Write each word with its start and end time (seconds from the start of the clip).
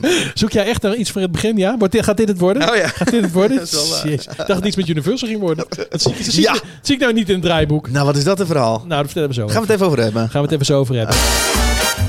Zoek 0.34 0.50
jij 0.52 0.64
echt 0.66 0.82
nog 0.82 0.94
iets 0.94 1.10
voor 1.10 1.20
het 1.20 1.32
begin? 1.32 1.56
Ja? 1.56 1.76
Wordt 1.78 1.92
dit, 1.92 2.04
gaat 2.04 2.16
dit 2.16 2.28
het 2.28 2.38
worden? 2.38 2.70
Oh 2.70 2.76
ja. 2.76 2.88
Gaat 2.88 3.10
dit 3.10 3.22
het 3.22 3.32
worden? 3.32 3.56
Dat 3.58 3.66
is 3.66 3.72
wel 3.72 3.88
waar. 3.88 4.04
Jezus. 4.08 4.26
Ik 4.26 4.36
dacht 4.36 4.48
dat 4.48 4.56
het 4.56 4.66
iets 4.66 4.76
met 4.76 4.88
Universal 4.88 5.28
ging 5.28 5.40
worden. 5.40 5.64
Dat 5.90 6.02
zie, 6.02 6.12
ik- 6.12 6.24
dat 6.24 6.34
zie, 6.34 6.42
Ja. 6.42 6.54
ik, 6.54 6.60
dat 6.60 6.68
zie 6.82 6.94
ik 6.94 7.00
nou 7.00 7.12
niet 7.12 7.28
in 7.28 7.34
het 7.34 7.42
draaiboek. 7.42 7.90
Nou, 7.90 8.06
wat 8.06 8.16
is 8.16 8.24
dat 8.24 8.40
een 8.40 8.46
verhaal? 8.46 8.76
Nou, 8.78 8.88
dat 8.88 9.04
vertellen 9.04 9.28
we 9.28 9.34
zo. 9.34 9.46
Gaan 9.46 9.54
we 9.54 9.60
het 9.62 9.70
even 9.70 9.86
over 9.86 9.98
hebben. 9.98 10.22
Gaan 10.22 10.30
we 10.42 10.46
het 10.46 10.52
even 10.52 10.66
zo 10.66 10.78
over 10.78 10.94
hebben. 10.96 11.16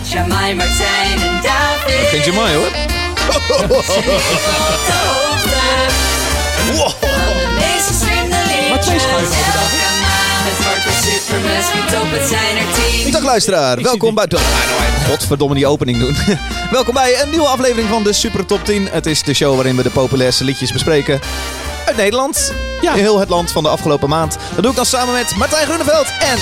Jamai, 0.09 0.55
Martijn 0.55 1.19
en 1.21 1.41
David. 1.43 2.07
Geen 2.07 2.21
Jamai 2.31 2.55
hoor. 2.55 2.69
Wow. 6.77 7.00
Top, 11.91 12.11
het 12.11 12.27
zijn 12.29 12.57
er 12.57 12.73
tien. 12.73 13.11
Dag 13.11 13.23
luisteraar, 13.23 13.77
Ik 13.77 13.85
welkom 13.85 14.15
bij... 14.15 14.27
Ah, 14.27 14.31
nou, 14.31 15.09
godverdomme 15.09 15.55
die 15.55 15.67
opening 15.67 15.99
doen. 15.99 16.15
welkom 16.71 16.93
bij 16.93 17.21
een 17.21 17.29
nieuwe 17.29 17.47
aflevering 17.47 17.89
van 17.89 18.03
de 18.03 18.13
Super 18.13 18.45
Top 18.45 18.65
10. 18.65 18.87
Het 18.91 19.05
is 19.05 19.23
de 19.23 19.33
show 19.33 19.55
waarin 19.55 19.75
we 19.75 19.83
de 19.83 19.89
populairste 19.89 20.43
liedjes 20.43 20.71
bespreken. 20.71 21.19
Uit 21.85 21.97
Nederland. 21.97 22.53
Ja. 22.81 22.93
In 22.93 22.99
heel 22.99 23.19
het 23.19 23.29
land 23.29 23.51
van 23.51 23.63
de 23.63 23.69
afgelopen 23.69 24.09
maand. 24.09 24.37
Dat 24.53 24.61
doe 24.61 24.69
ik 24.69 24.75
dan 24.75 24.85
samen 24.85 25.13
met 25.13 25.35
Martijn 25.35 25.65
Groeneveld 25.65 26.07
en... 26.19 26.37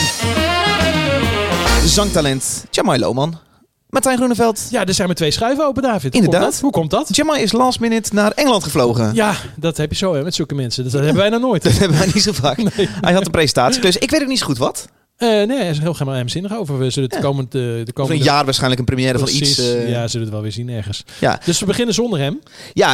Zangtalent 1.87 2.65
Jamai 2.69 2.99
Lohman. 2.99 3.48
Martijn 3.89 4.17
Groeneveld. 4.17 4.67
Ja, 4.69 4.85
er 4.85 4.93
zijn 4.93 5.07
maar 5.07 5.15
twee 5.15 5.31
schuiven 5.31 5.65
open, 5.65 5.83
David. 5.83 6.15
Inderdaad. 6.15 6.43
Komt? 6.43 6.59
Hoe 6.59 6.71
komt 6.71 6.89
dat? 6.89 7.15
Jamai 7.15 7.41
is 7.41 7.51
last 7.51 7.79
minute 7.79 8.13
naar 8.13 8.31
Engeland 8.31 8.63
gevlogen. 8.63 9.13
Ja, 9.13 9.35
dat 9.55 9.77
heb 9.77 9.89
je 9.89 9.95
zo 9.95 10.13
hè, 10.13 10.23
met 10.23 10.35
zulke 10.35 10.55
mensen. 10.55 10.83
Dat, 10.83 10.91
dat 10.91 11.01
hebben 11.03 11.21
wij 11.21 11.29
nog 11.29 11.41
nooit. 11.41 11.63
Dat 11.69 11.77
hebben 11.77 11.97
wij 11.97 12.09
niet 12.13 12.23
zo 12.23 12.31
vaak. 12.31 12.57
Hij 13.01 13.13
had 13.13 13.25
een 13.25 13.31
presentatie, 13.31 13.81
dus 13.81 13.97
ik 13.97 14.11
weet 14.11 14.21
ook 14.21 14.27
niet 14.27 14.39
zo 14.39 14.45
goed 14.45 14.57
wat. 14.57 14.87
Eh, 15.19 15.27
nee, 15.29 15.57
er 15.57 15.69
is 15.69 15.79
heel 15.79 15.93
geheimzinnig 15.93 16.57
over. 16.57 16.77
We 16.77 16.89
zullen 16.89 17.09
het 17.09 17.17
Ja. 17.17 17.25
komend, 17.25 17.55
eh, 17.55 17.61
de 17.61 17.91
komende... 17.93 18.17
een 18.19 18.25
jaar 18.25 18.45
waarschijnlijk 18.45 18.79
een 18.79 18.85
première 18.85 19.19
van 19.19 19.27
iets. 19.27 19.57
eh, 19.57 19.89
Ja, 19.89 20.07
zullen 20.07 20.11
we 20.11 20.19
het 20.19 20.29
wel 20.29 20.41
weer 20.41 20.51
zien 20.51 20.69
ergens. 20.69 21.03
ja. 21.19 21.39
Dus 21.45 21.59
we 21.59 21.65
beginnen 21.65 21.93
zonder 21.93 22.19
hem. 22.19 22.39
Ja, 22.73 22.91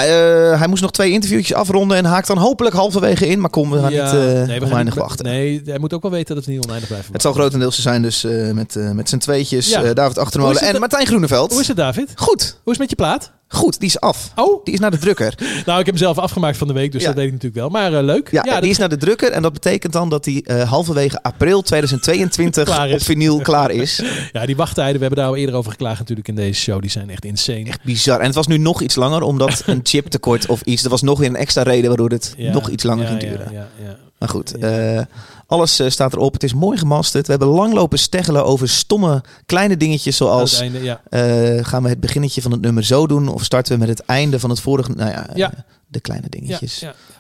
hij 0.57 0.67
moest 0.67 0.81
nog 0.81 0.91
twee 0.91 1.11
interviewtjes 1.11 1.53
afronden 1.57 1.97
en 1.97 2.05
haakt 2.05 2.27
dan 2.27 2.37
hopelijk 2.37 2.75
halverwege 2.75 3.27
in. 3.27 3.39
Maar 3.39 3.49
kom, 3.49 3.71
we 3.71 3.79
gaan 3.79 3.91
ja, 3.91 4.13
niet 4.13 4.47
nee, 4.47 4.59
we 4.59 4.65
oneindig 4.65 4.95
wachten. 4.95 5.25
Nee, 5.25 5.61
hij 5.65 5.79
moet 5.79 5.93
ook 5.93 6.01
wel 6.01 6.11
weten 6.11 6.35
dat 6.35 6.45
het 6.45 6.53
niet 6.53 6.63
oneindig 6.63 6.87
blijft. 6.89 7.09
Het 7.11 7.21
zal 7.21 7.33
grotendeels 7.33 7.81
zijn 7.81 8.01
dus 8.01 8.23
met, 8.53 8.75
met 8.93 9.09
z'n 9.09 9.17
tweetjes. 9.17 9.69
Ja. 9.69 9.93
David 9.93 10.17
Achtermolen 10.17 10.61
en 10.61 10.79
Martijn 10.79 11.05
Groeneveld. 11.07 11.51
Hoe 11.51 11.61
is 11.61 11.67
het, 11.67 11.77
David? 11.77 12.11
Goed, 12.15 12.41
Hoe 12.63 12.73
is 12.73 12.79
het 12.79 12.79
met 12.79 12.89
je 12.89 12.95
plaat? 12.95 13.31
Goed. 13.55 13.79
Die 13.79 13.87
is 13.89 13.99
af. 13.99 14.31
Oh, 14.35 14.63
Die 14.65 14.73
is 14.73 14.79
naar 14.79 14.91
de 14.91 14.97
drukker. 14.97 15.33
nou, 15.65 15.79
ik 15.79 15.85
heb 15.85 15.95
hem 15.95 15.97
zelf 15.97 16.17
afgemaakt 16.17 16.57
van 16.57 16.67
de 16.67 16.73
week, 16.73 16.91
dus 16.91 17.01
Ja. 17.01 17.07
dat 17.07 17.15
weet 17.15 17.25
ik 17.25 17.31
natuurlijk 17.31 17.61
wel. 17.61 17.69
Maar 17.69 17.93
eh, 17.93 18.03
leuk. 18.03 18.31
Ja, 18.31 18.59
die 18.59 18.69
is 18.69 18.77
naar 18.77 18.89
de 18.89 18.97
drukker. 18.97 19.31
En 19.31 19.41
dat 19.41 19.53
betekent 19.53 19.93
dan 19.93 20.09
dat 20.09 20.23
die 20.23 20.43
eh, 20.43 20.69
halverwege 20.69 21.23
april 21.23 21.61
2022 21.71 22.63
Klaar 22.63 22.89
is. 22.89 22.93
op 22.93 23.01
vinyl 23.01 23.41
klaar 23.41 23.71
is. 23.71 24.01
ja, 24.33 24.45
die 24.45 24.55
wachttijden, 24.55 24.93
we 24.95 24.99
hebben 24.99 25.19
daar 25.19 25.27
al 25.27 25.35
eerder 25.35 25.55
over 25.55 25.71
geklaagd 25.71 25.99
natuurlijk 25.99 26.27
in 26.27 26.35
deze 26.35 26.61
show. 26.61 26.81
Die 26.81 26.89
zijn 26.91 27.09
echt 27.09 27.25
insane. 27.25 27.65
Echt 27.65 27.83
bizar. 27.83 28.19
En 28.19 28.25
het 28.25 28.35
was 28.35 28.47
nu 28.47 28.57
nog 28.57 28.81
iets 28.81 28.95
langer, 28.95 29.21
omdat 29.21 29.63
een 29.65 29.79
chiptekort 29.83 30.45
of 30.45 30.61
iets. 30.61 30.83
Er 30.83 30.89
was 30.89 31.01
nog 31.01 31.19
weer 31.19 31.29
een 31.29 31.35
extra 31.35 31.61
reden 31.63 31.87
waardoor 31.87 32.09
het 32.09 32.35
nog 32.37 32.69
iets 32.69 32.83
langer 32.83 33.07
ging 33.07 33.21
ja, 33.21 33.27
duren. 33.29 33.47
Ja, 33.51 33.67
ja, 33.83 33.97
Maar 34.25 34.33
goed, 34.33 34.53
Ja. 34.59 34.95
eh, 34.97 35.05
alles 35.47 35.79
eh, 35.79 35.89
staat 35.89 36.13
erop. 36.13 36.33
Het 36.33 36.43
is 36.43 36.53
mooi 36.53 36.77
gemasterd. 36.77 37.25
We 37.25 37.31
hebben 37.31 37.49
lang 37.49 37.73
lopen 37.73 37.99
steggelen 37.99 38.45
over 38.45 38.69
stomme 38.69 39.23
kleine 39.45 39.77
dingetjes 39.77 40.17
zoals... 40.17 40.59
Einde, 40.59 40.83
ja. 40.83 41.01
eh, 41.09 41.65
gaan 41.65 41.83
we 41.83 41.89
het 41.89 41.99
beginnetje 41.99 42.41
van 42.41 42.51
het 42.51 42.61
nummer 42.61 42.83
zo 42.83 43.07
doen? 43.07 43.27
Of 43.27 43.43
starten 43.43 43.73
we 43.73 43.79
met 43.79 43.87
het 43.89 43.99
einde 43.99 44.39
van 44.39 44.49
het 44.49 44.59
vorige? 44.59 44.91
Nou 44.91 45.09
ja, 45.11 45.27
Ja. 45.33 45.51
de 45.87 45.99
kleine 45.99 46.29
dingetjes. 46.29 46.79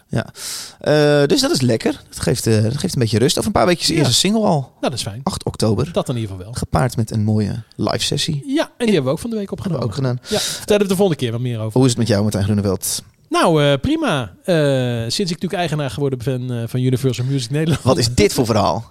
ja. 0.09 0.25
Dus 1.25 1.41
dat 1.41 1.51
is 1.51 1.61
lekker. 1.61 2.01
Dat 2.09 2.19
geeft, 2.19 2.43
dat 2.43 2.77
geeft 2.77 2.93
een 2.93 2.99
beetje 2.99 3.19
rust. 3.19 3.35
Over 3.37 3.47
een 3.47 3.51
paar 3.51 3.65
weekjes 3.65 3.87
Ja. 3.87 3.95
eerste 3.95 4.13
single 4.13 4.41
al. 4.45 4.59
Nou, 4.59 4.71
dat 4.79 4.93
is 4.93 5.01
fijn. 5.01 5.19
8 5.23 5.45
oktober. 5.45 5.91
Dat 5.91 6.09
in 6.09 6.15
ieder 6.15 6.29
geval 6.29 6.45
wel. 6.45 6.53
Gepaard 6.53 6.95
met 6.97 7.11
een 7.11 7.23
mooie 7.23 7.63
live 7.75 7.99
sessie. 8.03 8.43
Ja, 8.47 8.63
en 8.77 8.85
die 8.85 8.93
hebben 8.93 9.03
we 9.03 9.09
ook 9.11 9.19
van 9.19 9.29
de 9.29 9.35
week 9.35 9.49
Hebben 9.49 9.65
we 9.71 9.83
opgenomen. 9.83 9.83
ook 9.87 9.93
gedaan. 9.95 10.39
Ja, 10.39 10.39
vertel 10.39 10.77
er 10.77 10.87
de 10.87 10.95
volgende 10.95 11.15
keer 11.21 11.31
wat 11.31 11.41
meer 11.41 11.59
over. 11.59 11.73
Hoe 11.73 11.83
is 11.83 11.89
het 11.89 11.97
met 11.99 12.07
jou, 12.07 12.21
Martijn 12.21 12.43
Groeneveld? 12.43 13.03
Nou, 13.41 13.63
eh, 13.63 13.73
prima. 13.81 14.35
Eh, 14.43 14.55
sinds 15.01 15.19
ik 15.19 15.41
natuurlijk 15.41 15.53
eigenaar 15.53 15.89
geworden 15.89 16.19
ben 16.23 16.61
eh, 16.61 16.67
van 16.67 16.79
Universal 16.79 17.25
Music 17.25 17.49
Nederland. 17.49 17.83
Wat 17.83 17.97
is 17.97 18.13
dit 18.13 18.33
voor 18.33 18.45
verhaal? 18.45 18.83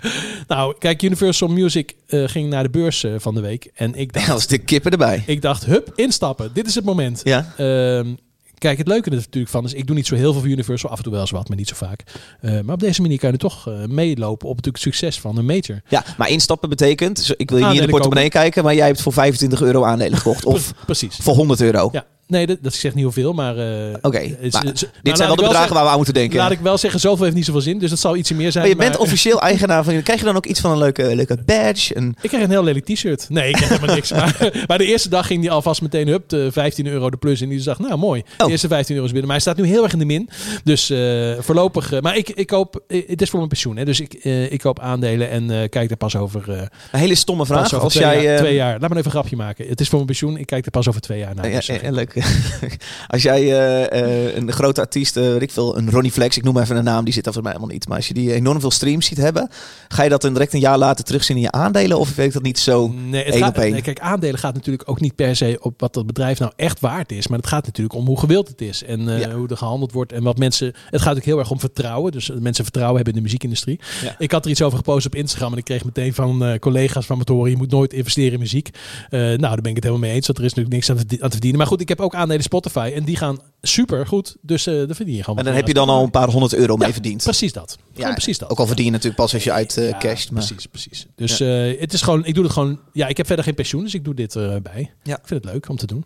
Nou, 0.46 0.74
kijk, 0.78 1.02
Universal 1.02 1.48
Music 1.48 1.94
ging 2.06 2.50
naar 2.50 2.62
de 2.62 2.70
beurs 2.70 3.04
van 3.16 3.34
de 3.34 3.40
week. 3.40 3.70
En 3.74 3.94
ik 3.94 4.12
dacht, 4.12 4.30
Als 4.30 4.46
de 4.46 4.58
kippen 4.58 4.92
erbij. 4.92 5.22
ik 5.26 5.42
dacht, 5.42 5.64
hup, 5.64 5.92
instappen. 5.94 6.50
Dit 6.52 6.66
is 6.66 6.74
het 6.74 6.84
moment. 6.84 7.20
Ja. 7.24 7.54
Ehm, 7.56 8.14
kijk, 8.58 8.78
het 8.78 8.86
leuke 8.88 9.10
er 9.10 9.16
natuurlijk 9.16 9.48
van 9.52 9.64
is, 9.64 9.72
ik 9.72 9.86
doe 9.86 9.96
niet 9.96 10.06
zo 10.06 10.14
heel 10.14 10.32
veel 10.32 10.40
voor 10.40 10.50
Universal. 10.50 10.90
Af 10.90 10.96
en 10.96 11.02
toe 11.02 11.12
wel 11.12 11.20
eens 11.20 11.30
wat, 11.30 11.48
maar 11.48 11.56
niet 11.56 11.68
zo 11.68 11.74
vaak. 11.74 12.02
Maar 12.40 12.74
op 12.74 12.80
deze 12.80 13.00
manier 13.02 13.18
kan 13.18 13.30
je 13.32 13.36
toch 13.36 13.70
meelopen 13.86 14.48
op 14.48 14.56
natuurlijk 14.56 14.84
het 14.84 14.94
succes 14.94 15.20
van 15.20 15.38
een 15.38 15.46
major. 15.46 15.80
ja, 15.88 16.04
maar 16.16 16.28
instappen 16.28 16.68
betekent... 16.68 17.16
dus 17.16 17.30
Ik 17.30 17.50
wil 17.50 17.58
je 17.58 17.64
niet 17.64 17.74
in 17.80 17.82
de 17.82 17.88
portemonnee 17.88 18.28
kijken, 18.28 18.64
maar 18.64 18.74
jij 18.74 18.86
hebt 18.86 19.02
voor 19.02 19.12
25 19.12 19.62
euro 19.62 19.84
aandelen 19.84 20.18
gekocht. 20.18 20.44
Of 20.44 20.72
Pre- 20.74 20.84
Precies. 20.84 21.16
voor 21.16 21.34
100 21.34 21.60
euro. 21.60 21.88
Ja, 21.92 22.06
nee, 22.28 22.46
dat, 22.46 22.56
dat 22.60 22.74
zegt 22.74 22.94
niet 22.94 23.04
heel 23.04 23.12
veel, 23.12 23.32
maar... 23.32 23.56
eh, 23.58 23.94
Oké, 24.02 24.18
maar 24.18 24.20
is- 24.40 24.40
dit 24.40 24.62
nou, 25.02 25.16
zijn 25.16 25.18
wel 25.28 25.36
de 25.36 25.42
bedragen 25.42 25.74
waar 25.74 25.84
we 25.84 25.90
aan 25.90 25.96
moeten 25.96 26.14
denken. 26.14 26.38
Laat 26.38 26.50
ik 26.50 26.58
wel 26.60 26.78
zeggen, 26.78 27.00
zoveel 27.00 27.24
heeft 27.24 27.36
niet 27.36 27.44
zoveel 27.44 27.60
zin, 27.60 27.78
dus 27.78 27.90
dat 27.90 27.98
zal 27.98 28.16
ietsje 28.16 28.34
meer 28.34 28.52
zijn. 28.52 28.64
maar 28.64 28.72
je 28.74 28.78
bent 28.80 28.92
maar- 28.92 29.00
officieel 29.02 29.40
eigenaar 29.40 29.84
van... 29.84 30.02
Krijg 30.02 30.18
je 30.18 30.24
dan 30.24 30.36
ook 30.36 30.46
iets 30.46 30.60
van 30.60 30.70
een 30.70 30.78
leuke, 30.78 31.14
leuke 31.14 31.38
badge? 31.46 31.96
Een, 31.96 32.16
Ik 32.20 32.28
krijg 32.28 32.44
een 32.44 32.50
heel 32.50 32.64
lelijk 32.64 32.84
t-shirt. 32.84 33.26
Nee, 33.28 33.48
ik 33.48 33.54
krijg 33.54 33.70
helemaal 33.70 33.94
niks. 33.94 34.12
Maar, 34.18 34.64
maar 34.66 34.78
de 34.78 34.84
eerste 34.84 35.08
dag 35.08 35.26
ging 35.26 35.40
die 35.40 35.50
alvast 35.50 35.82
meteen 35.82 36.08
up, 36.08 36.28
de 36.28 36.52
15 36.52 36.86
euro 36.86 37.10
de 37.10 37.16
plus. 37.16 37.40
En 37.40 37.48
die 37.48 37.62
dacht, 37.62 37.78
nou 37.80 37.96
mooi, 37.98 38.22
Oh. 38.38 38.44
de 38.46 38.50
eerste 38.52 38.68
15 38.68 38.94
euro 38.94 39.06
is 39.06 39.12
binnen. 39.12 39.30
Maar 39.30 39.40
hij 39.42 39.52
staat 39.52 39.64
nu 39.64 39.70
heel 39.72 39.82
erg 39.82 39.92
in 39.92 39.98
de 39.98 40.04
min. 40.04 40.28
Dus 40.64 40.90
eh, 40.90 41.32
voorlopig... 41.38 41.92
eh, 41.92 42.00
maar 42.00 42.16
ik, 42.16 42.28
ik 42.30 42.46
koop... 42.46 42.82
eh, 42.88 43.08
het 43.08 43.20
is 43.22 43.28
voor 43.28 43.38
mijn 43.38 43.50
pensioen, 43.50 43.76
hè. 43.76 43.84
Dus 43.84 44.00
ik, 44.00 44.12
eh, 44.14 44.52
ik 44.52 44.60
koop 44.60 44.80
aandelen 44.80 45.30
en 45.30 45.50
eh, 45.50 45.68
kijk 45.68 45.90
er 45.90 45.96
pas 45.96 46.16
over... 46.16 46.50
eh, 46.52 46.60
een 46.92 46.98
hele 46.98 47.14
stomme 47.14 47.46
vraag. 47.46 47.74
Als 47.74 47.92
twee, 47.92 48.04
jij... 48.06 48.22
jaar, 48.22 48.32
eh, 48.34 48.38
twee 48.40 48.54
jaar. 48.54 48.70
Laat 48.80 48.80
me 48.90 48.94
even 48.96 49.04
een 49.04 49.10
grapje 49.10 49.36
maken. 49.36 49.68
Het 49.68 49.80
is 49.80 49.86
voor 49.86 49.96
mijn 49.96 50.06
pensioen. 50.10 50.36
Ik 50.36 50.46
kijk 50.46 50.64
er 50.64 50.70
pas 50.70 50.88
over 50.88 51.00
twee 51.00 51.18
jaar 51.18 51.34
naar. 51.34 51.48
Ja, 51.50 51.56
Dus, 51.56 51.66
ja, 51.66 51.74
eh, 51.74 51.82
ja, 51.82 51.90
leuk. 51.90 52.14
Als 53.08 53.22
jij 53.22 53.40
eh, 53.42 54.28
eh, 54.28 54.36
een 54.36 54.52
grote 54.52 54.80
artiest, 54.80 55.14
weet 55.14 55.42
ik 55.42 55.50
veel, 55.50 55.76
een 55.76 55.90
Ronnie 55.90 56.12
Flex, 56.12 56.36
ik 56.36 56.44
noem 56.44 56.58
even 56.58 56.76
een 56.76 56.84
naam, 56.84 57.04
die 57.04 57.14
zit 57.14 57.26
er 57.26 57.32
voor 57.32 57.42
mij 57.42 57.52
helemaal 57.52 57.72
niet. 57.74 57.88
Maar 57.88 57.96
als 57.96 58.08
je 58.08 58.14
die 58.14 58.32
enorm 58.34 58.60
veel 58.60 58.70
streams 58.70 59.06
ziet 59.06 59.18
hebben, 59.18 59.48
ga 59.88 60.02
je 60.02 60.08
dat 60.08 60.22
dan 60.22 60.32
direct 60.32 60.52
een 60.52 60.60
jaar 60.60 60.78
later 60.78 61.04
terugzien 61.04 61.36
in 61.36 61.42
je 61.42 61.50
aandelen? 61.50 61.98
Of 61.98 62.14
weet 62.14 62.32
dat 62.32 62.42
niet 62.42 62.58
zo? 62.58 62.88
Nee, 62.88 63.24
het 63.24 63.34
één 63.34 63.42
gaat, 63.42 63.56
op 63.56 63.62
één. 63.62 63.72
nee, 63.72 63.82
kijk, 63.82 64.00
aandelen 64.00 64.38
gaat 64.38 64.54
natuurlijk 64.54 64.90
ook 64.90 65.00
niet 65.00 65.14
per 65.14 65.36
se 65.36 65.58
op 65.60 65.80
wat 65.80 65.94
dat 65.94 66.06
bedrijf 66.06 66.38
nou 66.38 66.52
echt 66.56 66.80
waard 66.80 67.12
is. 67.12 67.28
Maar 67.28 67.38
het 67.38 67.46
gaat 67.46 67.66
natuurlijk 67.66 67.96
om 67.96 68.06
hoe 68.06 68.18
gewild 68.18 68.48
het 68.48 68.60
is. 68.60 68.84
En 68.84 69.00
Ja. 69.18 69.30
hoe 69.30 69.48
er 69.48 69.56
gehandeld 69.56 69.92
wordt. 69.92 70.12
En 70.12 70.22
wat 70.22 70.38
mensen. 70.38 70.72
Het 70.90 71.00
gaat 71.02 71.16
ook 71.16 71.24
heel 71.24 71.38
erg 71.38 71.50
om 71.50 71.60
vertrouwen. 71.60 72.12
Dus 72.12 72.30
mensen 72.40 72.64
vertrouwen 72.64 72.96
hebben 72.96 73.12
in 73.12 73.18
de 73.18 73.24
muziekindustrie. 73.24 73.80
Ja. 74.02 74.14
Ik 74.18 74.32
had 74.32 74.44
er 74.44 74.50
iets 74.50 74.62
over 74.62 74.78
gepost 74.78 75.06
op 75.06 75.14
Instagram. 75.14 75.52
En 75.52 75.58
ik 75.58 75.64
kreeg 75.64 75.84
meteen 75.84 76.14
van 76.14 76.56
collega's 76.60 77.06
van 77.06 77.18
me 77.18 77.24
te 77.24 77.32
horen. 77.32 77.50
Je 77.50 77.56
moet 77.56 77.70
nooit 77.70 77.92
investeren 77.92 78.32
in 78.32 78.38
muziek. 78.38 78.70
Nou, 79.10 79.38
daar 79.38 79.60
ben 79.60 79.70
ik 79.70 79.74
het 79.74 79.84
helemaal 79.84 80.06
mee 80.06 80.14
eens. 80.14 80.26
Dat 80.26 80.38
er 80.38 80.44
is 80.44 80.54
natuurlijk 80.54 80.74
niks 80.74 80.90
aan 80.90 80.96
te, 81.06 81.16
aan 81.20 81.28
te 81.28 81.30
verdienen. 81.30 81.58
Maar 81.58 81.66
goed, 81.68 81.80
ik 81.80 81.88
heb 81.88 82.00
ook 82.00 82.07
aandelen 82.14 82.42
Spotify. 82.42 82.92
En 82.94 83.04
die 83.04 83.16
gaan 83.16 83.38
super 83.62 84.06
goed. 84.06 84.36
Dus 84.40 84.66
eh 84.66 84.74
daar 84.74 84.94
verdien 84.94 85.14
je 85.14 85.22
gewoon. 85.22 85.38
En 85.38 85.44
dan 85.44 85.54
heb 85.54 85.66
je 85.66 85.74
dan 85.74 85.88
al 85.88 86.02
een 86.02 86.10
paar 86.10 86.28
honderd 86.28 86.54
euro 86.54 86.76
mee 86.76 86.86
Ja, 86.86 86.92
verdiend. 86.92 87.22
Precies 87.22 87.52
dat. 87.52 87.78
Gewoon 87.94 88.12
precies 88.12 88.38
dat. 88.38 88.50
Ook 88.50 88.58
al 88.58 88.66
verdien 88.66 88.84
je 88.84 88.90
natuurlijk 88.90 89.20
pas 89.20 89.34
als 89.34 89.44
je 89.44 89.52
uit 89.52 89.76
eh 89.76 89.88
Ja, 89.88 89.98
casht. 89.98 90.30
Maar 90.30 90.44
Precies, 90.46 90.66
precies. 90.66 91.06
Dus 91.14 91.40
eh, 91.40 91.80
het 91.80 91.92
is 91.92 92.02
gewoon, 92.02 92.24
ik 92.24 92.34
doe 92.34 92.44
het 92.44 92.52
gewoon. 92.52 92.80
Ja, 92.92 93.06
ik 93.06 93.16
heb 93.16 93.26
verder 93.26 93.44
geen 93.44 93.54
pensioen, 93.54 93.82
dus 93.82 93.94
ik 93.94 94.04
doe 94.04 94.14
dit 94.14 94.36
erbij. 94.36 94.92
Ja. 95.02 95.18
Ik 95.18 95.26
vind 95.26 95.44
het 95.44 95.52
leuk 95.52 95.68
om 95.68 95.76
te 95.76 95.86
doen. 95.86 96.04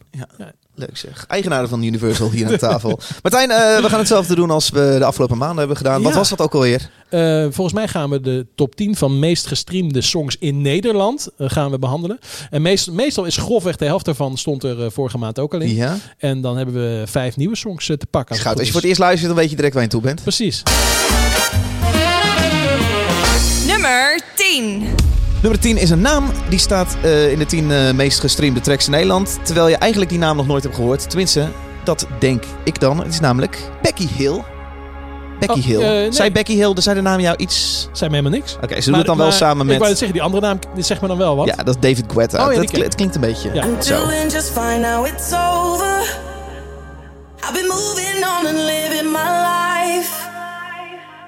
Leuk 0.75 0.97
zeg. 0.97 1.25
Eigenaren 1.29 1.69
van 1.69 1.83
Universal 1.83 2.31
hier 2.31 2.47
aan 2.47 2.57
tafel. 2.57 2.99
Martijn, 3.23 3.51
eh, 3.51 3.81
we 3.83 3.89
gaan 3.89 3.99
hetzelfde 3.99 4.35
doen 4.35 4.51
als 4.51 4.71
we 4.71 4.97
de 4.99 5.05
afgelopen 5.05 5.39
maanden 5.39 5.59
hebben 5.59 5.77
gedaan. 5.77 6.03
Wat 6.03 6.15
was 6.15 6.29
dat 6.29 6.41
ook 6.41 6.55
alweer? 6.55 6.91
Eh, 7.09 7.47
volgens 7.51 7.73
mij 7.73 7.89
gaan 7.89 8.11
we 8.11 8.21
de 8.21 8.47
top 8.55 8.75
10 8.75 8.97
van 8.97 9.19
meest 9.19 9.47
gestreamde 9.47 10.01
songs 10.01 10.37
in 10.39 10.61
Nederland 10.61 11.29
eh, 11.37 11.51
gaan 11.51 11.71
we 11.71 11.79
behandelen. 11.79 12.19
En 12.51 12.63
meest, 12.63 12.91
meestal 12.91 13.25
is 13.25 13.37
grofweg 13.37 13.77
de 13.77 13.85
helft 13.85 14.07
ervan 14.07 14.37
stond 14.37 14.65
er 14.65 14.93
vorige 14.93 15.19
maand 15.19 15.39
ook 15.39 15.55
al 15.55 15.61
in. 15.61 15.75
Ja. 15.75 15.97
En 16.19 16.41
dan 16.41 16.57
hebben 16.57 16.75
we 16.75 17.05
vijf 17.07 17.37
nieuwe 17.37 17.57
songs 17.57 17.87
te 17.87 18.07
pakken. 18.11 18.35
het 18.35 18.45
Goud. 18.45 18.57
Als 18.57 18.67
je 18.67 18.73
voor 18.73 18.81
het 18.81 18.89
eerst 18.89 19.01
luistert, 19.01 19.29
dan 19.29 19.37
weet 19.37 19.51
je 19.51 19.57
direct 19.57 19.75
waar 19.75 19.83
je 19.83 19.89
aan 19.89 20.01
toe 20.01 20.09
bent. 20.09 20.23
Precies. 20.23 20.63
Nummer 23.67 24.21
10. 24.35 25.12
Nummer 25.43 25.61
10 25.61 25.77
is 25.77 25.91
een 25.91 26.01
naam 26.01 26.31
die 26.49 26.59
staat 26.59 26.97
eh, 27.03 27.31
in 27.33 27.39
de 27.39 27.47
10 27.47 27.71
eh, 27.71 27.91
meest 27.93 28.21
gestreamde 28.21 28.61
tracks 28.61 28.85
in 28.85 28.91
Nederland. 28.91 29.39
Terwijl 29.43 29.69
je 29.69 29.77
eigenlijk 29.77 30.11
die 30.11 30.21
naam 30.21 30.37
nog 30.37 30.47
nooit 30.47 30.63
hebt 30.63 30.75
gehoord. 30.75 31.09
Tenminste, 31.09 31.49
dat 31.85 32.07
denk 32.19 32.45
ik 32.65 32.81
dan. 32.81 32.99
Het 32.99 33.13
is 33.13 33.21
namelijk 33.21 33.59
Becky 33.83 34.09
Hill. 34.17 34.43
Becky 35.39 35.59
Oh, 35.59 35.65
Hill. 35.65 35.81
eh, 35.81 35.89
nee. 35.89 36.13
Zei 36.13 36.31
Becky 36.33 36.55
Hill, 36.55 36.75
dus 36.75 36.85
zei 36.85 36.97
de 36.97 37.03
naam 37.03 37.21
jou 37.21 37.37
iets... 37.37 37.89
Zijn 37.93 38.11
me 38.11 38.17
helemaal 38.17 38.39
niks. 38.39 38.57
Oké, 38.63 38.81
ze 38.81 38.89
doen 38.89 38.99
het 38.99 39.07
dan 39.07 39.17
wel 39.17 39.33
samen 39.33 39.63
Ik 39.63 39.67
wou 39.67 39.79
met... 39.79 39.89
net 39.89 39.99
zeggen, 39.99 40.13
die 40.17 40.23
andere 40.27 40.47
naam, 40.47 40.59
dit 40.75 40.87
zegt 40.87 41.01
me 41.01 41.09
dan 41.09 41.19
wel 41.19 41.37
wat. 41.37 41.47
Ja, 41.47 41.55
dat 41.55 41.69
is 41.75 41.81
David 41.81 42.05
Guetta. 42.13 42.47
Oh, 42.47 42.53
ja, 42.53 42.61
dat, 42.61 42.77
ik. 42.77 42.83
het 42.85 42.95
klinkt 42.95 43.15
een 43.15 43.21
beetje 43.21 43.51
Ja. 43.55 43.83
zo. 43.83 44.05
Doing 44.07 44.33
just 44.33 44.51
fine 44.51 44.79
now 44.79 45.07
it's 45.07 45.33
over. 45.33 46.01
I've 47.45 47.53
been 47.53 47.69
moving 47.69 48.25
on 48.25 48.47
and 48.47 48.57
living 48.57 49.11
my 49.13 49.31
life. 49.51 50.11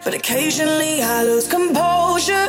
But 0.04 0.14
occasionally 0.14 1.00
I 1.00 1.24
lose 1.24 1.46
composure. 1.48 2.48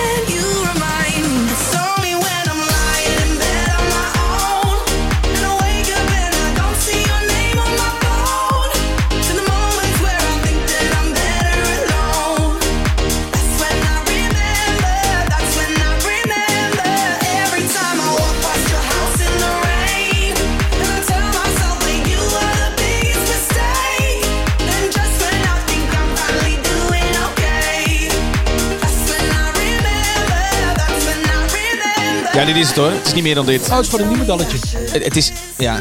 Ja, 32.33 32.45
dit 32.45 32.55
is 32.55 32.67
het 32.67 32.75
hoor. 32.77 32.91
Het 32.91 33.07
is 33.07 33.13
niet 33.13 33.23
meer 33.23 33.35
dan 33.35 33.45
dit. 33.45 33.61
Oh, 33.61 33.69
het 33.75 33.79
is 33.79 33.89
gewoon 33.89 34.05
een 34.05 34.11
nieuw 34.11 34.19
medalletje. 34.19 34.57
Het, 34.77 35.03
het 35.03 35.15
is, 35.15 35.31
ja. 35.57 35.79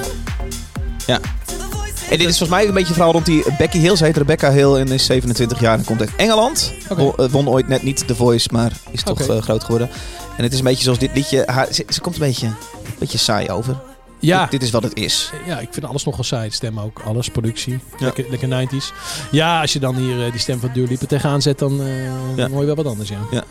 Ja. 1.07 1.19
En 2.11 2.19
dit 2.19 2.29
is 2.29 2.39
volgens 2.39 2.49
mij 2.49 2.67
een 2.67 2.73
beetje 2.75 2.89
een 2.89 2.95
verhaal 2.95 3.13
rond 3.13 3.27
die 3.27 3.45
Becky 3.59 3.79
Hill. 3.79 3.97
Ze 3.97 4.05
heet 4.05 4.17
Rebecca 4.17 4.53
Hill 4.53 4.75
en 4.75 4.89
is 4.89 5.05
27 5.05 5.61
jaar 5.61 5.79
en 5.79 5.85
komt 5.85 6.01
uit 6.01 6.11
Engeland. 6.17 6.73
Won, 6.89 7.15
eh, 7.17 7.27
won 7.31 7.49
ooit 7.49 7.69
net 7.69 7.83
niet 7.83 8.07
The 8.07 8.15
Voice, 8.15 8.49
maar 8.53 8.73
is 8.91 9.03
toch 9.03 9.21
eh, 9.21 9.43
groot 9.43 9.65
geworden. 9.65 9.91
En 10.37 10.43
het 10.43 10.53
is 10.53 10.59
een 10.59 10.65
beetje 10.65 10.83
zoals 10.83 10.99
dit 10.99 11.11
liedje. 11.15 11.43
Haar, 11.47 11.67
ze, 11.73 11.85
ze 11.89 12.01
komt 12.01 12.15
een 12.15 12.21
beetje, 12.21 12.47
een 12.47 12.55
beetje 12.99 13.19
saai 13.19 13.51
over. 13.51 13.77
Ja. 14.19 14.41
Dit, 14.43 14.51
dit 14.51 14.63
is 14.63 14.71
wat 14.71 14.83
het 14.83 14.95
is. 14.97 15.31
Ja, 15.47 15.59
ik 15.59 15.69
vind 15.71 15.87
alles 15.87 16.05
nogal 16.05 16.25
saai. 16.25 16.51
Stem 16.51 16.81
ook. 16.81 17.01
Alles. 17.05 17.29
Productie. 17.29 17.73
Ja. 17.99 18.05
Lekker, 18.05 18.25
lekker 18.31 18.49
90s. 18.49 18.93
Ja, 19.31 19.61
als 19.61 19.73
je 19.73 19.79
dan 19.79 19.97
hier 19.97 20.25
eh, 20.25 20.31
die 20.31 20.41
stem 20.41 20.61
van 20.61 20.71
Dua 20.73 20.87
Lipa 20.89 21.07
tegenaan 21.07 21.43
zet, 21.43 21.59
dan, 21.59 21.81
eh, 21.83 22.05
Ja. 22.05 22.11
dan 22.37 22.51
hoor 22.51 22.61
je 22.61 22.67
wel 22.67 22.75
wat 22.75 22.87
anders, 22.87 23.09
ja. 23.09 23.45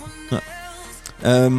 Ehm 1.21 1.57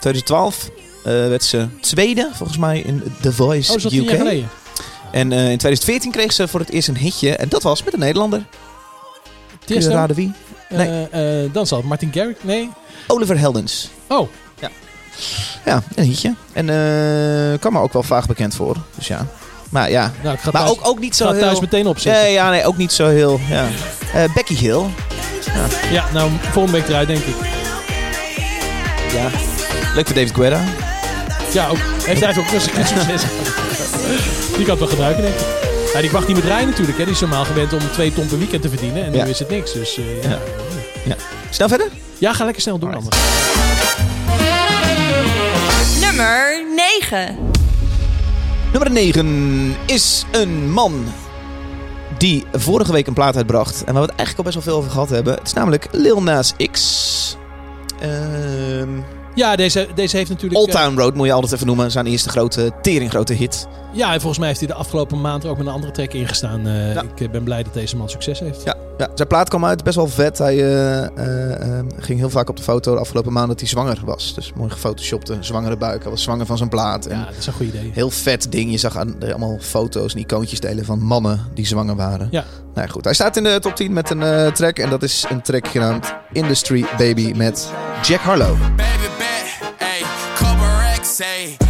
2012 0.00 0.70
eh, 1.04 1.12
werd 1.12 1.44
ze 1.44 1.66
tweede, 1.80 2.30
volgens 2.34 2.58
mij, 2.58 2.78
in 2.80 3.02
The 3.20 3.32
Voice 3.32 3.72
Oh, 3.72 3.92
UK. 3.92 4.10
geleden? 4.10 4.48
En 5.10 5.32
eh, 5.32 5.38
in 5.38 5.58
2014 5.58 6.10
kreeg 6.10 6.32
ze 6.32 6.48
voor 6.48 6.60
het 6.60 6.70
eerst 6.70 6.88
een 6.88 6.96
hitje. 6.96 7.36
En 7.36 7.48
dat 7.48 7.62
was 7.62 7.82
met 7.82 7.92
een 7.92 7.98
Nederlander. 7.98 8.44
Kun 9.64 9.80
je 9.80 9.88
raden 9.88 10.16
wie? 10.16 10.32
Nee. 10.68 11.06
Eh, 11.10 11.44
eh, 11.44 11.52
dan 11.52 11.66
zal 11.66 11.78
het 11.78 11.86
Martin 11.86 12.10
Garrix. 12.12 12.38
Nee. 12.42 12.70
Oliver 13.06 13.38
Heldens. 13.38 13.90
Oh, 14.06 14.28
Ja, 15.64 15.82
een 15.94 16.04
hitje. 16.04 16.34
En 16.52 16.66
kwam 17.60 17.72
me 17.72 17.78
ook 17.80 17.92
wel 17.92 18.02
vaag 18.02 18.26
bekend 18.26 18.54
voor. 18.54 18.76
Dus 18.94 19.06
ja. 19.06 19.26
Maar 19.70 19.90
ja. 19.90 20.12
nou, 20.22 20.36
Maar 20.42 20.52
thuis, 20.52 20.70
ook, 20.70 20.86
ook 20.86 20.98
niet 20.98 21.16
zo 21.16 21.26
ga 21.26 21.32
heel... 21.32 21.40
thuis 21.40 21.60
meteen 21.60 21.86
opzetten. 21.86 22.22
Nee, 22.22 22.32
ja, 22.32 22.50
nee, 22.50 22.64
ook 22.66 22.76
niet 22.76 22.92
zo 22.92 23.06
heel... 23.08 23.40
Ja. 23.48 23.68
Becky 24.34 24.54
Hill. 24.54 24.82
Ja, 25.90 26.04
nou, 26.12 26.30
volgende 26.50 26.78
week 26.78 26.88
eruit, 26.88 27.08
denk 27.08 27.24
ik. 27.24 27.34
Ja. 29.12 29.57
Leuk 29.94 30.06
voor 30.06 30.14
David 30.14 30.34
Guetta. 30.34 30.64
Ja, 31.52 31.68
ook, 31.68 31.78
heeft 32.04 32.20
hij 32.24 32.30
ook 32.38 32.50
een 32.52 32.60
succes. 32.60 33.22
die 34.56 34.64
kan 34.66 34.70
het 34.70 34.78
wel 34.78 34.88
gebruiken, 34.88 35.22
denk 35.22 35.34
ik. 35.34 35.46
Ja, 35.94 36.00
die 36.00 36.12
mag 36.12 36.26
niet 36.26 36.36
meer 36.36 36.44
draaien 36.46 36.68
natuurlijk. 36.68 36.98
Hè. 36.98 37.04
Die 37.04 37.12
is 37.12 37.20
normaal 37.20 37.44
gewend 37.44 37.72
om 37.72 37.78
twee 37.92 38.12
ton 38.12 38.26
per 38.26 38.38
weekend 38.38 38.62
te 38.62 38.68
verdienen. 38.68 39.04
En 39.04 39.12
Ja. 39.12 39.24
nu 39.24 39.30
is 39.30 39.38
het 39.38 39.50
niks. 39.50 39.72
Dus 39.72 39.98
eh, 39.98 40.22
ja. 40.22 40.28
Ja. 40.28 40.38
Ja. 41.04 41.16
Snel 41.50 41.68
verder? 41.68 41.86
ja, 42.18 42.32
ga 42.32 42.44
lekker 42.44 42.62
snel 42.62 42.78
doen 42.78 42.94
Alright. 42.94 43.14
anders. 43.14 43.32
Nummer 46.00 46.64
9. 47.00 47.36
Nummer 48.72 48.90
9 48.90 49.74
is 49.86 50.24
een 50.32 50.70
man 50.70 51.04
die 52.18 52.44
vorige 52.52 52.92
week 52.92 53.06
een 53.06 53.14
plaat 53.14 53.36
uitbracht. 53.36 53.84
En 53.84 53.92
waar 53.94 54.02
we 54.02 54.08
het 54.08 54.18
eigenlijk 54.18 54.38
al 54.38 54.44
best 54.44 54.54
wel 54.54 54.64
veel 54.64 54.76
over 54.76 54.90
gehad 54.90 55.08
hebben. 55.08 55.34
Het 55.34 55.46
is 55.46 55.52
namelijk 55.52 55.88
Lil 55.90 56.22
Nas 56.22 56.54
X. 56.70 57.36
Ehm 58.00 58.88
Ja, 59.38 59.56
deze, 59.56 59.88
deze 59.94 60.16
heeft 60.16 60.30
natuurlijk... 60.30 60.60
Old 60.60 60.68
eh, 60.74 60.82
Town 60.82 60.98
Road 60.98 61.14
moet 61.14 61.26
je 61.26 61.32
altijd 61.32 61.52
even 61.52 61.66
noemen. 61.66 61.90
Zijn 61.90 62.06
eerste 62.06 62.28
grote, 62.28 62.72
teringgrote 62.82 63.32
hit. 63.32 63.66
ja, 63.92 64.12
en 64.12 64.18
volgens 64.18 64.38
mij 64.38 64.48
heeft 64.48 64.60
hij 64.60 64.68
de 64.68 64.74
afgelopen 64.74 65.20
maand 65.20 65.46
ook 65.46 65.56
met 65.58 65.66
een 65.66 65.72
andere 65.72 65.92
track 65.92 66.12
ingestaan. 66.12 66.66
Eh, 66.66 66.94
Ja. 66.94 67.02
Ik 67.02 67.20
eh, 67.20 67.30
ben 67.30 67.44
blij 67.44 67.62
dat 67.62 67.74
deze 67.74 67.96
man 67.96 68.08
succes 68.10 68.40
heeft. 68.40 68.62
Ja, 68.64 68.76
ja, 68.98 69.08
zijn 69.14 69.28
plaat 69.28 69.48
kwam 69.48 69.64
uit, 69.64 69.84
best 69.84 69.96
wel 69.96 70.06
vet. 70.06 70.38
Hij 70.38 70.56
eh, 70.56 71.04
eh, 71.04 71.78
eh, 71.78 71.84
ging 71.98 72.18
heel 72.18 72.30
vaak 72.30 72.48
op 72.48 72.56
de 72.56 72.62
foto 72.62 72.94
de 72.94 73.00
afgelopen 73.00 73.32
maand 73.32 73.48
dat 73.48 73.60
hij 73.60 73.68
zwanger 73.68 73.98
was. 74.04 74.34
Dus 74.34 74.52
mooi 74.52 74.70
gefotoshopte, 74.70 75.36
zwangere 75.40 75.76
buik. 75.76 76.02
Hij 76.02 76.10
was 76.10 76.22
zwanger 76.22 76.46
van 76.46 76.56
zijn 76.56 76.68
plaat. 76.68 77.06
En 77.06 77.18
Ja, 77.18 77.24
dat 77.24 77.36
is 77.38 77.46
een 77.46 77.52
goed 77.52 77.66
idee. 77.66 77.90
Heel 77.94 78.10
vet 78.10 78.52
ding. 78.52 78.70
Je 78.70 78.78
zag 78.78 78.96
aan, 78.96 79.16
allemaal 79.20 79.58
foto's 79.60 80.14
en 80.14 80.20
icoontjes 80.20 80.60
delen 80.60 80.84
van 80.84 80.98
mannen 80.98 81.40
die 81.54 81.66
zwanger 81.66 81.96
waren. 81.96 82.28
Ja. 82.30 82.44
Nou 82.74 82.86
ja, 82.86 82.92
goed. 82.92 83.04
Hij 83.04 83.14
staat 83.14 83.36
in 83.36 83.42
de 83.44 83.58
top 83.60 83.76
10 83.76 83.92
met 83.92 84.10
een 84.10 84.52
track. 84.52 84.78
En 84.78 84.90
dat 84.90 85.02
is 85.02 85.24
een 85.28 85.42
track 85.42 85.68
genaamd 85.68 86.14
Industry 86.32 86.84
Baby 86.96 87.32
met 87.36 87.70
Jack 88.02 88.20
Harlow. 88.20 88.56
Baby 88.76 89.08
couple 89.08 89.27
say. 91.18 91.67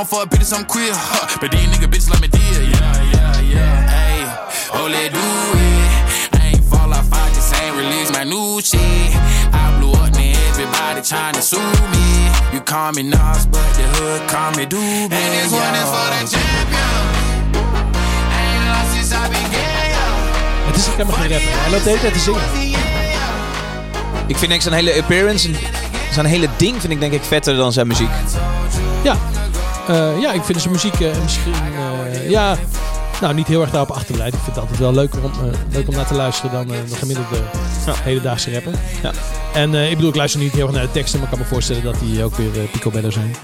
I 0.00 0.02
don't 0.02 0.16
fuck 0.16 0.30
bitches, 0.30 0.56
I'm 0.56 0.64
queer, 0.64 0.92
huh? 0.96 1.28
But 1.42 1.50
these 1.50 1.68
nigga 1.68 1.84
bitches 1.84 2.08
like 2.08 2.22
me 2.24 2.28
dear, 2.32 2.64
yeah, 2.64 3.12
yeah, 3.12 3.52
yeah. 3.52 3.84
Hey, 3.84 4.24
oh, 4.72 4.88
let 4.88 5.12
do 5.12 5.20
it. 5.20 6.40
I 6.40 6.56
ain't 6.56 6.64
fall 6.64 6.88
off, 6.88 7.12
I 7.12 7.28
just 7.36 7.52
ain't 7.60 7.76
release 7.76 8.08
my 8.08 8.24
new 8.24 8.64
shit. 8.64 8.80
I 9.52 9.76
blew 9.76 9.92
up, 9.92 10.08
man, 10.16 10.32
everybody 10.48 11.04
trying 11.04 11.34
to 11.36 11.42
sue 11.42 11.60
me. 11.92 12.32
You 12.48 12.64
call 12.64 12.96
me 12.96 13.12
Nas, 13.12 13.44
but 13.52 13.60
the 13.76 13.84
hood 14.00 14.24
call 14.24 14.56
me 14.56 14.64
Doobie. 14.64 15.12
And 15.12 15.32
this 15.36 15.52
one 15.52 15.76
is 15.76 15.84
for 15.92 16.08
the 16.16 16.20
champion. 16.32 16.96
Ain't 18.40 18.62
lost 18.72 18.96
since 18.96 19.12
I 19.12 19.28
began. 19.28 20.72
Het 20.72 20.76
is 20.80 20.86
helemaal 20.96 21.16
geen 21.20 21.28
rapper. 21.28 21.60
Hij 21.60 21.70
loopt 21.70 21.84
de 21.84 21.90
hele 21.90 22.00
tijd 22.00 22.12
te 22.12 22.20
zingen. 22.20 22.40
Ik 24.26 24.36
vind 24.36 24.50
niks 24.50 24.64
zijn 24.64 24.74
hele 24.74 24.94
appearance, 24.96 25.48
en 25.48 25.56
zijn 26.12 26.26
hele 26.26 26.48
ding 26.56 26.80
vind 26.80 26.92
ik 26.92 27.00
denk 27.00 27.12
ik 27.12 27.22
vetter 27.22 27.56
dan 27.56 27.72
zijn 27.72 27.86
muziek. 27.86 28.10
Ja. 29.02 29.16
Eh, 29.88 30.20
ja, 30.20 30.32
ik 30.32 30.42
vind 30.42 30.60
zijn 30.60 30.72
muziek 30.72 31.00
eh, 31.00 31.22
misschien... 31.22 31.52
eh, 31.52 32.30
ja, 32.30 32.56
nou, 33.20 33.34
niet 33.34 33.46
heel 33.46 33.60
erg 33.60 33.70
daarop 33.70 33.90
achterblijven. 33.90 34.38
Ik 34.38 34.44
vind 34.44 34.56
het 34.56 34.64
altijd 34.64 34.78
wel 34.78 34.92
leuker 34.92 35.22
om, 35.22 35.32
leuk 35.70 35.88
om 35.88 35.94
naar 35.94 36.06
te 36.06 36.14
luisteren 36.14 36.52
dan 36.52 36.66
de 36.66 36.96
gemiddelde 36.96 37.36
hedendaagse 38.02 38.52
rapper. 38.52 38.72
Ja. 39.02 39.12
En 39.54 39.74
ik 39.74 39.94
bedoel, 39.94 40.10
ik 40.10 40.16
luister 40.16 40.40
niet 40.40 40.52
heel 40.52 40.66
erg 40.66 40.74
naar 40.74 40.86
de 40.86 40.92
teksten, 40.92 41.20
maar 41.20 41.28
ik 41.28 41.34
kan 41.36 41.46
me 41.46 41.54
voorstellen 41.54 41.82
dat 41.82 41.96
die 42.00 42.24
ook 42.24 42.36
weer 42.36 42.56
uh, 42.56 42.70
picobello 42.70 43.10
zijn. 43.10 43.36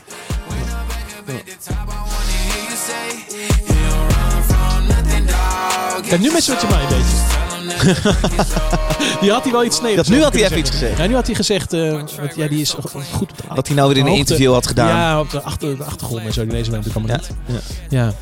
Kijk, 6.08 6.20
nu 6.20 6.32
met 6.32 6.44
je 6.44 6.66
mij 6.70 6.82
een 6.82 6.88
beetje. 6.88 7.45
die 9.20 9.30
had 9.30 9.42
hij 9.42 9.52
wel 9.52 9.64
iets 9.64 9.76
snedigs 9.76 10.08
Dat 10.08 10.16
nu 10.16 10.22
had 10.22 10.32
hij 10.34 10.44
even 10.44 10.58
iets 10.58 10.70
gezegd. 10.70 10.98
Ja, 10.98 11.06
nu 11.06 11.14
had 11.14 11.26
hij 11.26 11.34
gezegd, 11.34 11.72
eh, 11.72 11.90
want, 11.90 12.12
ja, 12.36 12.48
die 12.48 12.60
is 12.60 12.70
goed 12.70 12.94
op 13.22 13.36
de 13.36 13.54
Dat 13.54 13.66
hij 13.66 13.76
nou 13.76 13.88
weer 13.88 13.96
in 13.98 14.06
een 14.06 14.16
interview 14.16 14.52
had 14.52 14.66
gedaan. 14.66 14.88
Ja, 14.88 15.20
op 15.20 15.30
de, 15.30 15.40
achter, 15.42 15.76
de 15.76 15.84
achtergrond 15.84 16.22
en 16.26 16.32
zo. 16.32 16.42
Die 16.42 16.52
lezen 16.52 16.72
wij 16.72 16.80
natuurlijk 16.80 17.08
allemaal 17.10 17.26
Ja. 17.48 17.54
niet. 17.54 17.62
Ja. 17.90 18.12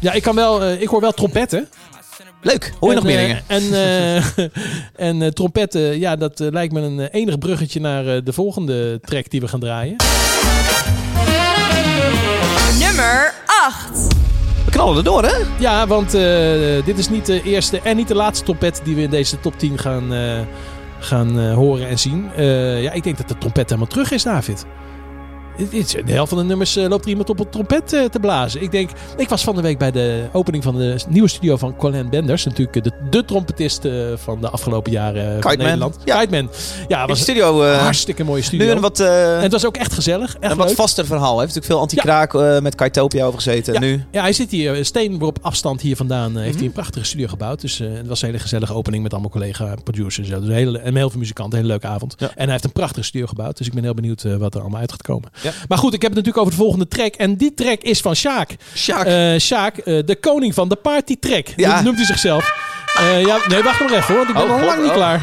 Ja, 0.00 0.12
ik 0.12 0.22
kan 0.22 0.34
wel, 0.34 0.62
eh, 0.62 0.80
ik 0.80 0.88
hoor 0.88 1.00
wel 1.00 1.12
trompetten. 1.12 1.68
Leuk. 2.42 2.72
Hoor 2.80 2.88
je 2.88 2.94
nog 2.94 3.04
meer 3.04 3.18
eh, 3.18 3.24
dingen? 3.26 3.42
En, 3.46 3.72
eh, 3.74 4.46
en 5.08 5.22
eh, 5.22 5.28
trompetten, 5.28 5.98
ja, 5.98 6.16
dat 6.16 6.38
lijkt 6.38 6.72
me 6.72 6.80
een 6.80 7.00
enig 7.00 7.38
bruggetje 7.38 7.80
naar 7.80 8.06
eh, 8.06 8.20
de 8.24 8.32
volgende 8.32 9.00
track 9.00 9.30
die 9.30 9.40
we 9.40 9.48
gaan 9.48 9.60
draaien. 9.60 9.96
Nummer 12.78 13.34
8. 13.46 14.27
We 14.68 14.74
knallen 14.74 14.96
er 14.96 15.04
door, 15.04 15.24
hè? 15.24 15.36
Ja, 15.58 15.86
want 15.86 16.14
eh, 16.14 16.84
dit 16.84 16.98
is 16.98 17.08
niet 17.08 17.26
de 17.26 17.42
eerste 17.42 17.80
en 17.80 17.96
niet 17.96 18.08
de 18.08 18.14
laatste 18.14 18.44
trompet 18.44 18.80
die 18.84 18.94
we 18.94 19.02
in 19.02 19.10
deze 19.10 19.40
top 19.40 19.58
10 19.58 19.78
gaan, 19.78 20.12
eh, 20.12 20.40
gaan 20.98 21.38
eh, 21.38 21.54
horen 21.54 21.88
en 21.88 21.98
zien. 21.98 22.30
Ja, 22.82 22.92
ik 22.92 23.02
denk 23.02 23.16
dat 23.16 23.28
de 23.28 23.38
trompet 23.38 23.68
helemaal 23.68 23.88
terug 23.88 24.10
is, 24.10 24.22
David. 24.22 24.66
Het 25.58 26.02
De 26.06 26.12
helft 26.12 26.28
van 26.28 26.38
de 26.38 26.44
nummers 26.44 26.76
eh, 26.76 26.88
loopt 26.88 27.04
er 27.04 27.10
iemand 27.10 27.30
op 27.30 27.40
een 27.40 27.50
trompet 27.50 27.92
eh, 27.92 28.04
te 28.04 28.20
blazen. 28.20 28.62
Ik 28.62 28.70
denk, 28.70 28.90
ik 29.16 29.28
was 29.28 29.42
van 29.44 29.54
de 29.54 29.62
week 29.62 29.78
bij 29.78 29.90
de 29.90 30.24
opening 30.32 30.64
van 30.64 30.76
de 30.76 30.96
nieuwe 31.08 31.28
studio 31.28 31.56
van 31.56 31.76
Colin 31.76 32.08
Benders. 32.10 32.44
Natuurlijk 32.44 32.76
eh, 32.76 32.82
de, 32.82 32.92
de 33.10 33.24
trompetist 33.24 33.88
van 34.14 34.40
de 34.40 34.48
afgelopen 34.48 34.92
jaren 34.92 35.42
van. 35.42 35.56
Nederland. 35.58 35.96
Ja. 36.04 36.20
Kite 36.20 36.34
Man. 36.36 36.50
Ja, 36.88 37.06
was 37.06 37.20
studio. 37.20 37.62
een 37.62 37.78
hartstikke 37.78 38.24
mooie 38.24 38.42
studio. 38.42 38.66
nu 38.66 38.72
een 38.72 38.80
wat, 38.80 39.00
en 39.00 39.40
het 39.40 39.52
was 39.52 39.66
ook 39.66 39.76
echt 39.76 39.92
gezellig. 39.92 40.36
Echt 40.40 40.52
een 40.52 40.58
wat 40.58 40.72
vaster 40.72 41.06
verhaal. 41.06 41.36
Hij 41.38 41.46
heeft 41.46 41.54
natuurlijk 41.54 41.66
veel 41.66 41.80
anti-kraak 41.80 42.60
met 42.62 42.74
Kaitopia 42.74 43.24
over 43.24 43.40
gezeten. 43.40 43.72
Ja. 43.72 43.80
Nu. 43.80 44.04
Ja, 44.10 44.20
hij 44.20 44.32
zit 44.32 44.50
hier, 44.50 44.76
een 44.76 44.84
steen 44.84 45.22
op 45.22 45.38
afstand 45.42 45.80
hier 45.80 45.96
vandaan. 45.96 46.36
heeft 46.36 46.48
Mhm. 46.48 46.56
hij 46.56 46.66
een 46.66 46.72
prachtige 46.72 47.04
studio 47.06 47.26
gebouwd. 47.26 47.60
Dus 47.60 47.78
het 47.78 48.06
was 48.06 48.20
een 48.22 48.26
hele 48.28 48.40
gezellige 48.40 48.74
opening 48.74 49.02
met 49.02 49.12
allemaal 49.12 49.30
collega-producers. 49.30 50.18
en 50.28 50.34
zo. 50.34 50.40
Dus 50.40 50.48
een 50.48 50.54
hele, 50.54 50.78
en 50.78 50.96
heel 50.96 51.10
veel 51.10 51.18
muzikanten, 51.20 51.58
een 51.58 51.64
hele 51.64 51.78
leuke 51.78 51.94
avond. 51.94 52.14
En 52.18 52.28
hij 52.36 52.50
heeft 52.50 52.64
een 52.64 52.72
prachtige 52.72 53.04
studio 53.06 53.26
gebouwd. 53.26 53.56
Dus 53.58 53.66
ik 53.66 53.72
ben 53.74 53.82
heel 53.82 53.94
benieuwd 53.94 54.22
wat 54.38 54.54
er 54.54 54.60
allemaal 54.60 54.80
uit 54.80 54.90
gaat 54.90 55.02
komen. 55.02 55.30
Ja. 55.48 55.64
Maar 55.68 55.78
goed, 55.78 55.94
ik 55.94 56.02
heb 56.02 56.14
het 56.14 56.24
natuurlijk 56.24 56.38
over 56.46 56.50
de 56.58 56.62
volgende 56.62 56.88
track. 56.88 57.14
En 57.14 57.36
die 57.36 57.54
track 57.54 57.80
is 57.82 58.00
van 58.00 58.14
Sjaak. 58.16 58.56
Sjaak. 58.74 59.04
Eh, 59.06 59.38
Sjaak, 59.38 59.76
eh, 59.78 59.98
de 60.06 60.16
koning 60.20 60.54
van 60.54 60.68
de 60.68 60.76
party 60.76 61.16
track. 61.18 61.46
Ja. 61.56 61.80
Noemt- 61.82 61.96
hij 61.96 62.06
zichzelf. 62.06 62.66
Eh, 62.98 63.20
ja, 63.24 63.38
nee, 63.48 63.62
wacht 63.62 63.80
maar 63.80 63.92
even 63.92 64.06
hoor, 64.06 64.16
want 64.16 64.28
ik 64.28 64.34
ben 64.34 64.44
Oh, 64.44 64.50
nog 64.50 64.64
lang 64.64 64.78
niet 64.80 64.88
oh, 64.90 64.94
klaar. 64.96 65.22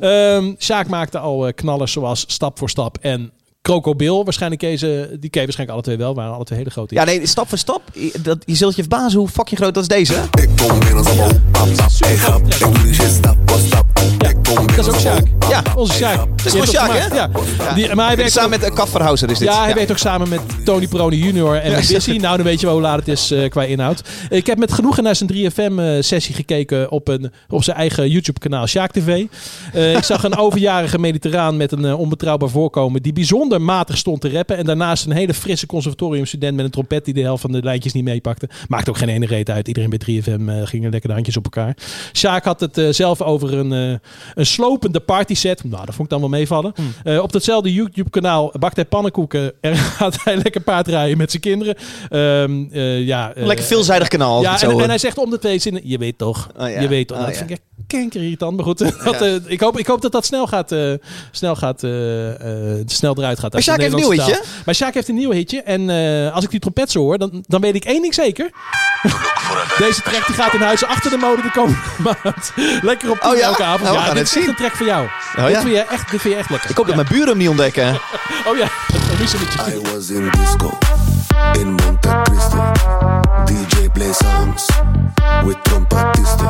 Nou. 0.00 0.42
Ehm 0.44 0.54
Sjaak 0.58 0.88
maakte 0.88 1.18
al 1.18 1.46
eh, 1.46 1.52
knallers 1.54 1.92
zoals 1.92 2.24
Stap 2.26 2.58
voor 2.58 2.70
Stap 2.70 2.98
en 3.00 3.32
Krokobil. 3.62 4.24
Waarschijnlijk 4.24 4.60
deze, 4.60 4.86
die 5.20 5.30
ken 5.30 5.40
je 5.40 5.46
waarschijnlijk 5.46 5.70
alle 5.70 5.82
twee 5.82 5.96
wel, 5.96 6.14
waren 6.14 6.34
alle 6.34 6.44
twee 6.44 6.58
hele 6.58 6.70
grote 6.70 6.94
Ja, 6.94 7.04
nee, 7.04 7.26
stap 7.26 7.48
voor 7.48 7.58
stap. 7.58 7.82
Je- 7.92 8.12
Dat, 8.22 8.42
je 8.46 8.54
zult 8.54 8.74
je 8.76 8.80
verbazen 8.82 9.18
hoe 9.18 9.28
fucking 9.28 9.60
groot 9.60 9.74
dat 9.74 9.82
is 9.82 9.88
deze. 9.88 10.14
Ik 10.14 10.48
kom 10.66 10.78
binnen 10.78 11.04
ik 12.46 12.58
doe 12.58 12.82
die 12.82 12.94
shit, 12.94 13.10
stap 13.10 13.36
voor 13.46 13.58
stap. 13.60 13.86
Dat 14.76 14.86
is 14.86 14.88
ook 14.88 15.00
Sjaak. 15.00 15.22
Ja, 15.48 15.62
onze 15.76 15.92
Sjaak. 15.92 16.16
Dat 16.16 16.46
is 16.46 16.52
gewoon 16.52 16.66
Sjaak, 16.66 16.90
hè? 16.92 17.14
Ja. 17.14 17.30
Die, 17.74 17.94
maar 17.94 18.06
hij 18.06 18.16
werkt 18.16 18.32
Samen 18.32 18.50
met 18.50 18.68
uh, 18.68 18.74
Kafferhauser 18.74 19.30
is 19.30 19.38
dit. 19.38 19.48
Ja, 19.48 19.64
hij 19.64 19.74
werkt 19.74 19.90
ook 19.90 19.98
samen 19.98 20.28
met 20.28 20.40
Tony 20.64 20.88
Peroni 20.88 21.16
junior 21.16 21.56
en 21.56 21.72
met 21.72 21.88
Busy. 21.92 22.16
Nou, 22.16 22.36
dan 22.36 22.46
weet 22.46 22.60
je 22.60 22.66
wel 22.66 22.74
hoe 22.74 22.84
laat 22.84 22.98
het 22.98 23.08
is 23.08 23.30
eh, 23.30 23.50
qua 23.50 23.62
inhoud. 23.62 24.02
Ik 24.28 24.46
heb 24.46 24.58
met 24.58 24.72
genoegen 24.72 25.02
naar 25.02 25.16
zijn 25.16 25.30
3FM-sessie 25.32 26.34
gekeken 26.34 26.90
op, 26.90 27.08
een, 27.08 27.32
op 27.48 27.64
zijn 27.64 27.76
eigen 27.76 28.10
YouTube-kanaal 28.10 28.66
Sjaak 28.66 28.92
TV. 28.92 29.24
Eh, 29.72 29.96
ik 29.96 30.04
zag 30.04 30.24
een 30.24 30.36
overjarige 30.46 30.98
mediterraan 30.98 31.56
met 31.56 31.72
een 31.72 31.84
eh, 31.84 31.98
onbetrouwbaar 31.98 32.48
voorkomen 32.48 33.02
die 33.02 33.12
bijzonder 33.12 33.60
matig 33.60 33.96
stond 33.96 34.20
te 34.20 34.30
rappen. 34.30 34.56
En 34.56 34.64
daarnaast 34.64 35.06
een 35.06 35.12
hele 35.12 35.34
frisse 35.34 35.66
conservatoriumstudent 35.66 36.56
met 36.56 36.64
een 36.64 36.70
trompet 36.70 37.04
die 37.04 37.14
de 37.14 37.22
helft 37.22 37.40
van 37.40 37.52
de 37.52 37.62
lijntjes 37.62 37.92
niet 37.92 38.04
meepakte. 38.04 38.48
Maakt 38.68 38.88
ook 38.88 38.98
geen 38.98 39.08
ene 39.08 39.26
reet 39.26 39.50
uit. 39.50 39.68
Iedereen 39.68 39.90
bij 39.90 39.98
3FM 39.98 40.48
eh, 40.48 40.66
gingen 40.66 40.90
lekker 40.90 41.08
de 41.08 41.14
handjes 41.14 41.36
op 41.36 41.44
elkaar. 41.44 41.76
Sjaak 42.12 42.44
had 42.44 42.60
het 42.60 42.78
eh, 42.78 42.88
zelf 42.90 43.22
over 43.22 43.54
een, 43.54 43.72
eh, 43.72 43.98
een 44.34 44.46
slopende 44.60 45.00
partyset. 45.00 45.64
Nou, 45.64 45.84
dat 45.84 45.94
vond 45.94 46.00
ik 46.00 46.08
dan 46.08 46.20
wel 46.20 46.28
meevallen. 46.28 46.72
Eh, 47.04 47.22
op 47.22 47.32
datzelfde 47.32 47.72
YouTube-kanaal 47.72 48.52
bakt 48.58 48.76
hij 48.76 48.84
pannenkoeken 48.84 49.52
en 49.60 49.76
gaat 49.76 50.24
hij 50.24 50.36
lekker 50.36 50.60
paardrijden 50.60 51.18
met 51.18 51.30
zijn 51.30 51.42
kinderen. 51.42 51.74
Ehm, 52.08 52.64
eh, 52.72 53.06
ja, 53.06 53.32
eh, 53.32 53.46
Lekker 53.46 53.64
veelzijdig 53.64 54.08
kanaal. 54.08 54.42
ja, 54.42 54.52
ik 54.52 54.58
zo 54.58 54.78
en, 54.78 54.88
hij 54.88 54.98
zegt 54.98 55.18
om 55.18 55.30
de 55.30 55.38
twee 55.38 55.58
zinnen, 55.58 55.82
je 55.84 55.98
weet 55.98 56.18
toch, 56.18 56.48
Oh, 56.58 56.70
ja. 56.70 56.80
je 56.80 56.88
weet 56.88 57.08
toch. 57.08 57.18
Oh, 57.18 57.24
dat 57.24 57.32
ja. 57.32 57.38
vind 57.38 57.50
ik 57.50 57.58
kanker 57.86 58.22
irritant. 58.22 58.56
Maar 58.56 58.64
goed, 58.64 58.78
dat, 59.04 59.40
ik, 59.46 59.60
hoop, 59.60 59.78
ik 59.78 59.86
hoop 59.86 60.02
dat 60.02 60.12
dat 60.12 60.24
snel 60.24 60.46
gaat, 60.46 60.74
snel, 61.30 61.56
gaat 61.56 61.80
snel 62.86 63.14
eruit 63.16 63.38
gaat. 63.38 63.52
de 63.52 63.60
Sjaak 63.60 63.80
heeft 63.80 63.92
een 63.92 63.98
nieuw 63.98 64.10
hitje. 64.10 64.32
taal. 64.32 64.42
Maar 64.64 64.74
Sjaak 64.74 64.94
heeft 64.94 65.08
een 65.08 65.14
nieuw 65.14 65.30
hitje. 65.30 65.62
En 65.62 65.90
als 66.32 66.44
ik 66.44 66.50
die 66.50 66.60
trompet 66.60 66.90
zo 66.90 67.00
hoor, 67.00 67.18
dan, 67.18 67.44
dan 67.46 67.60
weet 67.60 67.74
ik 67.74 67.84
één 67.84 68.02
ding 68.02 68.14
zeker. 68.14 68.50
Deze 69.78 70.02
track 70.02 70.26
die 70.26 70.34
gaat 70.34 70.54
in 70.54 70.60
huizen 70.60 70.88
achter 70.88 71.10
de 71.10 71.16
mode 71.16 71.42
de 71.42 71.50
komende 71.50 71.78
maand. 71.98 72.52
Lekker 72.82 73.10
op 73.10 73.18
Oh 73.24 73.36
ja? 73.36 73.42
elke 73.42 73.62
avond. 73.62 73.82
Nou, 73.82 73.94
we 73.94 74.00
ja, 74.00 74.06
gaan 74.06 74.14
dit 74.16 74.34
het 74.34 74.44
zien. 74.44 74.49
Een 74.50 74.56
track 74.56 74.76
voor 74.76 74.86
jou. 74.86 75.08
ja? 75.36 75.46
dit, 75.46 75.56
vind 75.56 75.74
je 75.74 75.80
echt, 75.80 76.10
dit 76.10 76.20
vind 76.20 76.34
je 76.34 76.40
echt 76.40 76.50
lekker. 76.50 76.70
Ik 76.70 76.76
hoop 76.76 76.86
dat 76.86 76.94
mijn 76.94 77.08
buren 77.08 77.28
hem 77.28 77.38
niet 77.38 77.48
ontdekken. 77.48 78.00
Oh 78.46 78.56
ja, 78.56 78.68
is 79.22 79.34
I 79.34 79.80
was 79.92 80.10
in 80.10 80.30
disco 80.30 80.78
in 81.52 81.74
Monte 81.74 82.20
Cristo. 82.22 82.72
DJ 83.44 83.88
play 83.92 84.12
songs 84.12 84.66
with 85.44 85.62
trompetisto. 85.62 86.44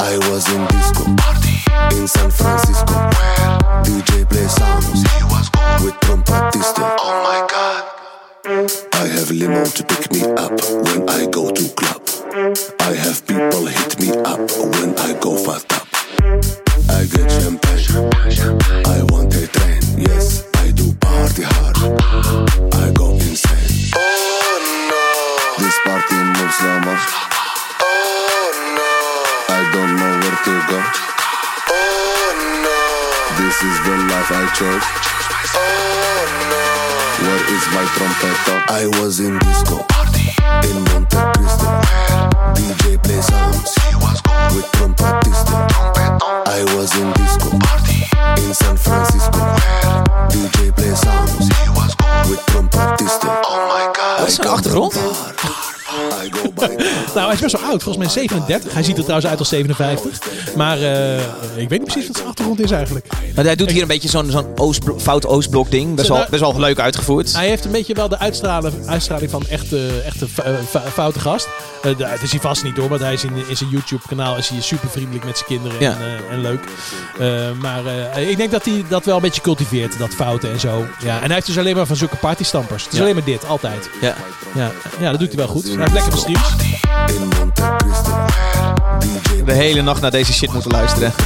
I 0.00 0.18
was 0.30 0.48
in 0.48 0.66
disco 0.66 1.04
in 1.96 2.08
San 2.08 2.30
Francisco. 2.30 2.94
DJ 3.82 4.24
play 4.28 4.48
songs 4.48 5.02
with 5.84 5.94
trompetisto. 6.00 6.82
Oh 6.98 7.22
my 7.22 7.46
god. 7.46 7.84
I 8.94 9.06
have 9.08 9.30
limo 9.30 9.64
to 9.64 9.84
pick 9.84 10.12
me 10.12 10.22
up 10.36 10.60
when 10.84 11.08
I 11.08 11.26
go 11.26 11.50
to 11.50 11.68
club. 11.74 12.02
I 12.80 12.94
have 12.94 13.26
people 13.26 13.66
hit 13.66 14.00
me 14.00 14.10
up 14.24 14.40
when 14.78 14.98
I 14.98 15.12
go 15.20 15.36
fast 15.36 15.72
up. 15.72 16.51
I 17.02 17.06
get 17.06 17.28
champagne. 17.32 17.82
I 18.86 19.02
want 19.10 19.34
a 19.34 19.48
train. 19.48 19.82
Yes, 19.98 20.46
I 20.54 20.70
do 20.70 20.94
party 21.02 21.42
hard. 21.42 21.74
I 22.78 22.92
go 22.94 23.18
insane. 23.18 23.90
Oh 23.98 24.54
no. 24.86 25.02
This 25.58 25.76
party 25.82 26.14
moves 26.14 26.56
so 26.62 26.70
much. 26.86 27.02
Oh 27.82 28.54
no. 28.78 28.94
I 29.50 29.60
don't 29.74 29.92
know 29.98 30.12
where 30.22 30.38
to 30.46 30.54
go. 30.70 30.78
Oh 31.74 32.30
no. 32.62 32.78
This 33.42 33.56
is 33.66 33.76
the 33.82 33.96
life 34.06 34.30
I 34.30 34.46
chose. 34.54 34.86
Oh 35.58 36.22
no. 36.54 36.62
Where 37.26 37.42
is 37.50 37.64
my? 37.74 37.82
I 38.70 38.86
was 39.02 39.18
in 39.18 39.40
disco. 39.40 39.82
Party. 39.88 40.30
In 40.70 40.84
Monte 40.84 41.18
Cristo. 41.34 42.11
DJ 42.54 42.98
play 43.00 43.20
songs. 43.22 43.74
With. 44.54 44.70
I 46.48 46.64
was 46.76 46.94
in 46.96 47.12
disco. 47.12 47.48
In 48.34 48.54
San 48.54 48.78
Francisco. 48.78 49.38
DJ 50.28 50.72
play 50.74 50.94
songs. 50.94 51.46
With. 52.28 52.40
Oh 52.54 53.66
my 53.68 53.84
god. 53.92 54.18
Wat 54.18 54.28
is 54.28 54.34
zijn 54.34 54.48
achtergrond? 54.48 54.94
Nou, 57.14 57.24
hij 57.26 57.34
is 57.34 57.40
best 57.40 57.60
wel 57.60 57.70
oud. 57.70 57.82
Volgens 57.82 58.04
mij 58.04 58.08
37. 58.12 58.72
Hij 58.72 58.82
ziet 58.82 58.96
er 58.96 59.02
trouwens 59.02 59.30
uit 59.30 59.38
als 59.38 59.48
57. 59.48 60.18
Maar 60.56 60.78
eh, 60.82 61.16
ik 61.56 61.68
weet 61.68 61.70
niet 61.70 61.84
precies 61.84 62.06
wat 62.06 62.16
zijn 62.16 62.28
achtergrond 62.28 62.60
is 62.60 62.70
eigenlijk. 62.70 63.06
Maar 63.34 63.44
hij 63.44 63.54
doet 63.56 63.70
hier 63.70 63.82
een 63.82 63.88
beetje 63.88 64.08
zo'n 64.08 64.30
zo'n 64.30 64.46
Oostblo- 64.56 64.98
fout 64.98 65.26
Oostblok 65.26 65.70
ding. 65.70 65.94
Best 65.94 66.08
wel, 66.08 66.24
best 66.30 66.40
wel 66.40 66.60
leuk 66.60 66.78
uitgevoerd. 66.78 67.32
Hij 67.34 67.48
heeft 67.48 67.64
een 67.64 67.70
beetje 67.70 67.94
wel 67.94 68.08
de 68.08 68.18
uitstraling, 68.18 68.86
uitstraling 68.86 69.30
van 69.30 69.42
echte, 69.48 70.02
echte 70.04 70.26
eh, 70.44 70.82
foute 70.92 71.20
gast. 71.20 71.48
Eh, 71.82 71.98
dat 71.98 72.22
is 72.22 72.30
hij 72.30 72.40
vast 72.40 72.62
niet 72.64 72.76
hoor, 72.76 72.88
want 72.88 73.00
hij 73.00 73.12
is 73.12 73.24
in, 73.24 73.32
in 73.48 73.56
zijn 73.56 73.70
YouTube-kanaal 73.70 74.36
is 74.36 74.48
hij 74.48 74.60
super 74.60 74.88
vriendelijk 74.88 75.24
met 75.24 75.36
zijn 75.36 75.48
kinderen 75.48 75.80
Ja. 75.80 75.90
en, 75.90 75.98
eh, 76.28 76.32
en 76.34 76.40
leuk. 76.40 76.64
Eh, 77.18 77.50
maar 77.60 77.80
ik 78.18 78.36
denk 78.36 78.50
dat 78.50 78.64
hij 78.64 78.84
dat 78.88 79.04
wel 79.04 79.16
een 79.16 79.22
beetje 79.22 79.40
cultiveert, 79.40 79.98
dat 79.98 80.10
fouten 80.14 80.50
en 80.52 80.60
zo. 80.60 80.86
Ja, 81.04 81.14
en 81.16 81.24
hij 81.24 81.34
heeft 81.34 81.46
dus 81.46 81.58
alleen 81.58 81.76
maar 81.76 81.86
van 81.86 81.96
zulke 81.96 82.16
partystampers. 82.16 82.82
Het 82.82 82.92
is 82.92 82.98
Ja. 82.98 83.04
alleen 83.04 83.16
maar 83.16 83.24
dit, 83.24 83.46
altijd. 83.46 83.90
Ja. 84.00 84.14
Ja, 84.54 84.70
ja, 85.00 85.10
dat 85.10 85.20
doet 85.20 85.28
hij 85.28 85.36
wel 85.36 85.46
goed. 85.48 85.64
Hij 85.64 85.76
heeft 85.76 85.92
lekkere 85.92 86.16
streams. 86.16 86.48
De 89.44 89.52
hele 89.52 89.82
nacht 89.82 90.00
naar 90.00 90.10
deze 90.10 90.32
shit 90.32 90.52
moeten 90.52 90.70
luisteren. 90.70 91.12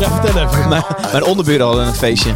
Ja, 0.00 0.20
vertel 0.20 0.42
even. 0.48 0.68
Mijn, 0.68 0.84
mijn 1.12 1.24
onderburen 1.24 1.66
hadden 1.66 1.86
een 1.86 1.94
feestje. 1.94 2.32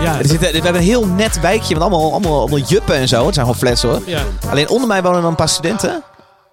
Ja, 0.00 0.18
Er 0.18 0.26
zit, 0.28 0.40
we 0.40 0.46
hebben 0.46 0.74
een 0.74 0.80
heel 0.86 1.06
net 1.06 1.40
wijkje 1.40 1.74
met 1.74 1.82
allemaal, 1.82 2.10
allemaal, 2.12 2.40
allemaal 2.40 2.58
juppen 2.58 2.94
en 2.94 3.08
zo. 3.08 3.24
Het 3.26 3.34
zijn 3.34 3.46
gewoon 3.46 3.60
flats 3.60 3.82
hoor. 3.82 4.00
ja. 4.06 4.22
Alleen 4.50 4.68
onder 4.68 4.88
mij 4.88 5.02
wonen 5.02 5.20
dan 5.20 5.30
een 5.30 5.36
paar 5.36 5.48
studenten. 5.48 6.02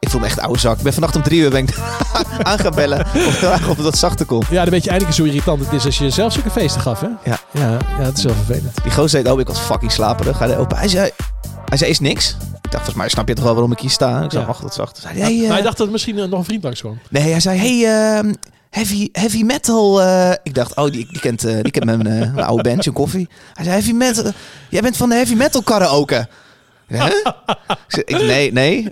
Ik 0.03 0.09
voel 0.09 0.19
me 0.21 0.25
echt 0.27 0.39
oude 0.39 0.59
zak. 0.59 0.77
Ik 0.77 0.83
ben 0.83 0.93
vannacht 0.93 1.15
om 1.15 1.23
drie 1.23 1.39
uur 1.41 1.49
ben 1.49 1.59
ik 1.63 1.77
aan 2.49 2.59
gaan 2.59 2.75
bellen. 2.75 2.99
Of, 2.99 3.35
vragen 3.37 3.69
of 3.69 3.77
wat 3.77 3.97
zachter 3.97 4.25
kon. 4.25 4.43
ja, 4.49 4.61
dan 4.61 4.69
weet 4.69 4.83
je 4.83 4.91
eens 4.91 5.17
hoe 5.17 5.27
irritant 5.27 5.59
het 5.59 5.73
is 5.73 5.85
als 5.85 5.97
je 5.97 6.09
zelf 6.09 6.33
zulke 6.33 6.49
feesten 6.49 6.81
gaf, 6.81 6.99
hè? 6.99 7.07
Ja. 7.23 7.37
Ja, 7.51 7.77
ja 7.97 8.03
dat 8.03 8.17
is 8.17 8.23
wel 8.23 8.33
vervelend. 8.33 8.83
Die 8.83 8.91
gozer 8.91 9.09
zei, 9.09 9.31
oh 9.33 9.39
ik 9.39 9.47
was 9.47 9.59
fucking 9.59 9.91
slaperig. 9.91 10.39
Hij, 10.39 10.57
open. 10.57 10.77
hij 10.77 10.87
zei, 10.87 11.11
hij 11.65 11.77
zei, 11.77 11.89
is 11.91 11.99
niks. 11.99 12.29
Ik 12.29 12.35
dacht, 12.61 12.73
volgens 12.73 12.95
mij 12.95 13.09
snap 13.09 13.27
je 13.27 13.33
toch 13.33 13.43
wel 13.43 13.53
waarom 13.53 13.71
ik 13.71 13.79
hier 13.79 13.89
sta. 13.89 14.21
Ik 14.23 14.31
zei, 14.31 14.45
Ja. 14.47 14.55
dat 14.61 14.73
zacht. 14.73 14.97
Zei, 15.01 15.13
hij, 15.19 15.23
hey, 15.23 15.35
Maar 15.37 15.45
eh, 15.47 15.53
hij 15.53 15.61
dacht 15.61 15.77
dat 15.77 15.89
misschien 15.89 16.19
eh, 16.19 16.25
nog 16.29 16.39
een 16.39 16.45
vriend 16.45 16.63
langs 16.63 16.79
kwam. 16.79 16.99
Nee, 17.09 17.31
hij 17.31 17.39
zei, 17.39 17.57
hey, 17.59 18.15
ehm, 18.17 18.33
heavy, 18.69 19.09
heavy 19.11 19.43
metal. 19.43 20.01
eh. 20.01 20.31
Ik 20.43 20.53
dacht, 20.55 20.75
oh, 20.75 20.83
die, 20.91 21.07
die, 21.11 21.19
kent, 21.19 21.41
die 21.41 21.71
kent 21.71 21.85
mijn, 21.85 22.01
mijn 22.03 22.39
oude 22.45 22.63
band, 22.63 22.83
John 22.83 22.97
Koffie. 22.97 23.29
Hij 23.53 23.63
zei, 23.65 23.75
heavy 23.75 23.91
metal. 23.91 24.31
Jij 24.69 24.81
bent 24.81 24.97
van 24.97 25.09
de 25.09 25.15
heavy 25.15 25.33
metal 25.33 25.61
karaoke. 25.61 26.27
Huh? 26.87 27.03
Ik 27.87 28.09
nee, 28.21 28.51
nee. 28.51 28.87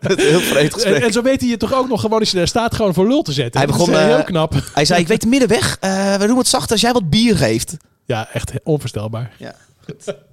Heel 0.00 0.40
vreemd 0.40 0.56
En, 0.56 0.72
gesprek. 0.72 1.02
en 1.04 1.12
zo 1.12 1.22
weet 1.22 1.40
hij 1.40 1.50
je 1.50 1.56
toch 1.56 1.74
ook 1.74 1.88
nog 1.88 2.00
gewoon 2.00 2.20
als 2.20 2.30
je 2.30 2.36
daar 2.36 2.48
staat 2.48 2.74
gewoon 2.74 2.94
voor 2.94 3.08
lul 3.08 3.22
te 3.22 3.32
zetten. 3.32 3.60
Hij 3.60 3.68
Dat 3.68 3.76
begon, 3.76 3.94
is 3.94 3.98
eh, 4.00 4.04
eh, 4.08 4.14
heel 4.14 4.24
knap. 4.24 4.54
Hij 4.74 4.84
zei, 4.84 5.00
ik 5.00 5.08
weet 5.08 5.20
de 5.20 5.26
middenweg. 5.26 5.76
Eh, 5.80 6.14
we 6.16 6.26
doen 6.26 6.38
het 6.38 6.46
zacht 6.48 6.70
als 6.70 6.80
jij 6.80 6.92
wat 6.92 7.10
bier 7.10 7.36
geeft. 7.36 7.76
Ja, 8.04 8.28
echt 8.32 8.52
onvoorstelbaar. 8.62 9.32
Ja, 9.38 9.54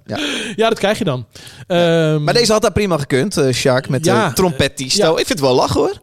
Ja. 0.06 0.18
Ja, 0.56 0.68
dat 0.68 0.78
krijg 0.78 0.98
je 0.98 1.04
dan. 1.04 1.26
Ehm, 1.66 2.22
Maar 2.24 2.34
deze 2.34 2.52
had 2.52 2.62
daar 2.62 2.72
prima 2.72 2.98
gekund, 2.98 3.40
Shark, 3.52 3.88
met 3.88 4.04
Ja, 4.04 4.14
ja, 4.14 4.32
trompettisto. 4.32 5.10
Ik 5.10 5.16
vind 5.16 5.28
het 5.28 5.40
wel 5.40 5.54
lachen 5.54 5.80
hoor. 5.80 6.00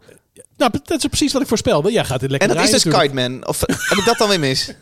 nou, 0.56 0.72
dat 0.84 0.98
is 0.98 1.06
precies 1.06 1.32
wat 1.32 1.42
ik 1.42 1.48
voorspelde. 1.48 1.92
Ja, 1.92 2.02
gaat 2.04 2.20
dit 2.20 2.30
lekker 2.30 2.48
En 2.48 2.54
dat 2.56 2.64
is 2.64 2.82
dus. 2.82 2.98
Kite 2.98 3.14
Man. 3.14 3.46
Of 3.46 3.60
heb 3.66 3.98
ik 3.98 4.04
dat 4.04 4.18
dan 4.18 4.28
weer 4.28 4.40
mis? 4.40 4.72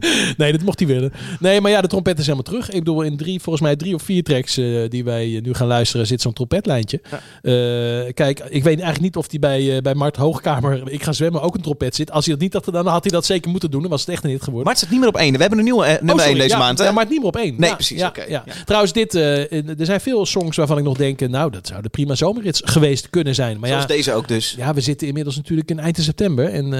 Nee, 0.36 0.52
dat 0.52 0.62
mocht 0.62 0.78
hij 0.78 0.88
willen. 0.88 1.12
Nee, 1.40 1.60
maar 1.60 1.70
ja, 1.70 1.80
de 1.80 1.88
trompet 1.88 2.18
is 2.18 2.24
helemaal 2.24 2.44
terug. 2.44 2.70
Ik 2.70 2.78
bedoel, 2.78 3.02
in 3.02 3.16
drie, 3.16 3.40
volgens 3.40 3.64
mij 3.64 3.76
drie 3.76 3.94
of 3.94 4.02
vier 4.02 4.22
tracks 4.22 4.56
eh, 4.56 4.88
die 4.88 5.04
wij 5.04 5.36
eh, 5.36 5.42
nu 5.42 5.54
gaan 5.54 5.66
luisteren, 5.66 6.06
zit 6.06 6.20
zo'n 6.20 6.32
trompetlijntje. 6.32 7.00
Eh, 7.42 8.12
kijk, 8.14 8.38
ik 8.38 8.62
weet 8.62 8.64
eigenlijk 8.64 9.00
niet 9.00 9.16
of 9.16 9.28
die 9.28 9.38
bij, 9.38 9.82
bij 9.82 9.94
Mart 9.94 10.16
Hoogkamer, 10.16 10.82
ik 10.92 11.02
ga 11.02 11.12
zwemmen, 11.12 11.42
ook 11.42 11.54
een 11.54 11.60
trompet 11.60 11.94
zit. 11.94 12.10
Als 12.10 12.24
hij 12.24 12.34
dat 12.34 12.42
niet 12.42 12.52
had 12.52 12.64
gedaan, 12.64 12.84
dan 12.84 12.92
had 12.92 13.02
hij 13.02 13.12
dat 13.12 13.24
zeker 13.24 13.50
moeten 13.50 13.70
doen. 13.70 13.80
Dan 13.80 13.90
was 13.90 14.00
het 14.00 14.10
echt 14.10 14.24
een 14.24 14.30
hit 14.30 14.42
geworden. 14.42 14.64
Maar 14.64 14.72
het 14.72 14.82
staat 14.82 14.92
niet 14.92 15.00
meer 15.00 15.08
op 15.08 15.16
één. 15.16 15.32
We 15.32 15.40
hebben 15.40 15.58
een 15.58 15.64
nieuwe 15.64 15.86
nummer 15.86 16.24
Oh, 16.24 16.30
één 16.30 16.38
deze 16.38 16.48
ja, 16.48 16.58
maand. 16.58 16.78
Hè? 16.78 16.84
Ja, 16.84 16.92
maar 16.92 17.02
het 17.02 17.10
niet 17.12 17.18
meer 17.18 17.28
op 17.28 17.36
één. 17.36 17.54
Nee, 17.58 17.68
Ja, 17.70 17.74
precies, 17.74 17.98
ja. 17.98 18.44
Trouwens, 18.64 18.92
dit, 18.92 19.14
er 19.14 19.76
zijn 19.78 20.00
veel 20.00 20.26
songs 20.26 20.56
waarvan 20.56 20.78
ik 20.78 20.84
nog 20.84 20.96
denk, 20.96 21.28
nou, 21.28 21.50
dat 21.50 21.66
zouden 21.66 21.90
prima 21.90 22.14
zomerrits 22.14 22.62
geweest 22.64 23.10
kunnen 23.10 23.34
zijn. 23.34 23.60
Maar 23.60 23.68
Zoals 23.68 23.84
ja, 23.84 23.88
deze 23.88 24.12
ook 24.12 24.28
dus. 24.28 24.54
ja, 24.56 24.74
we 24.74 24.80
zitten 24.80 25.06
inmiddels 25.06 25.36
natuurlijk 25.36 25.70
in 25.70 25.78
eind 25.78 25.98
september. 26.00 26.48
En 26.48 26.70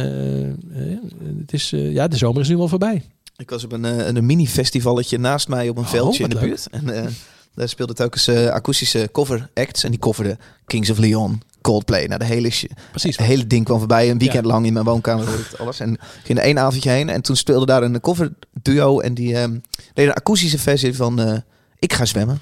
het 1.41 1.53
is, 1.53 1.71
ja, 1.71 2.09
de 2.09 2.17
zomer 2.17 2.41
is 2.41 2.49
nu 2.49 2.57
wel 2.57 2.69
voorbij. 2.69 3.03
Ik 3.41 3.51
was 3.51 3.65
op 3.65 3.73
een, 3.73 3.85
eh, 3.85 4.07
een 4.07 4.27
mini-festivalletje 4.27 5.19
naast 5.19 5.49
mij 5.49 5.69
op 5.69 5.77
een 5.77 5.85
veldje 5.85 6.23
in 6.23 6.29
de 6.29 6.35
leuk. 6.35 6.45
buurt. 6.45 6.67
En 6.71 6.91
eh, 6.91 7.07
daar 7.55 7.69
speelde 7.69 7.93
telkens 7.95 8.27
eh 8.29 8.47
akoestische 8.47 9.09
cover 9.13 9.49
acts. 9.55 9.85
En 9.85 9.91
die 9.91 10.01
coverden 10.01 10.39
Kings 10.67 10.91
of 10.91 10.99
Leon, 10.99 11.43
Coldplay. 11.61 12.07
Nou, 12.07 12.19
de 12.19 12.25
hele, 12.25 12.53
Precies. 12.91 13.17
het 13.17 13.27
hele 13.27 13.47
ding 13.47 13.65
kwam 13.65 13.79
voorbij. 13.79 14.11
Een 14.11 14.19
weekend 14.19 14.45
Ja. 14.45 14.51
lang 14.51 14.67
in 14.67 14.73
mijn 14.73 14.85
woonkamer 14.85 15.27
hoorde 15.27 15.43
ik 15.43 15.49
het 15.51 15.61
alles. 15.61 15.81
En 15.81 15.99
ging 16.25 16.39
er 16.39 16.45
één 16.45 16.59
avondje 16.59 16.91
heen. 16.91 17.09
En 17.09 17.23
toen 17.23 17.37
speelde 17.37 17.67
daar 17.67 17.83
een 17.83 18.01
cover 18.01 18.33
duo. 18.63 19.01
En 19.01 19.15
die 19.15 19.35
ehm 19.37 19.51
deden 19.95 20.11
een 20.11 20.17
akoestische 20.17 20.59
versie 20.59 20.97
van... 20.97 21.43
Ik 21.79 21.93
ga 21.93 22.05
zwemmen. 22.05 22.41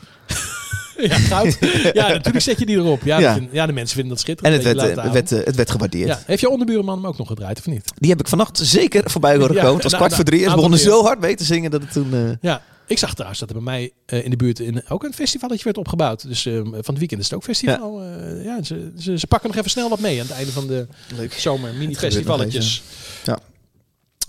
Ja, 1.01 1.17
goud. 1.19 1.59
ja, 1.93 2.09
natuurlijk 2.09 2.41
zet 2.45 2.59
je 2.59 2.67
die 2.67 2.77
erop. 2.77 3.03
Ja, 3.05 3.19
Ja. 3.19 3.35
vind- 3.35 3.49
ja 3.53 3.67
de 3.67 3.73
mensen 3.73 3.97
vinden 3.97 4.17
dat 4.17 4.27
En 4.27 4.35
schitterend. 4.35 4.65
het 4.65 4.77
dat 4.77 4.89
je 4.89 4.95
werd, 4.95 5.07
eh, 5.07 5.13
werd, 5.13 5.33
eh, 5.33 5.45
het 5.47 5.57
werd 5.57 5.71
gewaardeerd. 5.71 6.09
Ja. 6.09 6.21
Heeft 6.27 6.41
je 6.41 6.49
onderbuurman 6.51 6.97
hem 6.97 7.07
ook 7.07 7.19
nog 7.19 7.27
gedraaid, 7.29 7.59
of 7.59 7.67
niet? 7.67 7.93
Die 7.95 8.11
heb 8.11 8.21
ik 8.21 8.29
vannacht 8.29 8.59
zeker 8.63 9.11
voorbij 9.11 9.37
horen 9.37 9.55
Ja, 9.55 9.61
komen. 9.61 9.75
Het 9.75 9.83
was 9.83 9.93
nou, 9.93 10.05
kwart 10.05 10.15
voor 10.15 10.25
drie. 10.25 10.43
en 10.45 10.49
Ze 10.51 10.55
begonnen 10.55 10.79
zo 10.79 11.03
hard 11.03 11.21
mee 11.21 11.37
te 11.37 11.45
zingen 11.45 11.71
dat 11.71 11.81
het 11.83 11.93
toen... 11.93 12.15
eh, 12.15 12.21
Ja. 12.41 12.63
Ik 12.87 12.99
zag 12.99 13.13
trouwens 13.13 13.41
dat 13.41 13.49
er 13.49 13.55
bij 13.55 13.65
mij 13.65 13.91
in 14.23 14.31
de 14.31 14.37
buurt 14.37 14.59
in, 14.59 14.83
ook 14.89 15.05
een 15.05 15.15
festivalletje 15.15 15.65
werd 15.65 15.77
opgebouwd. 15.79 16.29
Dus 16.29 16.43
van 16.43 16.75
het 16.85 16.99
weekend 16.99 17.21
is 17.21 17.27
het 17.27 17.35
ook 17.35 17.43
festival. 17.45 18.03
Ja. 18.03 18.43
ja, 18.43 18.63
ze, 18.63 18.93
ze, 18.99 19.19
ze 19.19 19.27
pakken 19.27 19.49
nog 19.49 19.59
even 19.59 19.71
snel 19.71 19.89
wat 19.89 20.01
mee 20.01 20.21
aan 20.21 20.27
het 20.27 20.37
einde 20.37 20.53
van 20.53 20.67
de 20.67 20.87
Leuk. 21.17 21.33
zomer. 21.33 21.73
Mini 21.73 21.79
gebeurt 21.81 22.01
nog 22.01 22.01
festivalletjes. 22.13 22.83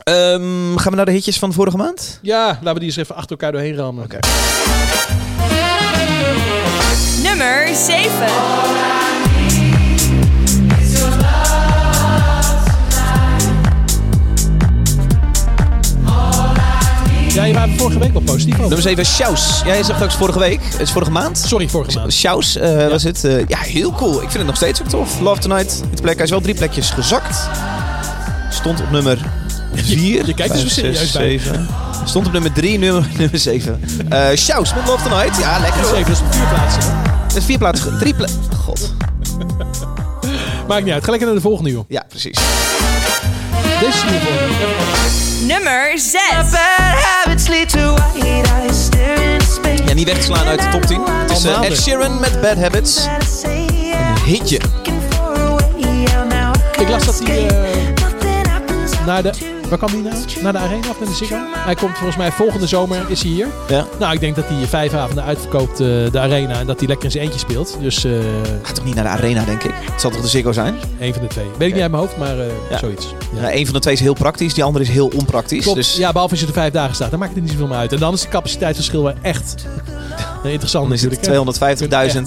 Ehm, 0.04 0.76
gaan 0.78 0.90
we 0.92 0.96
naar 0.96 1.06
de 1.06 1.12
hitjes 1.12 1.40
van 1.40 1.54
vorige 1.54 1.78
maand? 1.78 2.20
Ja, 2.22 2.46
laten 2.48 2.74
we 2.74 2.80
die 2.80 2.88
eens 2.88 2.96
even 2.98 3.16
achter 3.16 3.32
elkaar 3.32 3.52
doorheen 3.52 3.76
rammen. 3.76 4.04
Oké. 4.04 4.18
Nummer 7.40 7.74
7. 7.76 9.30
Ja, 17.34 17.44
je 17.44 17.54
waren 17.54 17.78
vorige 17.78 18.00
week 18.00 18.12
wel 18.14 18.22
positief 18.22 18.54
over. 18.54 18.66
Nummer 18.66 18.82
7, 18.82 19.06
Sjaus. 19.06 19.62
Jij 19.66 19.84
zegt 19.84 20.04
ook 20.04 20.12
vorige 20.12 20.40
week. 20.40 20.60
Het 20.64 20.80
is 20.82 20.92
vorige 20.92 21.12
maand. 21.12 21.38
Sorry, 21.38 21.68
vorige 21.70 21.98
maand. 21.98 22.14
Sjaus 22.14 22.56
eh, 22.56 22.88
was 22.88 23.04
het. 23.04 23.24
eh, 23.24 23.48
ja, 23.48 23.58
heel 23.60 23.92
cool. 23.92 24.14
Ik 24.14 24.20
vind 24.20 24.34
het 24.34 24.46
nog 24.46 24.56
steeds 24.56 24.82
ook 24.82 24.88
tof. 24.88 25.20
Love 25.20 25.42
Tonight. 25.42 25.84
De 25.96 26.02
plek. 26.02 26.16
Hij 26.16 26.24
is 26.24 26.30
wel 26.30 26.42
drie 26.42 26.56
plekjes 26.56 26.90
gezakt. 26.90 27.38
Stond 28.52 28.80
op 28.82 28.92
nummer 28.92 29.18
4. 29.74 30.26
je 30.26 30.34
kijkt 30.34 30.54
er 30.54 30.60
zo 30.60 30.68
serieus 30.68 31.12
bij. 31.12 31.40
Stond 32.06 32.26
op 32.28 32.32
nummer 32.34 32.52
3, 32.52 32.80
nummer, 32.80 33.08
nummer 33.18 33.40
7. 33.40 33.82
Eh 34.10 34.28
Sjaus 34.36 34.74
met 34.74 34.88
Love 34.88 35.10
Tonight. 35.10 35.38
Ja, 35.40 35.60
lekker 35.60 35.82
hoor. 35.82 35.90
Zeven, 35.96 36.06
dat 36.12 36.16
is 36.16 36.22
op 36.22 36.34
vier 36.34 36.48
plaatsen. 36.48 37.18
Met 37.34 37.44
vier 37.44 37.58
plaatsen. 37.58 37.98
Drie 37.98 38.14
plaatsen. 38.14 38.40
God. 38.64 38.94
Maakt 40.68 40.84
niet 40.84 40.94
uit. 40.94 41.04
Ga 41.04 41.10
lekker 41.10 41.28
naar 41.28 41.38
de 41.38 41.44
volgende, 41.44 41.72
joh. 41.72 41.84
Ja, 41.88 42.06
precies. 42.10 42.38
Is 43.82 44.04
me. 44.04 45.46
Nummer 45.48 46.00
6. 46.00 46.22
Ja, 49.86 49.94
niet 49.94 50.06
weg 50.06 50.18
te 50.18 50.24
slaan 50.24 50.46
uit 50.46 50.60
de 50.60 50.70
top 50.70 50.82
10. 50.82 51.02
Het 51.06 51.32
is 51.32 51.44
eh. 51.44 51.62
Ed 51.62 51.78
Sheeran 51.78 52.20
met 52.20 52.42
Bad 52.42 52.58
Habits. 52.58 53.06
Een 53.44 54.18
hitje. 54.26 54.60
Ik 56.80 56.90
las 56.90 57.06
dat 57.06 57.20
hij 57.24 57.48
eh, 57.48 59.06
naar 59.06 59.24
de... 59.24 59.59
Waar 59.70 59.78
kwam 59.78 59.90
hij 59.92 60.02
nou? 60.12 60.24
Naar 60.42 60.52
de 60.54 60.58
Arena 60.60 60.90
of 60.90 61.00
naar 61.00 61.10
de 61.10 61.16
Ziggo? 61.16 61.36
Hij 61.56 61.76
komt 61.76 61.92
volgens 61.96 62.18
mij 62.18 62.32
volgende 62.32 62.68
zomer 62.68 62.98
is 63.08 63.22
hij 63.22 63.32
hier. 63.32 63.48
Ja. 63.68 63.86
Nou, 64.00 64.14
ik 64.14 64.20
denk 64.20 64.36
dat 64.36 64.46
hij 64.48 64.66
vijf 64.68 64.94
avonden 64.94 65.24
uitverkoopt 65.24 65.80
eh, 65.80 65.88
de 65.88 66.20
Arena. 66.20 66.60
En 66.60 66.68
dat 66.68 66.80
hij 66.80 66.88
lekker 66.88 67.06
in 67.06 67.12
zijn 67.12 67.24
eentje 67.24 67.40
speelt. 67.40 67.78
Dus 67.82 68.04
eh 68.04 68.12
Gaat 68.62 68.76
toch 68.76 68.86
niet 68.86 68.96
naar 68.96 69.04
de 69.04 69.10
arena, 69.10 69.44
denk 69.46 69.64
ik? 69.64 69.72
Het 69.92 70.02
zal 70.02 70.12
toch 70.12 70.22
de 70.22 70.28
Ziggo 70.28 70.52
zijn? 70.52 70.76
één 71.00 71.14
van 71.14 71.22
de 71.22 71.28
twee. 71.28 71.46
Weet 71.58 71.68
ik 71.68 71.74
niet 71.74 71.82
uit 71.82 71.92
mijn 71.92 72.04
hoofd, 72.04 72.18
maar 72.18 72.40
eh, 72.40 72.46
Ja. 72.70 72.78
zoiets. 72.78 73.08
Ja. 73.42 73.54
Een 73.54 73.66
van 73.66 73.74
de 73.74 73.80
twee 73.80 73.94
is 73.94 74.00
heel 74.00 74.14
praktisch, 74.14 74.54
die 74.54 74.64
andere 74.64 74.84
is 74.84 74.90
heel 74.92 75.12
onpraktisch. 75.16 75.64
Klopt. 75.64 75.78
Dus 75.78 75.96
Ja, 75.96 76.12
behalve 76.12 76.32
als 76.34 76.42
je 76.42 76.48
er 76.48 76.54
vijf 76.54 76.74
dagen 76.74 76.96
staat. 76.96 77.10
Dan 77.10 77.20
maakt 77.20 77.34
het 77.34 77.42
niet 77.44 77.52
zoveel 77.52 77.68
meer 77.68 77.78
uit. 77.78 77.94
En 77.94 78.00
dan 78.00 78.14
is 78.14 78.22
het 78.22 78.30
capaciteitsverschil 78.30 79.04
wel 79.04 79.14
echt 79.22 79.66
interessant 80.44 80.86
dan 80.86 80.94
is 80.94 81.02
het 81.02 81.24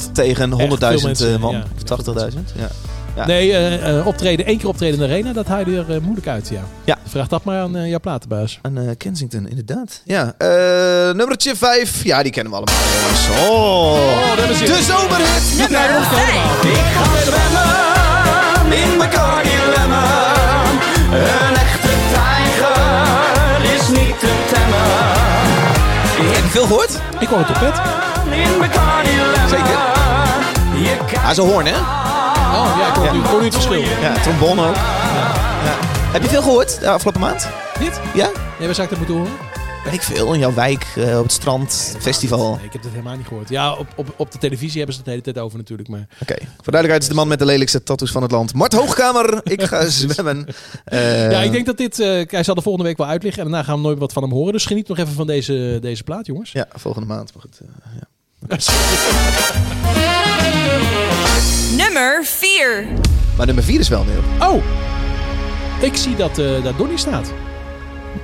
250.000 0.07 0.13
tegen 0.13 0.51
100.000 0.53 0.57
veel 0.79 1.01
mensen, 1.03 1.35
eh, 1.35 1.41
man. 1.41 1.53
ja. 1.53 1.65
Of 1.77 1.83
80.000. 1.83 2.53
Ja. 2.59 2.69
Ja. 3.17 3.27
Nee, 3.27 3.53
eh, 3.53 3.99
eh, 3.99 4.07
optreden, 4.07 4.47
één 4.47 4.59
keer 4.59 4.69
optreden 4.69 4.95
in 4.95 5.01
de 5.07 5.13
Arena, 5.13 5.33
dat 5.33 5.47
haal 5.47 5.69
je 5.69 5.77
er 5.89 5.95
eh, 5.95 6.01
moeilijk 6.01 6.27
uit, 6.27 6.49
ja. 6.49 6.61
Ja. 6.85 6.99
Vraag 7.09 7.29
dat 7.29 7.45
maar 7.45 7.61
aan 7.61 7.77
eh, 7.77 7.89
jouw 7.89 8.01
platenbaas. 8.01 8.59
En 8.63 8.79
eh, 8.79 8.97
Kensington, 8.99 9.49
inderdaad. 9.49 10.01
Ja. 10.05 10.35
Eh 10.39 10.49
nummertje 11.15 11.57
5. 11.57 12.05
Ja, 12.05 12.23
die 12.23 12.33
kennen 12.33 12.53
we 12.53 12.59
allemaal, 12.59 12.83
jongens. 13.03 13.49
Oh, 13.51 14.37
daar 14.37 14.51
is 14.51 14.59
de 14.59 14.83
zomerhit. 14.83 15.59
Nummer 15.59 16.03
5. 16.03 16.65
Ik 16.65 16.79
ga 16.95 17.05
zwemmen 17.25 18.83
in 18.83 18.97
mijn 18.97 19.11
Lemon. 19.75 20.81
Een 21.13 21.55
echte 21.57 21.89
tijger 22.13 23.75
is 23.75 23.89
niet 23.89 24.19
te 24.19 24.33
temmen. 24.53 24.91
Heb 26.33 26.45
je 26.45 26.51
veel 26.51 26.67
gehoord? 26.67 26.99
Ik 27.21 27.29
hoor 27.29 27.39
het 27.39 27.49
op 27.49 27.61
bed. 27.61 27.81
Zeker. 29.49 29.81
Hij 31.21 31.31
is 31.31 31.37
een 31.37 31.45
hoorn, 31.45 31.67
hè? 31.67 32.11
Oh 32.53 32.75
ja, 32.79 32.89
ik 32.89 32.95
hoor, 32.95 33.13
nu, 33.13 33.19
ik 33.19 33.25
hoor 33.25 33.39
nu 33.39 33.45
het 33.45 33.55
verschil. 33.55 33.81
Ja, 33.81 34.15
trombone 34.23 34.67
ook. 34.69 34.75
Ja. 34.75 35.33
Heb 36.13 36.23
je 36.23 36.29
veel 36.29 36.43
gehoord 36.43 36.81
de 36.81 36.89
afgelopen 36.91 37.21
maand? 37.21 37.49
Dit? 37.79 38.01
Ja? 38.15 38.31
Nee, 38.59 38.67
waar 38.67 38.75
zou 38.75 38.83
ik 38.83 38.89
dat 38.89 38.99
moeten 38.99 39.17
horen? 39.17 39.33
Weet 39.85 39.93
ik 39.93 40.03
veel. 40.03 40.33
In 40.33 40.39
jouw 40.39 40.55
wijk, 40.55 40.87
eh, 40.97 41.17
op 41.19 41.23
het 41.23 41.33
strand, 41.33 41.97
festival. 42.01 42.55
Nee, 42.55 42.65
ik 42.65 42.73
heb 42.73 42.83
het 42.83 42.91
helemaal 42.91 43.17
niet 43.17 43.27
gehoord. 43.27 43.49
Ja, 43.49 43.73
op, 43.75 43.87
op, 43.97 44.15
op 44.17 44.33
de 44.33 44.39
televisie 44.39 44.77
hebben 44.77 44.93
ze 44.95 44.97
het 44.97 45.05
de 45.05 45.11
hele 45.11 45.23
tijd 45.23 45.39
over 45.39 45.59
natuurlijk. 45.59 45.89
Maar 45.89 46.07
Oké. 46.23 46.35
Voor 46.39 46.73
duidelijkheid 46.73 47.03
is 47.03 47.09
de 47.09 47.15
man 47.15 47.29
met 47.29 47.39
de 47.39 47.45
lelijkste 47.45 47.83
tattoos 47.83 48.11
van 48.11 48.23
het 48.23 48.31
land. 48.31 48.55
Mart 48.55 48.73
Hoogkamer, 48.73 49.41
ik 49.57 49.63
ga 49.63 49.87
zwemmen. 49.89 50.47
Eh, 50.85 51.31
ja, 51.31 51.41
ik 51.41 51.53
denk 51.53 51.67
dat 51.67 51.77
dit... 51.77 52.01
eh, 52.01 52.23
hij 52.27 52.43
zal 52.43 52.55
de 52.55 52.63
volgende 52.63 52.89
week 52.89 52.97
wel 52.99 53.07
uitliggen. 53.07 53.43
En 53.45 53.49
daarna 53.51 53.67
gaan 53.67 53.77
we 53.77 53.83
nooit 53.83 53.99
wat 53.99 54.13
van 54.13 54.23
hem 54.23 54.33
horen. 54.33 54.53
Dus 54.53 54.67
geniet 54.67 54.89
nog 54.89 54.99
even 54.99 55.13
van 55.13 55.27
deze, 55.27 55.79
deze 55.81 56.03
plaat, 56.03 56.27
jongens. 56.27 56.53
Ja, 56.53 56.67
volgende 56.73 57.07
maand. 57.09 57.33
Maar 57.35 57.43
goed, 57.43 57.61
eh, 57.61 57.69
ja. 58.01 58.07
Nummer 61.77 62.25
4. 62.25 62.87
Maar 63.37 63.47
nummer 63.47 63.65
4 63.65 63.81
is 63.81 63.89
wel 63.89 64.05
nieuw. 64.05 64.49
Oh! 64.49 64.63
Ik 65.81 65.97
zie 65.97 66.17
dat, 66.17 66.39
eh 66.39 66.63
dat 66.63 66.79
Donnie 66.79 66.99
staat. 66.99 67.33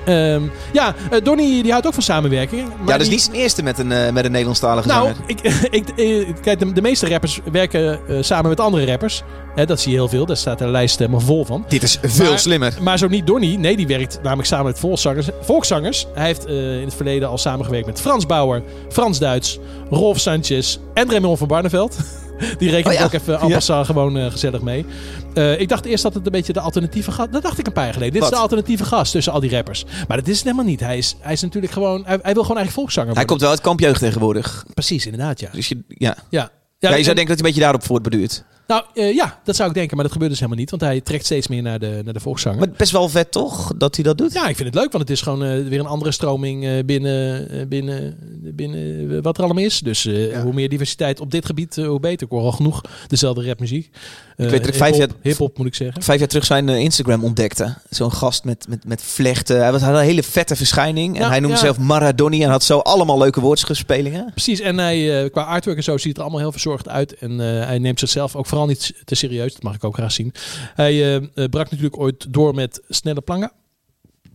Ehm, 0.09 0.43
ja, 0.73 0.95
eh, 1.11 1.19
Donnie 1.23 1.63
die 1.63 1.71
houdt 1.73 1.87
ook 1.87 1.95
van 1.95 2.03
samenwerking. 2.03 2.63
Maar 2.69 2.87
ja, 2.87 2.93
dat 2.93 3.01
is 3.01 3.09
niet 3.09 3.21
zijn 3.23 3.37
eerste 3.37 3.63
met 3.63 3.79
een, 3.79 3.93
eh, 3.93 4.13
met 4.13 4.25
een 4.25 4.31
Nederlandstalige 4.31 4.89
Nou, 4.89 5.09
zanger. 5.09 5.17
ik, 5.27 5.41
ik, 5.81 5.89
eh, 5.89 6.35
kijk, 6.43 6.59
de, 6.59 6.73
de 6.73 6.83
meeste 6.83 7.09
rappers 7.09 7.41
werken 7.53 8.01
samen 8.25 8.49
met 8.49 8.61
andere 8.61 8.87
rappers. 8.87 9.23
Dat 9.67 9.81
zie 9.81 9.91
je 9.93 9.97
heel 9.97 10.09
veel. 10.09 10.27
Daar 10.27 10.37
staat 10.37 10.59
de 10.59 10.67
lijst 10.69 10.99
helemaal 10.99 11.21
vol 11.21 11.45
van. 11.45 11.65
Dit 11.69 11.83
is 11.83 11.99
veel 12.03 12.29
Maar- 12.31 12.39
slimmer. 12.39 12.75
Maar 12.81 12.99
zo 12.99 13.09
niet 13.09 13.27
Donnie. 13.27 13.59
Nee, 13.59 13.77
die 13.77 13.87
werkt 13.87 14.19
namelijk 14.23 14.49
samen 14.49 14.67
met 14.67 14.79
volkszangers. 14.79 15.29
volkszangers. 15.41 16.07
Hij 16.15 16.27
heeft 16.27 16.47
in 16.47 16.85
het 16.85 16.95
verleden 16.95 17.29
al 17.29 17.39
samengewerkt 17.39 17.87
met 17.87 18.01
Frans 18.01 18.27
Bauer, 18.27 18.63
Frans 18.89 19.19
Duits, 19.19 19.59
Rolf 19.91 20.19
Sanchez 20.19 20.79
en 20.95 21.11
Raymond 21.11 21.39
van 21.39 21.49
Barneveld. 21.49 21.97
Die 22.59 22.71
reken 22.71 22.87
Oh 22.87 22.93
ik 22.93 22.99
ja. 22.99 23.05
ook 23.05 23.13
even 23.13 23.41
en 23.41 23.51
passant 23.51 23.87
gewoon 23.87 24.19
eh, 24.19 24.31
gezellig 24.31 24.61
mee. 24.61 24.87
Eh, 25.35 25.61
ik 25.61 25.69
dacht 25.69 25.85
eerst 25.85 26.03
dat 26.03 26.15
het 26.15 26.27
een 26.27 26.33
beetje 26.33 26.53
de 26.53 26.61
alternatieve 26.61 27.13
gast... 27.13 27.33
Dat 27.33 27.43
dacht 27.43 27.59
ik 27.59 27.67
een 27.67 27.73
paar 27.73 27.85
jaar 27.85 27.93
geleden. 27.93 28.13
Dit 28.13 28.23
Wat? 28.23 28.31
is 28.33 28.37
de 28.37 28.43
alternatieve 28.43 28.85
gast 28.85 29.13
tussen 29.13 29.33
al 29.33 29.41
die 29.41 29.51
rappers. 29.51 29.85
Maar 30.09 30.17
dat 30.17 30.29
is 30.29 30.35
het 30.37 30.45
helemaal 30.45 30.65
niet. 30.65 30.81
Hij 30.81 30.99
is, 30.99 31.17
hij 31.21 31.33
is 31.33 31.41
natuurlijk 31.41 31.73
gewoon... 31.73 32.03
Hij, 32.05 32.19
hij 32.23 32.33
wil 32.35 32.43
gewoon 32.43 32.57
eigenlijk 32.57 32.71
volkszanger 32.71 33.15
Hij 33.15 33.25
worden. 33.25 33.27
komt 33.29 33.41
wel 33.41 33.51
uit 33.51 33.61
kampjeugd 33.61 34.01
tegenwoordig. 34.01 34.65
Precies, 34.75 35.05
inderdaad, 35.07 35.41
ja. 35.41 35.49
Dus 35.53 35.69
je, 35.69 35.79
ja. 35.89 36.17
Ja, 36.31 36.51
Ja, 36.79 36.95
je 36.95 37.03
zou 37.03 37.15
denken 37.15 37.17
dat 37.17 37.27
hij 37.27 37.37
een 37.37 37.43
beetje 37.43 37.61
daarop 37.61 37.85
voortbeduurt. 37.85 38.45
Nou, 38.69 38.85
eh, 38.95 39.15
ja, 39.15 39.41
dat 39.45 39.57
zou 39.57 39.69
ik 39.69 39.75
denken. 39.75 39.95
Maar 39.95 40.05
dat 40.05 40.13
gebeurt 40.13 40.31
dus 40.31 40.41
helemaal 40.41 40.61
niet. 40.61 40.71
Want 40.71 40.83
hij 40.83 41.01
trekt 41.01 41.25
steeds 41.25 41.49
meer 41.49 41.63
naar 41.63 41.79
de, 41.79 42.01
naar 42.05 42.13
de 42.13 42.21
volkszanger. 42.21 42.59
Maar 42.59 42.71
best 42.77 42.93
wel 42.93 43.09
vet 43.09 43.33
toch, 43.33 43.73
dat 43.77 43.95
hij 43.95 44.05
dat 44.05 44.19
doet? 44.19 44.33
Ja, 44.33 44.49
ik 44.49 44.57
vind 44.57 44.69
het 44.69 44.75
leuk, 44.79 44.93
want 44.93 45.09
het 45.09 45.13
is 45.13 45.21
gewoon 45.23 45.45
eh, 45.45 45.69
weer 45.69 45.81
een 45.81 45.87
andere 45.87 46.11
stroming 46.13 46.65
eh, 46.65 46.85
binnen, 46.85 47.69
binnen, 47.69 48.17
binnen 48.55 49.23
wat 49.23 49.39
er 49.39 49.45
allemaal 49.45 49.65
is. 49.65 49.81
Dus 49.81 50.03
Ja. 50.03 50.43
hoe 50.43 50.53
meer 50.53 50.69
diversiteit 50.69 51.21
op 51.21 51.31
dit 51.31 51.47
gebied, 51.47 51.77
hoe 51.77 52.01
beter. 52.01 52.27
Ik 52.27 52.33
hoor 52.33 52.43
al 52.43 52.53
genoeg 52.53 52.81
dezelfde 53.07 53.45
rapmuziek. 53.45 53.91
Eh, 54.39 54.49
weet 54.51 54.59
dat 54.61 54.69
ik 54.69 54.75
vijf 54.75 54.97
jaar- 54.97 55.09
Hip-hop 55.23 55.59
moet 55.59 55.67
ik 55.67 55.75
zeggen. 55.75 56.03
Vijf 56.03 56.19
jaar 56.19 56.29
terug 56.29 56.45
zijn 56.45 56.69
eh, 56.69 56.79
Instagram 56.79 57.25
ontdekte. 57.25 57.75
Zo'n 57.91 58.13
gast 58.13 58.45
met, 58.45 58.67
met, 58.69 58.85
met 58.87 59.03
vlechten. 59.03 59.61
Hij 59.61 59.73
was- 59.73 59.83
had 59.83 59.95
een 59.95 60.01
hele 60.01 60.23
vette 60.23 60.57
verschijning. 60.57 61.17
En 61.17 61.23
Ja, 61.23 61.29
hij 61.29 61.41
noemde 61.41 61.57
ja. 61.57 61.63
zichzelf 61.63 61.87
Maradoni. 61.87 62.43
En 62.43 62.51
had 62.51 62.63
zo 62.65 62.79
allemaal 62.79 63.19
leuke 63.19 63.41
woordspelingen. 63.41 64.31
Precies, 64.31 64.61
en 64.61 64.79
hij, 64.79 65.23
eh, 65.25 65.31
qua 65.31 65.43
artwork 65.43 65.77
en 65.77 65.83
zo 65.83 65.97
ziet 65.97 66.07
het 66.07 66.17
er 66.17 66.23
allemaal 66.23 66.41
heel 66.41 66.53
verzorgd 66.53 66.89
uit. 66.89 67.15
En 67.19 67.39
hij 67.39 67.79
neemt 67.79 67.99
zichzelf 67.99 68.37
ook 68.37 68.47
vooral 68.47 68.67
niet 68.67 68.93
te 69.05 69.15
serieus. 69.15 69.53
Dat 69.53 69.63
mag 69.63 69.75
ik 69.75 69.85
ook 69.85 69.95
graag 69.95 70.13
zien. 70.13 70.33
Hij 70.75 71.21
brak 71.35 71.71
natuurlijk 71.71 71.99
ooit 71.99 72.27
door 72.33 72.55
met 72.55 72.81
Snelle 72.89 73.21
Plangen. 73.21 73.53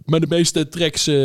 Maar 0.06 0.20
de 0.20 0.28
meeste 0.30 0.70
tracks 0.70 1.08
eh, 1.08 1.16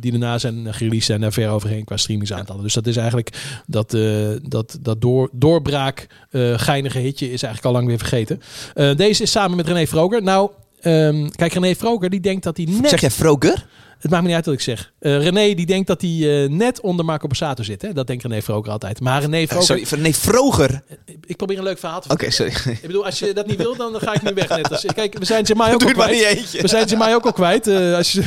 die 0.00 0.10
daarna 0.10 0.38
zijn 0.38 0.74
gereleased 0.74 1.06
zijn 1.06 1.20
daar 1.20 1.32
ver 1.32 1.50
overheen 1.50 1.84
qua 1.84 1.96
streamingsaantallen. 1.96 2.62
Dus 2.62 2.74
dat 2.74 2.86
is 2.86 2.96
eigenlijk 2.96 3.62
dat, 3.66 3.94
eh, 3.94 4.28
dat, 4.42 4.78
dat 4.80 5.00
door, 5.00 5.28
doorbraak 5.32 6.06
eh, 6.30 6.58
geinige 6.58 6.98
hitje 6.98 7.32
is 7.32 7.42
eigenlijk 7.42 7.64
al 7.64 7.72
lang 7.72 7.86
weer 7.86 7.98
vergeten. 7.98 8.40
Eh, 8.74 8.96
deze 8.96 9.22
is 9.22 9.30
samen 9.30 9.56
met 9.56 9.66
René 9.66 9.86
Vroger. 9.86 10.22
Nou, 10.22 10.50
ehm, 10.80 11.28
kijk, 11.28 11.52
René 11.52 11.74
Vroger 11.74 12.10
die 12.10 12.20
denkt 12.20 12.42
dat 12.42 12.56
hij 12.56 12.66
net... 12.66 12.88
Zeg 12.88 13.00
jij 13.00 13.10
Vroger? 13.10 13.66
Het 14.00 14.10
maakt 14.10 14.22
me 14.22 14.28
niet 14.28 14.36
uit 14.36 14.46
wat 14.46 14.54
ik 14.54 14.60
zeg. 14.60 14.92
Eh, 14.98 15.22
René 15.22 15.54
die 15.54 15.66
denkt 15.66 15.86
dat 15.86 16.00
hij 16.00 16.42
eh, 16.44 16.48
net 16.50 16.80
onder 16.80 17.04
Marco 17.04 17.26
Borsato 17.26 17.62
zit. 17.62 17.82
Hè? 17.82 17.92
Dat 17.92 18.06
denkt 18.06 18.22
René 18.22 18.42
Vroger 18.42 18.70
altijd. 18.72 19.00
Maar 19.00 19.20
René 19.20 19.36
Eh, 19.40 19.48
Vroger... 19.48 19.86
sorry, 19.86 20.02
nee, 20.02 20.14
Vroger. 20.16 20.82
Ik 21.26 21.36
probeer 21.36 21.58
een 21.58 21.64
leuk 21.64 21.78
verhaal 21.78 22.00
te 22.00 22.08
Oké, 22.08 22.24
vertellen. 22.24 22.52
sorry. 22.52 22.76
Ik 22.76 22.86
bedoel, 22.86 23.04
als 23.04 23.18
je 23.18 23.32
dat 23.32 23.46
niet 23.46 23.56
wil, 23.56 23.76
dan 23.76 23.94
ga 24.00 24.14
ik 24.14 24.22
nu 24.22 24.34
weg. 24.34 24.48
Net 24.48 24.70
als, 24.70 24.84
kijk, 24.94 25.18
we 25.18 25.24
zijn 25.24 25.46
ze 25.46 25.54
mij 25.54 25.72
ook 25.74 25.82
al 25.84 25.92
kwijt. 25.92 26.10
niet 26.10 26.22
eentje. 26.22 26.62
We 26.62 26.68
zijn 26.68 26.88
ze 26.88 26.96
mij 26.96 27.14
ook 27.14 27.24
al 27.26 27.32
kwijt. 27.32 27.66
Als 27.68 28.12
je, 28.12 28.22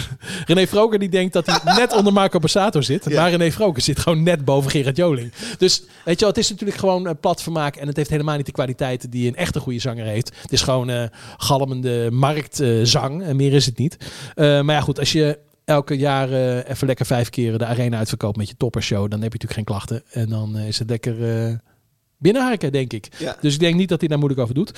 René 0.46 0.68
Vroger 0.68 1.00
die 1.00 1.10
denkt 1.10 1.34
dat 1.34 1.46
hij 1.46 1.60
net 1.76 1.94
onder 1.96 2.14
Marco 2.14 2.40
Borsato 2.40 2.82
zit. 2.82 3.14
Maar 3.14 3.30
René 3.30 3.52
Vroger 3.52 3.82
zit 3.82 4.00
gewoon 4.00 4.24
net 4.24 4.46
boven 4.46 4.72
Gerard 4.72 4.98
Joling. 4.98 5.32
Dus 5.58 5.80
weet 6.06 6.14
je 6.16 6.20
wel, 6.26 6.30
het 6.30 6.38
is 6.38 6.50
natuurlijk 6.50 6.80
gewoon 6.80 7.08
een 7.08 7.20
plat 7.20 7.42
vermaak. 7.42 7.76
En 7.76 7.88
het 7.88 7.98
heeft 7.98 8.10
helemaal 8.10 8.38
niet 8.38 8.46
de 8.46 8.52
kwaliteiten 8.52 9.10
die 9.10 9.28
een 9.28 9.36
echte 9.36 9.60
goede 9.60 9.80
zanger 9.80 10.06
heeft. 10.06 10.32
Het 10.42 10.52
is 10.52 10.62
gewoon 10.62 11.10
galmende 11.38 12.12
marktzang. 12.12 13.24
en 13.24 13.36
meer 13.36 13.54
is 13.54 13.66
het 13.66 13.78
niet. 13.78 13.98
Maar 14.36 14.66
ja, 14.66 14.82
goed, 14.82 15.00
als 15.00 15.12
je 15.12 15.40
elke 15.66 15.98
jaar 15.98 16.32
eh, 16.32 16.70
even 16.70 16.88
lekker 16.88 17.06
vijf 17.06 17.30
keer 17.30 17.58
de 17.58 17.66
arena 17.66 17.98
uitverkoopt 17.98 18.38
met 18.38 18.50
je 18.50 18.58
toppershow, 18.58 19.10
dan 19.10 19.22
heb 19.22 19.34
je 19.34 19.40
natuurlijk 19.40 19.54
geen 19.54 19.64
klachten. 19.64 20.04
En 20.12 20.30
dan 20.30 20.58
eh, 20.58 20.68
is 20.68 20.80
het 20.80 20.90
lekker 20.90 21.48
eh 21.48 21.54
binnenharken, 22.18 22.72
denk 22.72 22.94
ik. 22.94 23.08
Ja. 23.18 23.38
Dus 23.42 23.54
ik 23.54 23.60
denk 23.60 23.76
niet 23.76 23.90
dat 23.90 24.00
hij 24.00 24.10
daar 24.10 24.18
moeilijk 24.18 24.42
over 24.42 24.56
doet. 24.56 24.72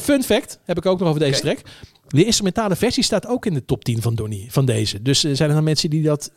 Fun 0.00 0.22
fact, 0.22 0.58
heb 0.64 0.76
ik 0.76 0.86
ook 0.86 0.98
nog 0.98 1.08
over 1.08 1.20
deze 1.20 1.40
track. 1.40 1.58
De 2.08 2.24
instrumentale 2.24 2.76
versie 2.76 3.02
staat 3.02 3.26
ook 3.26 3.46
in 3.46 3.54
de 3.54 3.64
top 3.64 3.84
10 3.84 4.02
van 4.02 4.14
Donny, 4.14 4.46
van 4.50 4.64
deze. 4.64 5.02
Dus 5.02 5.20
zijn 5.20 5.48
er 5.48 5.54
dan 5.54 5.64
mensen 5.64 5.90
die 5.90 6.02
dat 6.02 6.32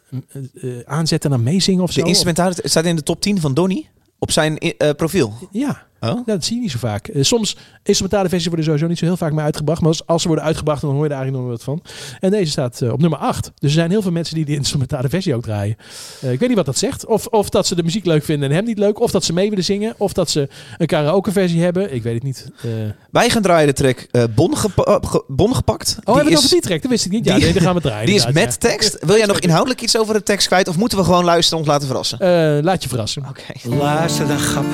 aanzetten 0.85 1.31
en 1.31 1.35
dan 1.37 1.45
meezingen 1.45 1.83
of 1.83 1.91
zo? 1.91 2.01
De 2.01 2.07
instrumentale 2.07 2.55
staat 2.63 2.85
in 2.85 2.95
de 2.95 3.03
top 3.03 3.21
10 3.21 3.41
van 3.41 3.53
Donny 3.53 3.89
op 4.19 4.31
zijn 4.31 4.57
profiel. 4.95 5.33
Ja. 5.51 5.86
Oh. 5.99 6.09
Ja, 6.09 6.21
dat 6.25 6.45
zie 6.45 6.55
je 6.55 6.61
niet 6.61 6.71
zo 6.71 6.77
vaak. 6.77 7.07
Eh, 7.07 7.23
soms 7.23 7.57
instrumentale 7.83 8.29
versies 8.29 8.47
worden 8.47 8.65
sowieso 8.65 8.87
niet 8.87 8.97
zo 8.97 9.05
heel 9.05 9.17
vaak 9.17 9.31
meer 9.31 9.43
uitgebracht. 9.43 9.79
Maar 9.81 9.89
als, 9.89 10.05
als 10.05 10.21
ze 10.21 10.27
worden 10.27 10.45
uitgebracht, 10.45 10.81
dan 10.81 10.91
hoor 10.93 11.03
je 11.03 11.09
daar 11.09 11.17
eigenlijk 11.21 11.47
nog 11.49 11.57
wat 11.57 11.63
van. 11.65 11.81
En 12.19 12.31
deze 12.31 12.51
staat 12.51 12.81
eh, 12.81 12.91
op 12.91 12.99
nummer 13.01 13.19
8. 13.19 13.43
Dus 13.43 13.53
er 13.69 13.69
zijn 13.69 13.89
heel 13.89 14.01
veel 14.01 14.11
mensen 14.11 14.35
die 14.35 14.45
de 14.45 14.55
instrumentale 14.55 15.09
versie 15.09 15.35
ook 15.35 15.43
draaien. 15.43 15.75
Eh, 16.21 16.31
ik 16.31 16.39
weet 16.39 16.47
niet 16.47 16.57
wat 16.57 16.65
dat 16.65 16.77
zegt. 16.77 17.05
Of, 17.05 17.25
of 17.25 17.49
dat 17.49 17.67
ze 17.67 17.75
de 17.75 17.83
muziek 17.83 18.05
leuk 18.05 18.23
vinden 18.23 18.49
en 18.49 18.55
hem 18.55 18.65
niet 18.65 18.77
leuk. 18.77 18.99
Of 18.99 19.11
dat 19.11 19.23
ze 19.23 19.33
mee 19.33 19.49
willen 19.49 19.63
zingen. 19.63 19.93
Of 19.97 20.13
dat 20.13 20.29
ze 20.29 20.47
een 20.77 20.87
karaoke 20.87 21.31
versie 21.31 21.61
hebben. 21.61 21.93
Ik 21.93 22.03
weet 22.03 22.13
het 22.13 22.23
niet. 22.23 22.45
Eh, 22.61 22.69
Wij 23.11 23.29
gaan 23.29 23.41
draaien 23.41 23.67
de 23.67 23.73
track 23.73 24.07
eh, 24.11 24.23
bon, 24.35 24.57
gepa- 24.57 24.99
ge- 25.01 25.23
bon 25.27 25.55
gepakt. 25.55 25.97
Oh, 26.03 26.15
hebben 26.15 26.23
we 26.25 26.31
is, 26.31 26.37
over 26.37 26.49
die 26.49 26.61
track? 26.61 26.81
Dat 26.81 26.91
wist 26.91 27.05
ik 27.05 27.11
niet. 27.11 27.25
Ja, 27.25 27.33
die- 27.35 27.43
nee, 27.43 27.53
dan 27.53 27.61
gaan 27.61 27.75
we 27.75 27.81
draaien. 27.81 28.05
die 28.11 28.15
is 28.15 28.31
met 28.31 28.59
tekst. 28.59 28.97
Wil 29.05 29.17
jij 29.17 29.25
nog 29.25 29.39
inhoudelijk 29.39 29.81
iets 29.81 29.97
over 29.97 30.13
de 30.13 30.23
tekst 30.23 30.47
kwijt? 30.47 30.67
Of 30.67 30.77
moeten 30.77 30.97
we 30.97 31.03
gewoon 31.03 31.23
luisteren 31.23 31.51
en 31.59 31.63
ons 31.63 31.67
laten 31.73 31.87
verrassen? 31.87 32.19
Eh, 32.19 32.63
laat 32.63 32.83
je 32.83 32.89
verrassen. 32.89 33.25
Oké. 33.29 33.75
Luister 33.75 34.27
dan, 34.27 34.39
grap. 34.39 34.65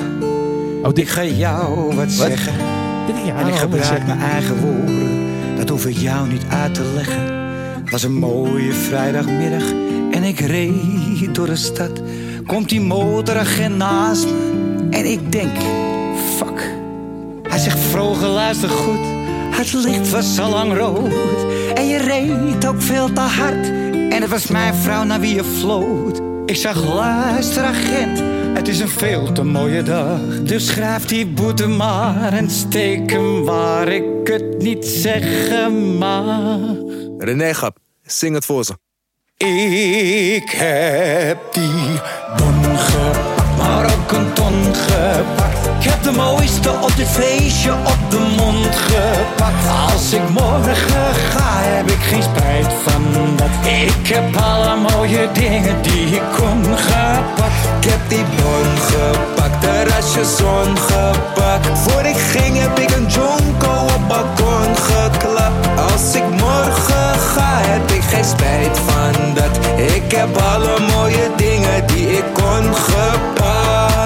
Oh, 0.84 0.90
Ik 0.94 1.08
ga 1.08 1.24
jou 1.24 1.94
wat 1.94 2.10
zeggen. 2.10 2.52
ja, 3.24 3.36
En 3.36 3.46
ik 3.46 3.54
gebruik 3.54 4.06
mijn 4.06 4.20
eigen 4.20 4.56
woorden. 4.60 5.56
Dat 5.56 5.68
hoef 5.68 5.86
ik 5.86 5.96
jou 5.96 6.28
niet 6.28 6.44
uit 6.48 6.74
te 6.74 6.92
leggen. 6.94 7.22
Het 7.82 7.90
was 7.90 8.02
een 8.02 8.18
mooie 8.18 8.72
vrijdagmiddag. 8.72 9.62
En 10.10 10.22
ik 10.22 10.40
reed 10.40 11.34
door 11.34 11.46
de 11.46 11.56
stad. 11.56 11.90
Komt 12.46 12.68
die 12.68 12.80
motoragent 12.80 13.76
naast 13.76 14.24
me. 14.24 14.88
En 14.90 15.10
ik 15.10 15.32
denk, 15.32 15.56
fuck. 16.36 16.72
Hij 17.48 17.58
zegt, 17.58 17.78
vroeger 17.78 18.28
luister 18.28 18.68
goed. 18.68 19.06
Het 19.50 19.72
licht 19.72 20.10
was 20.10 20.38
al 20.38 20.50
lang 20.50 20.76
rood. 20.76 21.12
En 21.74 21.88
je 21.88 21.98
reed 21.98 22.66
ook 22.66 22.82
veel 22.82 23.12
te 23.12 23.20
hard. 23.20 23.66
En 23.92 24.20
het 24.20 24.30
was 24.30 24.46
mijn 24.46 24.74
vrouw 24.74 25.04
naar 25.04 25.20
wie 25.20 25.34
je 25.34 25.44
floot. 25.44 26.20
Ik 26.46 26.56
zag, 26.56 26.94
luister 26.94 27.62
agent. 27.62 28.22
Het 28.54 28.68
is 28.68 28.80
een 28.80 28.88
veel 28.88 29.32
te 29.32 29.42
mooie 29.42 29.82
dag. 29.82 30.42
Dus 30.42 30.66
schrijf 30.66 31.04
die 31.04 31.26
boete 31.26 31.66
maar 31.66 32.32
en 32.32 32.50
steek 32.50 33.10
hem 33.10 33.44
waar 33.44 33.88
ik 33.88 34.04
het 34.24 34.58
niet 34.58 34.86
zeggen 34.86 35.96
mag. 35.96 36.76
René 37.18 37.54
Gap, 37.54 37.78
zing 38.02 38.34
het 38.34 38.44
voor 38.44 38.64
ze. 38.64 38.72
Ik 39.36 40.50
heb 40.50 41.52
die 41.52 42.00
bon 42.36 42.78
gepakt, 42.78 43.56
maar 43.56 43.98
ook 43.98 44.12
een 44.12 44.32
ton 44.32 44.74
gepakt. 44.74 45.63
Ik 45.84 45.90
heb 45.90 46.02
de 46.02 46.12
mooiste 46.12 46.70
op 46.70 46.96
dit 46.96 47.08
feestje 47.08 47.72
op 47.72 48.10
de 48.10 48.18
mond 48.36 48.76
gepakt. 48.76 49.92
Als 49.92 50.12
ik 50.12 50.28
morgen 50.28 51.14
ga, 51.30 51.50
heb 51.60 51.90
ik 51.90 52.02
geen 52.02 52.22
spijt 52.22 52.72
van 52.84 53.02
dat. 53.36 53.54
Ik 53.62 54.06
heb 54.06 54.36
alle 54.36 54.76
mooie 54.76 55.28
dingen 55.32 55.82
die 55.82 56.06
ik 56.06 56.22
kon 56.36 56.64
gepakt. 56.64 57.54
Ik 57.80 57.90
heb 57.90 58.00
die 58.08 58.24
bon 58.24 58.68
gepakt, 58.90 59.60
terrasje 59.60 60.24
zon 60.36 60.78
gepakt. 60.78 61.78
Voor 61.78 62.04
ik 62.04 62.16
ging 62.16 62.58
heb 62.58 62.78
ik 62.78 62.90
een 62.90 63.06
jonko 63.06 63.72
op 63.94 64.08
balkon 64.08 64.76
geklapt. 64.76 65.66
Als 65.92 66.14
ik 66.14 66.28
morgen 66.30 67.18
ga, 67.34 67.60
heb 67.72 67.90
ik 67.90 68.02
geen 68.02 68.24
spijt 68.24 68.78
van 68.86 69.34
dat. 69.34 69.54
Ik 69.94 70.12
heb 70.12 70.36
alle 70.36 70.80
mooie 70.94 71.30
dingen 71.36 71.86
die 71.86 72.16
ik 72.16 72.24
kon 72.32 72.74
gepakt. 72.74 74.03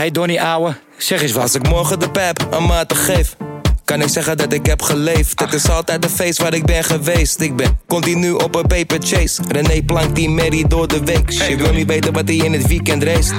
Hey 0.00 0.10
Donnie 0.10 0.42
ouwe, 0.42 0.76
zeg 0.96 1.22
eens 1.22 1.32
wat. 1.32 1.42
Als 1.42 1.54
ik 1.54 1.68
morgen 1.68 1.98
de 1.98 2.10
pep 2.10 2.46
een 2.50 2.64
maat 2.66 2.94
geef, 2.94 3.36
kan 3.84 4.02
ik 4.02 4.08
zeggen 4.08 4.36
dat 4.36 4.52
ik 4.52 4.66
heb 4.66 4.82
geleefd. 4.82 5.40
Het 5.40 5.52
is 5.52 5.70
altijd 5.70 6.04
een 6.04 6.10
feest 6.10 6.38
waar 6.38 6.54
ik 6.54 6.64
ben 6.64 6.84
geweest. 6.84 7.40
Ik 7.40 7.56
ben 7.56 7.78
continu 7.86 8.32
op 8.32 8.54
een 8.54 8.66
paper 8.66 8.98
chase. 9.00 9.42
René 9.48 9.82
plankt 9.82 10.14
die 10.14 10.28
Mary 10.28 10.64
door 10.68 10.88
de 10.88 11.04
week. 11.04 11.30
Je 11.30 11.56
wil 11.56 11.72
niet 11.72 11.86
weten 11.86 12.12
wat 12.12 12.28
hij 12.28 12.36
in 12.36 12.52
het 12.52 12.66
weekend 12.66 13.02
race. 13.02 13.34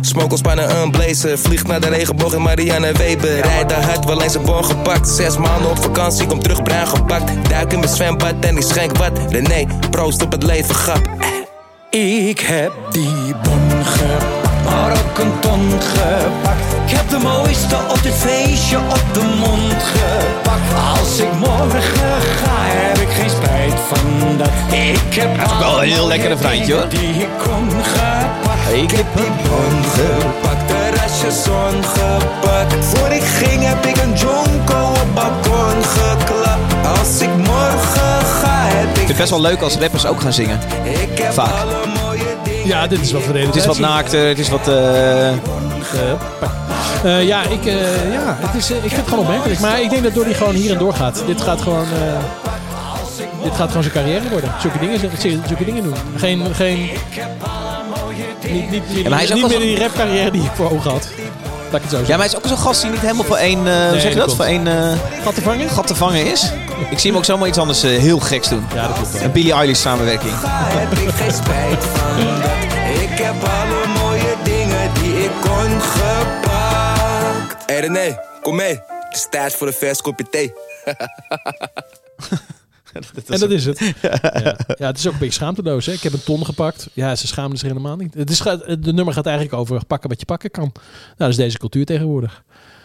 Smoke 0.00 0.36
spannen 0.36 0.76
een 0.76 0.90
blazer. 0.90 1.38
Vliegt 1.38 1.66
naar 1.66 1.80
de 1.80 1.88
regenboog 1.88 2.34
in 2.34 2.42
Marianne 2.42 2.92
Weber. 2.92 3.40
Rijdt 3.40 3.72
hard, 3.72 4.04
wel 4.04 4.22
eens 4.22 4.34
een 4.34 4.44
bon 4.44 4.64
gepakt. 4.64 5.08
Zes 5.08 5.36
maanden 5.36 5.70
op 5.70 5.78
vakantie, 5.78 6.26
kom 6.26 6.42
terug 6.42 6.62
bruin 6.62 6.86
gepakt. 6.86 7.48
Duik 7.48 7.72
in 7.72 7.78
mijn 7.78 7.92
zwembad 7.92 8.34
en 8.40 8.56
ik 8.56 8.62
schenk 8.62 8.96
wat. 8.96 9.18
René, 9.30 9.66
proost 9.90 10.22
op 10.22 10.32
het 10.32 10.42
leven, 10.42 10.74
grap. 10.74 11.10
Ik 11.90 12.40
heb 12.40 12.72
die 12.90 13.34
bon 13.42 13.84
gepakt, 13.84 14.39
maar 14.80 14.92
ook 14.92 15.18
een 15.18 15.38
ton 15.40 15.70
gepakt. 15.80 16.72
Ik 16.86 16.96
heb 16.96 17.08
de 17.08 17.18
mooiste 17.18 17.76
op 17.88 18.02
dit 18.02 18.14
feestje 18.14 18.78
op 18.78 19.04
de 19.12 19.24
mond 19.38 19.82
gepakt. 19.94 20.98
Als 20.98 21.18
ik 21.18 21.32
morgen 21.32 22.20
ga, 22.40 22.56
heb 22.58 22.98
ik 22.98 23.08
geen 23.08 23.30
spijt 23.30 23.80
van 23.88 24.36
dat. 24.36 24.48
Ik 24.70 25.14
heb 25.14 25.30
is 25.44 25.58
wel 25.58 25.82
een 25.82 25.88
heel 25.88 25.98
alle 25.98 26.08
lekker 26.08 26.28
refreintje, 26.28 26.74
hoor. 26.74 26.88
Die 26.88 27.08
ik 27.08 27.28
kon 27.38 27.68
gepakt. 27.70 28.72
Ik 28.72 28.90
heb 28.90 29.06
die 29.16 29.32
bon 29.48 29.76
gepakt, 29.96 30.68
terrasje 30.68 31.30
zon 31.44 31.84
gepakt. 31.84 32.74
Voor 32.84 33.10
ik 33.10 33.22
ging 33.22 33.62
heb 33.64 33.84
ik 33.86 33.96
een 33.96 34.14
jonko 34.14 34.80
op 35.02 35.14
balkon 35.14 35.84
geklapt. 35.84 36.98
Als 36.98 37.20
ik 37.20 37.36
morgen 37.36 38.26
ga, 38.40 38.56
heb 38.76 38.88
ik 38.88 38.90
Ik 38.90 38.96
vind 38.96 39.08
het 39.08 39.16
best 39.16 39.30
wel 39.30 39.40
leuk 39.40 39.60
als 39.60 39.76
rappers 39.76 40.06
ook 40.06 40.20
gaan 40.20 40.32
zingen. 40.32 40.60
Ik 40.84 41.18
heb 41.18 41.32
Vaak. 41.32 41.89
Ja, 42.64 42.86
dit 42.86 43.00
is 43.00 43.12
wat 43.12 43.26
we 43.26 43.32
deden. 43.32 43.46
Het 43.46 43.56
is 43.56 43.66
wat 43.66 43.78
naakter, 43.78 44.28
het 44.28 44.38
is 44.38 44.48
wat... 44.48 44.68
eh, 44.68 45.28
Eh, 47.04 47.26
ja, 47.26 47.42
ik, 47.42 47.66
eh, 47.66 48.12
ja 48.12 48.36
het 48.40 48.54
is, 48.54 48.70
eh, 48.70 48.76
ik 48.76 48.82
vind 48.82 48.96
het 49.00 49.08
gewoon 49.08 49.24
opmerkelijk. 49.24 49.60
Maar 49.60 49.80
ik 49.82 49.90
denk 49.90 50.02
dat 50.02 50.14
Donnie 50.14 50.34
gewoon 50.34 50.54
hier 50.54 50.72
en 50.72 50.78
door 50.78 50.94
gaat. 50.94 51.22
Dit 51.26 51.40
gaat 51.40 51.60
gewoon... 51.60 51.84
eh, 51.84 52.18
dit 53.42 53.54
gaat 53.54 53.68
gewoon 53.68 53.82
zijn 53.82 53.94
carrière 53.94 54.28
worden. 54.30 54.52
Zulke 54.60 54.78
dingen, 54.78 55.00
zulke, 55.48 55.64
dingen 55.64 55.82
doen. 55.82 55.94
Geen... 56.16 56.54
geen 56.54 56.90
niet, 58.52 58.70
niet, 58.70 59.08
hij 59.08 59.22
is 59.22 59.28
ook 59.28 59.34
niet 59.36 59.46
wel 59.46 59.58
meer 59.58 59.68
zo- 59.68 59.74
die 59.74 59.78
rapcarrière 59.78 60.30
die 60.30 60.42
ik 60.42 60.50
voor 60.54 60.70
ogen 60.72 60.90
had. 60.90 61.08
Laat 61.70 61.82
ik 61.82 61.90
het 61.90 61.90
zo 61.90 61.96
Ja, 61.98 62.06
maar 62.08 62.16
hij 62.18 62.26
is 62.26 62.36
ook 62.36 62.46
zo'n 62.46 62.56
gast 62.58 62.82
die 62.82 62.90
niet 62.90 63.00
helemaal 63.00 63.24
voor 63.24 63.36
één... 63.36 63.66
eh, 63.66 63.88
hoe 63.88 63.98
zeg 64.00 64.12
je 64.12 64.16
dat 64.18 64.26
dat? 64.28 64.36
klopt. 64.36 64.36
Voor 64.36 64.44
één 64.44 64.66
eh, 64.66 65.22
Gat 65.24 65.34
te 65.34 65.42
vangen? 65.42 65.68
gat 65.70 65.86
te 65.86 65.94
vangen 65.94 66.26
is. 66.32 66.52
Ik 66.90 66.98
zie 66.98 67.10
hem 67.10 67.18
ook 67.18 67.24
zomaar 67.24 67.48
iets 67.48 67.58
anders 67.58 67.82
eh, 67.82 67.98
heel 67.98 68.18
geks 68.20 68.48
doen. 68.48 68.64
Ja, 68.74 68.86
dat 68.86 68.96
klopt. 68.96 69.20
Een 69.20 69.32
Billie 69.32 69.52
Eilish 69.52 69.80
samenwerking. 69.80 70.32
heb 70.42 70.92
ik 70.92 71.08
geen 71.14 71.32
spijt 71.32 71.84
van. 71.84 72.18
Ik 73.02 73.18
heb 73.18 73.42
alle 73.42 73.86
mooie 74.02 74.34
dingen 74.44 74.94
die 74.94 75.24
ik 75.24 75.30
kon 75.40 75.80
gepakt. 75.80 77.64
Hé 77.66 77.72
hey 77.74 77.80
René, 77.80 78.18
kom 78.42 78.56
mee. 78.56 78.80
Het 78.88 79.16
is 79.16 79.26
tijd 79.30 79.54
voor 79.54 79.66
een 79.66 79.72
vers 79.72 80.00
kopje 80.00 80.26
thee. 80.30 80.52
En 83.26 83.38
dat 83.38 83.50
is 83.50 83.64
het. 83.64 83.78
Ja. 84.02 84.18
Ja. 84.78 84.86
het 84.86 84.98
is 84.98 85.06
ook 85.06 85.12
een 85.12 85.18
beetje 85.18 85.34
schaamteloos. 85.34 85.86
Hè? 85.86 85.92
Ik 85.92 86.02
heb 86.02 86.12
een 86.12 86.22
ton 86.22 86.44
gepakt. 86.44 86.88
Ja, 86.92 87.16
ze 87.16 87.26
schamen 87.26 87.56
zich 87.58 87.68
helemaal 87.68 87.96
niet. 87.96 88.14
Het 88.14 88.30
is, 88.30 88.40
gaat- 88.40 88.64
de 88.84 88.92
nummer 88.92 89.14
gaat 89.14 89.26
eigenlijk 89.26 89.56
over 89.56 89.84
pakken 89.86 90.08
wat 90.08 90.20
je 90.20 90.26
pakken 90.26 90.50
kan. 90.50 90.70
Nou, 90.74 90.82
dat 91.16 91.28
is 91.28 91.36
deze 91.36 91.58
cultuur 91.58 91.84
tegenwoordig. 91.84 92.42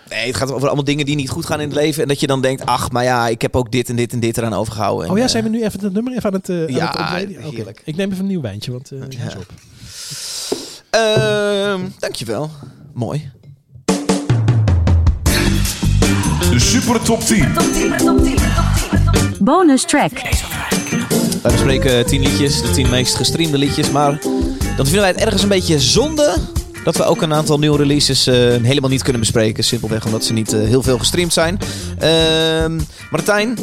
Nee, 0.10 0.28
het 0.28 0.36
gaat 0.36 0.52
over 0.52 0.68
allemaal 0.68 0.84
dingen 0.84 1.06
die 1.06 1.16
niet 1.16 1.30
goed 1.30 1.46
gaan 1.46 1.60
in 1.60 1.68
het 1.68 1.78
leven. 1.78 2.02
En 2.02 2.08
dat 2.08 2.20
je 2.20 2.28
dan 2.28 2.42
denkt, 2.42 2.66
ach, 2.66 2.92
maar 2.92 3.04
ja, 3.04 3.28
ik 3.28 3.42
heb 3.42 3.56
ook 3.56 3.72
dit 3.72 3.90
en 3.90 3.96
dit 3.96 4.14
en 4.14 4.20
dit 4.20 4.38
eraan 4.38 4.54
overgehouden. 4.54 5.06
En, 5.06 5.12
Oh 5.12 5.18
ja, 5.18 5.24
eh, 5.24 5.30
zijn 5.30 5.44
we 5.44 5.50
nu 5.50 5.64
even 5.64 5.80
het 5.80 5.94
nummer 5.94 6.14
even 6.14 6.26
aan 6.26 6.34
het, 6.34 6.50
eh, 6.50 6.56
aan 6.62 6.68
Ja, 6.74 7.16
het 7.18 7.30
heerlijk. 7.56 7.82
Ik 7.86 7.96
neem 7.96 8.08
even 8.12 8.22
een 8.22 8.28
nieuw 8.30 8.42
wijntje, 8.42 8.72
want 8.72 8.92
eh 8.92 9.00
ja. 9.10 9.26
is 9.28 9.36
op. 9.36 9.46
ehm, 10.90 11.82
dankjewel. 12.00 12.50
Mooi. 12.94 13.32
De 16.50 16.60
Super 16.60 17.02
Top 17.02 17.22
10. 17.22 17.48
Bonus 19.40 19.84
track. 19.84 20.12
Wij 21.42 21.52
bespreken 21.52 22.06
10 22.06 22.22
liedjes, 22.22 22.62
de 22.62 22.70
10 22.72 22.90
meest 22.90 23.16
gestreamde 23.16 23.58
liedjes. 23.58 23.92
Maar 23.92 24.20
dan 24.76 24.86
vinden 24.86 25.00
wij 25.02 25.10
het 25.10 25.20
ergens 25.20 25.42
een 25.44 25.50
beetje 25.50 25.80
zonde 25.80 26.36
dat 26.86 26.98
we 26.98 27.04
ook 27.04 27.22
een 27.22 27.34
aantal 27.34 27.60
nieuwe 27.60 27.78
releases 27.78 28.28
eh, 28.28 28.36
helemaal 28.62 28.90
niet 28.90 29.04
kunnen 29.04 29.22
bespreken. 29.22 29.64
Simpelweg 29.64 30.06
omdat 30.06 30.24
ze 30.24 30.34
niet 30.34 30.54
eh, 30.54 30.60
heel 30.60 30.84
veel 30.84 30.98
gestreamd 30.98 31.34
zijn. 31.34 31.60
Ehm, 32.00 32.80
Martijn, 33.12 33.58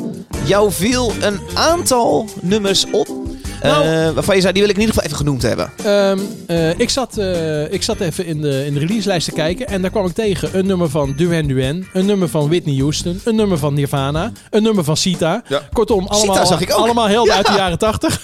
jou 0.45 0.73
viel 0.73 1.13
een 1.21 1.41
aantal 1.55 2.29
nummers 2.41 2.87
op. 2.91 3.22
eh, 3.63 3.71
Nou- 3.71 4.13
waarvan 4.15 4.35
je 4.35 4.41
zei, 4.41 4.53
die 4.53 4.63
wil 4.63 4.71
ik 4.71 4.77
in 4.77 4.81
ieder 4.81 4.95
geval 4.95 5.05
even 5.11 5.17
genoemd 5.17 5.43
hebben. 5.43 5.71
Ehm, 5.85 6.19
eh, 6.47 6.79
ik, 6.79 6.91
zat, 6.91 7.19
eh, 7.19 7.73
ik 7.73 7.83
zat 7.83 8.01
even 8.01 8.27
in 8.27 8.41
de, 8.41 8.67
in 8.67 8.75
de 8.75 8.81
releaselijst 8.81 9.29
te 9.29 9.33
kijken 9.35 9.67
en 9.67 9.83
daar 9.83 9.91
kwam 9.91 10.07
ik 10.07 10.13
tegen 10.13 10.59
een 10.59 10.67
nummer 10.67 10.89
van 10.91 11.13
Duran 11.17 11.47
Duran, 11.47 11.85
een 11.93 12.07
nummer 12.07 12.29
van 12.29 12.49
Whitney 12.49 12.77
Houston, 12.77 13.21
een 13.25 13.35
nummer 13.37 13.59
van 13.59 13.75
Nirvana, 13.75 14.33
een 14.51 14.63
nummer 14.63 14.85
van 14.85 14.97
Sita. 14.97 15.43
Ja. 15.49 15.63
Kortom, 15.73 16.07
allemaal, 16.07 16.47
zag 16.47 16.61
ik 16.61 16.71
ook. 16.73 16.79
allemaal 16.79 17.09
helden 17.09 17.31
Ja. 17.33 17.37
uit 17.37 17.47
de 17.47 17.53
jaren 17.53 17.79
80. 17.79 18.23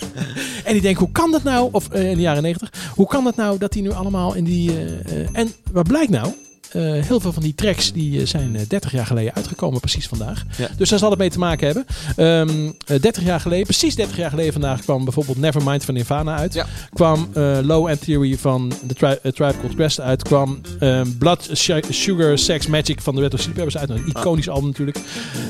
en 0.64 0.74
ik 0.77 0.83
denk, 0.83 0.96
hoe 0.96 1.12
kan 1.12 1.31
dat 1.31 1.42
nou, 1.42 1.68
of 1.72 1.88
eh, 1.90 2.11
in 2.11 2.16
de 2.16 2.22
jaren 2.22 2.42
90, 2.42 2.70
hoe 2.94 3.07
kan 3.07 3.24
dat 3.24 3.37
nou 3.37 3.59
dat 3.59 3.72
die 3.72 3.83
nu 3.83 3.90
allemaal 3.92 4.35
in 4.35 4.44
die... 4.44 4.70
eh, 4.70 5.20
eh, 5.20 5.29
en 5.33 5.53
wat 5.72 5.88
blijkt 5.88 6.11
nou? 6.11 6.29
Eh, 6.72 6.83
heel 6.83 7.20
veel 7.20 7.33
van 7.33 7.42
die 7.42 7.54
tracks 7.54 7.92
die 7.92 8.20
eh, 8.20 8.26
zijn 8.26 8.57
eh, 8.57 8.62
30 8.68 8.92
jaar 8.92 9.07
geleden 9.07 9.35
uitgekomen, 9.35 9.81
precies 9.81 10.07
vandaag. 10.09 10.44
Ja. 10.59 10.68
Dus 10.76 10.88
daar 10.88 10.98
zal 10.98 11.11
het 11.11 11.18
mee 11.18 11.31
te 11.31 11.38
maken 11.38 11.66
hebben. 11.66 11.87
Ehm, 12.16 12.70
eh, 12.87 13.00
30 13.00 13.24
jaar 13.24 13.40
geleden, 13.40 13.64
precies 13.64 13.94
30 13.94 14.16
jaar 14.16 14.31
geleden 14.31 14.52
vandaag, 14.52 14.81
kwam 14.81 15.04
bijvoorbeeld 15.04 15.38
Nevermind 15.38 15.85
van 15.85 15.94
Nirvana 15.94 16.37
uit. 16.37 16.54
Ja. 16.54 16.66
Kwam 16.92 17.28
eh, 17.35 17.59
Low 17.62 17.88
End 17.88 18.00
Theory 18.00 18.38
van 18.38 18.72
The 18.87 18.94
Tri 18.94 19.07
eh, 19.07 19.33
Tribe 19.33 19.54
Called 19.61 19.74
Quest 19.74 20.00
uit. 20.00 20.22
Kwam 20.22 20.61
ehm, 20.78 21.07
Blood, 21.18 21.48
Sugar, 21.90 22.38
Sex, 22.38 22.66
Magic 22.66 23.00
van 23.00 23.14
de 23.14 23.20
Red 23.20 23.33
Hot 23.33 23.40
Chili 23.40 23.54
Peppers 23.54 23.76
uit. 23.78 23.90
Een 23.90 24.07
iconisch 24.07 24.48
album 24.48 24.66
natuurlijk. 24.66 24.98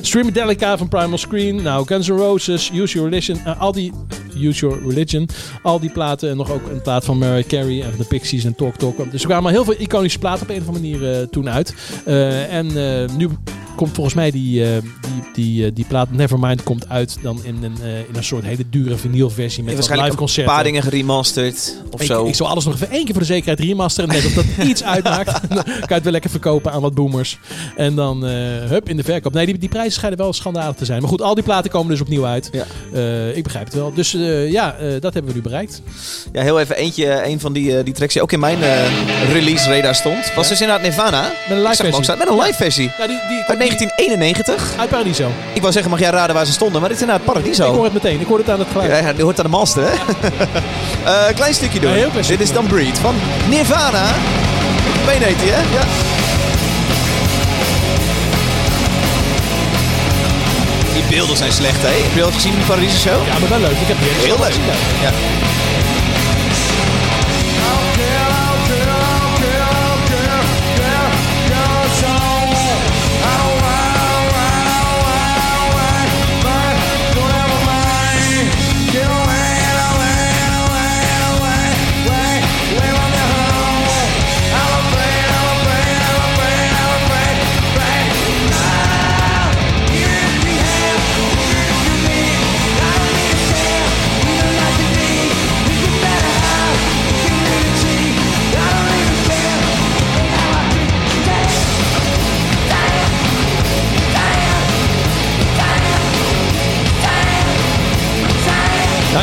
Streamadelica 0.01 0.79
van 0.79 0.89
Primal 0.89 1.19
Screen. 1.19 1.63
Nou, 1.63 1.87
Guns 1.87 2.09
N' 2.09 2.13
Roses, 2.13 2.71
Use 2.75 2.95
Your 2.95 3.11
Religion. 3.11 3.41
eh, 3.45 3.61
al 3.61 3.73
die... 3.73 3.93
Use 4.41 4.67
Your 4.67 4.89
Religion. 4.89 5.29
Al 5.63 5.81
die 5.81 5.91
platen. 5.91 6.31
En 6.31 6.37
nog 6.37 6.51
ook 6.51 6.71
een 6.71 6.83
plaat 6.83 7.05
van 7.05 7.19
Mariah 7.19 7.47
Carey 7.47 7.83
en 7.83 7.89
van 7.89 7.99
de 7.99 8.05
Pixies 8.05 8.45
en 8.45 8.55
Talk 8.55 8.77
Talk. 8.77 9.11
Dus 9.11 9.21
er 9.23 9.29
kwamen 9.29 9.53
heel 9.53 9.65
veel 9.65 9.75
iconische 9.79 10.19
platen 10.19 10.43
op 10.43 10.49
een 10.49 10.61
of 10.61 10.67
andere 10.67 10.85
manier 10.85 11.08
eh, 11.08 11.08
toen 11.31 11.51
uit. 11.51 11.75
Eh, 12.05 12.55
en 12.55 12.67
eh, 12.77 13.17
nu 13.17 13.29
komt 13.79 13.95
volgens 13.95 14.15
mij 14.15 14.31
die, 14.31 14.65
eh, 14.65 14.71
die, 15.01 15.23
die, 15.35 15.65
eh, 15.65 15.71
die 15.75 15.85
plaat 15.89 16.11
Nevermind 16.11 16.63
komt 16.63 16.89
uit 16.89 17.17
dan 17.23 17.41
in 17.43 17.63
een, 17.63 17.77
eh, 17.83 17.99
in 17.99 18.15
een 18.15 18.25
soort 18.25 18.45
hele 18.45 18.65
dure 18.71 18.97
vinylversie 18.97 19.63
met 19.63 19.75
waarschijnlijk 19.75 20.09
live 20.09 20.21
een 20.21 20.27
concerten. 20.27 20.55
paar 20.55 20.65
dingen 20.65 20.83
geremasterd 20.83 21.83
of 21.91 22.01
Ik, 22.01 22.07
zo. 22.07 22.27
ik 22.27 22.35
zal 22.35 22.49
alles 22.49 22.65
nog 22.65 22.75
even 22.75 22.91
één 22.91 23.05
keer 23.05 23.13
voor 23.13 23.23
de 23.23 23.29
zekerheid 23.29 23.61
remasteren. 23.61 24.11
Net 24.11 24.27
of 24.27 24.33
dat 24.33 24.45
iets 24.71 24.85
uitmaakt. 24.85 25.49
dan 25.55 25.65
kan 25.65 25.87
je 25.87 25.95
het 25.95 26.03
weer 26.03 26.13
lekker 26.13 26.31
verkopen 26.31 26.73
aan 26.73 26.81
wat 26.81 26.95
boomers. 26.95 27.39
En 27.77 27.95
dan 27.95 28.23
hup 28.25 28.89
in 28.89 28.97
de 28.97 29.03
verkoop. 29.03 29.33
Nee, 29.33 29.47
die, 29.47 29.59
die 29.59 29.69
prijzen 29.69 29.93
schijnen 29.93 30.19
wel 30.19 30.33
schandalig 30.33 30.77
te 30.77 30.85
zijn. 30.85 31.01
Maar 31.01 31.11
goed, 31.11 31.23
al 31.23 31.35
die 31.35 31.45
platen 31.45 31.71
komen 31.71 31.91
dus 31.91 32.01
opnieuw 32.01 32.27
uit. 32.27 32.51
Ja. 32.53 32.65
Ik 33.35 33.43
begrijp 33.43 33.65
het 33.65 33.75
wel. 33.75 33.93
Dus 33.95 34.13
ja, 34.49 34.77
dat 35.01 35.15
hebben 35.15 35.27
we 35.27 35.33
nu 35.37 35.43
bereikt. 35.43 35.83
Ja, 36.33 36.43
heel 36.43 36.61
even 36.61 36.77
eentje, 36.77 37.25
een 37.27 37.41
van 37.41 37.53
die, 37.53 37.83
die 37.83 37.95
tracks 37.95 38.13
die 38.13 38.23
ook 38.23 38.33
in 38.33 38.41
mijn 38.41 38.59
release 39.33 39.71
radar 39.71 39.95
stond. 39.95 40.35
Was 40.35 40.49
dus 40.49 40.61
inderdaad 40.61 40.85
Nirvana. 40.85 41.23
Met 41.49 41.59
een 41.59 41.63
live 41.63 41.77
versie. 41.77 42.17
Met 42.17 42.29
een 42.29 42.39
live 42.39 42.55
versie. 42.55 42.91
Ja, 42.99 43.07
die, 43.07 43.19
die, 43.29 43.39
Uit 43.59 43.68
1991. 43.77 44.75
Uit 44.79 44.89
Paradiso. 44.89 45.31
Ik 45.53 45.61
wou 45.61 45.73
zeggen, 45.73 45.91
mag 45.91 46.01
jij 46.01 46.11
raden 46.11 46.35
waar 46.35 46.47
ze 46.47 46.53
stonden? 46.53 46.81
Maar 46.81 46.89
dit 46.89 46.99
is 46.99 47.05
inderdaad 47.05 47.27
Paradiso. 47.27 47.69
Ik 47.69 47.75
hoor 47.75 47.85
het 47.85 47.93
meteen. 47.93 48.21
Ik 48.21 48.27
hoor 48.27 48.39
het 48.39 48.51
aan 48.51 48.59
het 48.59 48.69
geluid. 48.73 48.91
Ja, 48.91 49.13
je 49.17 49.23
hoort 49.23 49.39
aan 49.39 49.45
de 49.45 49.51
master, 49.51 49.83
hè? 49.87 49.91
Eh, 51.05 51.35
klein 51.35 51.55
stukje 51.55 51.81
doen. 51.81 51.91
Ja, 51.91 51.97
heel 51.97 52.09
klein 52.11 52.27
Dit 52.27 52.41
is 52.41 52.53
dan 52.53 52.67
Breed 52.67 52.99
van 52.99 53.15
Nirvana. 53.49 54.05
Been 55.07 55.23
heet 55.23 55.37
hij, 55.37 55.49
hè? 55.49 55.61
Ja. 55.79 55.85
Die 60.95 61.03
beelden 61.11 61.37
zijn 61.37 61.53
slecht, 61.53 61.83
hè? 61.83 61.89
Heb 61.89 62.15
je 62.15 62.21
dat 62.21 62.33
gezien 62.33 62.53
in 62.53 62.59
die 62.59 62.67
Paradiso 62.67 62.99
show? 62.99 63.27
Ja, 63.27 63.39
maar 63.39 63.49
wel 63.49 63.61
leuk. 63.61 63.79
Ik 63.85 63.87
heb 63.93 63.97
die 63.99 64.09
hele 64.09 64.27
Heel 64.27 64.37
leuk. 64.39 64.47
gezien. 64.47 64.65
Ja. 65.03 65.11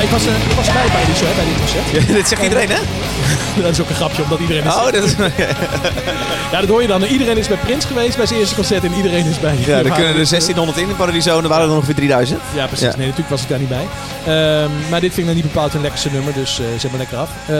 Ik 0.05 0.11
was, 0.11 0.25
eh, 0.25 0.33
ik 0.49 0.55
was 0.55 0.65
bij 0.65 0.87
bij 0.91 1.05
die 1.05 1.15
show, 1.15 1.35
bij 1.35 1.45
die 1.45 1.55
concert. 1.59 2.07
Ja, 2.07 2.13
dit 2.13 2.27
zegt 2.27 2.43
iedereen, 2.43 2.69
hè? 2.69 2.79
dat 3.61 3.71
is 3.71 3.81
ook 3.81 3.89
een 3.89 3.95
grapje, 3.95 4.23
omdat 4.23 4.39
iedereen 4.39 4.63
is. 4.63 4.73
Oh, 4.73 4.91
dat 4.91 5.03
is... 5.03 5.13
Ja, 6.51 6.59
dat 6.59 6.69
hoor 6.69 6.81
je 6.81 6.87
dan. 6.87 7.03
Iedereen 7.03 7.37
is 7.37 7.47
bij 7.47 7.57
Prins 7.57 7.85
geweest 7.85 8.17
bij 8.17 8.25
zijn 8.25 8.39
eerste 8.39 8.55
concert 8.55 8.83
en 8.83 8.93
iedereen 8.93 9.25
is 9.25 9.39
bij. 9.39 9.55
Ja, 9.65 9.77
er 9.77 9.81
kunnen 9.83 10.07
er 10.07 10.13
1600 10.13 10.77
in 10.77 10.89
in 10.89 10.95
Paradiso 10.95 11.37
en 11.37 11.43
er 11.43 11.49
waren 11.49 11.69
er 11.69 11.75
ongeveer 11.75 11.95
3000. 11.95 12.39
Ja, 12.55 12.65
precies. 12.65 12.85
Ja. 12.85 12.95
Nee, 12.97 13.05
natuurlijk 13.05 13.29
was 13.29 13.41
ik 13.41 13.49
daar 13.49 13.59
niet 13.59 13.69
bij. 13.69 13.87
Ehm, 14.25 14.69
maar 14.89 15.01
dit 15.01 15.13
vind 15.13 15.17
ik 15.17 15.25
dan 15.25 15.35
niet 15.35 15.53
bepaald 15.53 15.73
een 15.73 15.81
lekkerste 15.81 16.09
nummer, 16.11 16.33
dus 16.33 16.59
eh 16.59 16.65
zet 16.79 16.91
maar 16.91 16.99
lekker 16.99 17.17
af. 17.17 17.29
Eh, 17.45 17.55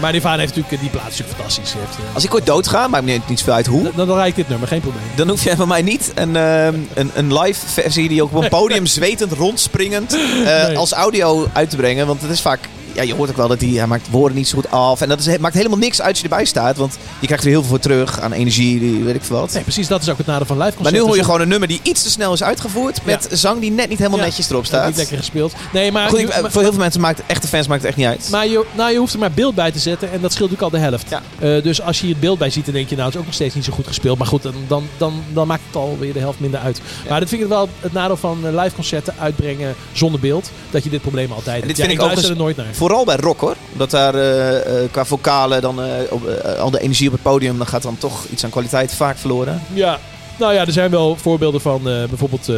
maar 0.00 0.12
Nirvana 0.12 0.38
heeft 0.38 0.56
natuurlijk, 0.56 0.82
die 0.82 0.90
plaat 0.90 1.10
is 1.10 1.18
natuurlijk 1.18 1.36
fantastisch. 1.38 1.72
Heeft, 1.72 1.96
eh, 2.08 2.14
Als 2.14 2.24
ik 2.24 2.34
ooit 2.34 2.46
doodga, 2.46 2.88
maakt 2.88 3.04
me 3.04 3.12
niet, 3.12 3.28
niet 3.28 3.38
zoveel 3.38 3.54
uit 3.54 3.66
hoe, 3.66 3.90
dan, 3.96 4.06
dan 4.06 4.24
ik 4.24 4.34
dit 4.34 4.48
nummer, 4.48 4.68
geen 4.68 4.80
probleem. 4.80 5.02
dan 5.14 5.28
hoef 5.28 5.44
jij 5.44 5.56
van 5.56 5.68
mij 5.68 5.82
niet 5.82 6.12
een, 6.14 6.36
ehm, 6.36 6.74
een, 6.94 7.10
een 7.14 7.38
live 7.38 7.60
versie 7.66 8.08
die 8.08 8.22
ook 8.22 8.34
op 8.36 8.42
een 8.42 8.48
podium 8.48 8.86
zwetend, 8.86 9.32
rondspringend 9.32 10.14
eh, 10.44 10.66
Nee. 10.66 10.78
als 10.78 10.92
audio 10.92 11.48
uit 11.52 11.70
te 11.70 11.76
brengen. 11.76 11.83
Want 11.92 12.22
het 12.22 12.30
is 12.30 12.40
vaak, 12.40 12.68
ja, 12.94 13.02
je 13.02 13.14
hoort 13.14 13.30
ook 13.30 13.36
wel 13.36 13.48
dat 13.48 13.60
hij, 13.60 13.70
hij 13.70 13.86
maakt 13.86 14.10
woorden 14.10 14.36
niet 14.36 14.48
zo 14.48 14.54
goed 14.56 14.70
af. 14.70 15.00
En 15.00 15.08
dat 15.08 15.20
is, 15.26 15.38
maakt 15.38 15.54
helemaal 15.54 15.78
niks 15.78 16.00
uit 16.00 16.08
als 16.10 16.18
je 16.18 16.24
erbij 16.24 16.44
staat, 16.44 16.76
want 16.76 16.96
je 17.20 17.26
krijgt 17.26 17.44
er 17.44 17.50
heel 17.50 17.60
veel 17.60 17.68
voor 17.70 17.78
terug 17.78 18.20
aan 18.20 18.32
energie, 18.32 18.78
die, 18.78 19.02
weet 19.04 19.14
ik 19.14 19.24
veel 19.24 19.36
wat. 19.40 19.52
Nee, 19.52 19.62
precies, 19.62 19.88
dat 19.88 20.02
is 20.02 20.08
ook 20.08 20.18
het 20.18 20.26
nadeel 20.26 20.46
van 20.46 20.56
live 20.56 20.68
maar 20.68 20.76
concerten. 20.76 21.00
nu 21.02 21.06
hoor 21.08 21.16
je 21.16 21.24
gewoon 21.24 21.40
een 21.40 21.48
nummer 21.48 21.68
die 21.68 21.80
iets 21.82 22.02
te 22.02 22.10
snel 22.10 22.32
is 22.32 22.42
uitgevoerd 22.42 23.04
met 23.04 23.28
zang 23.30 23.60
die 23.60 23.70
net 23.70 23.88
niet 23.88 23.98
helemaal 23.98 24.18
Ja. 24.18 24.24
netjes 24.24 24.50
erop 24.50 24.66
staat. 24.66 24.86
Niet 24.86 24.96
lekker 24.96 25.16
gespeeld. 25.16 25.52
Nee, 25.72 25.92
maar, 25.92 26.08
Goed, 26.08 26.18
je, 26.18 26.24
ik- 26.26 26.30
eh, 26.32 26.42
maar- 26.42 26.50
voor 26.50 26.60
heel 26.62 26.70
veel 26.70 26.80
mensen 26.80 27.00
maakt 27.00 27.20
echte 27.26 27.46
fans 27.46 27.66
maakt 27.66 27.80
het 27.80 27.88
echt 27.90 27.98
niet 27.98 28.06
uit. 28.06 28.28
maar 28.30 28.46
je, 28.46 28.64
nou, 28.76 28.92
je 28.92 28.98
hoeft 28.98 29.12
er 29.12 29.18
maar 29.18 29.32
beeld 29.32 29.54
bij 29.54 29.70
te 29.72 29.78
zetten 29.78 30.12
en 30.12 30.20
dat 30.20 30.32
scheelt 30.32 30.50
natuurlijk 30.50 30.74
al 30.74 30.80
de 30.80 30.86
helft. 30.88 31.10
Ja. 31.10 31.22
Eh, 31.56 31.62
dus 31.62 31.82
als 31.82 31.96
je 31.96 32.02
hier 32.04 32.12
het 32.14 32.20
beeld 32.24 32.38
bij 32.38 32.50
ziet, 32.50 32.64
dan 32.64 32.74
denk 32.74 32.88
je, 32.88 32.94
nou, 32.94 33.06
het 33.06 33.14
is 33.14 33.20
ook 33.20 33.26
nog 33.26 33.34
steeds 33.34 33.54
niet 33.54 33.64
zo 33.64 33.72
goed 33.72 33.86
gespeeld. 33.86 34.18
Maar 34.18 34.26
goed, 34.26 34.42
dan, 34.42 34.54
dan, 34.66 34.84
dan, 34.96 35.22
dan 35.32 35.46
maakt 35.46 35.62
het 35.66 35.76
alweer 35.76 36.12
de 36.12 36.18
helft 36.18 36.40
minder 36.40 36.60
uit. 36.60 36.80
Maar 37.08 37.20
dat 37.20 37.28
vind 37.28 37.42
ik 37.42 37.48
wel 37.48 37.68
het 37.80 37.92
nadeel 37.92 38.16
van 38.16 38.38
eh, 38.46 38.62
live 38.62 38.74
concerten 38.74 39.14
uitbrengen 39.18 39.74
zonder 39.92 40.20
beeld. 40.20 40.50
Dat 40.70 40.84
je 40.84 40.90
dit 40.90 41.00
probleem 41.00 41.32
altijd 41.32 41.54
hebt. 41.56 41.66
dit 41.68 41.76
Ja, 41.76 41.84
vind 41.84 41.98
ik 41.98 42.04
ook 42.04 42.10
eens- 42.10 42.28
er 42.28 42.36
nooit 42.36 42.56
naar. 42.56 42.66
Vooral 42.84 43.04
bij 43.04 43.16
rock 43.16 43.40
hoor. 43.40 43.56
Dat 43.72 43.90
daar 43.90 44.14
eh, 44.14 44.82
eh, 44.84 44.90
qua 44.90 45.04
vocalen 45.04 45.60
dan 45.62 45.82
eh, 45.82 45.88
op, 46.10 46.26
al 46.58 46.70
de 46.70 46.80
energie 46.80 47.06
op 47.06 47.12
het 47.12 47.22
podium, 47.22 47.56
dan 47.58 47.66
gaat 47.66 47.82
dan 47.82 47.98
toch 47.98 48.26
iets 48.26 48.44
aan 48.44 48.50
kwaliteit 48.50 48.94
vaak 48.94 49.16
verloren. 49.16 49.60
Ja, 49.72 49.98
nou 50.38 50.54
ja, 50.54 50.66
er 50.66 50.72
zijn 50.72 50.90
wel 50.90 51.16
voorbeelden 51.16 51.60
van 51.60 51.82
bijvoorbeeld 51.82 52.48
eh, 52.48 52.56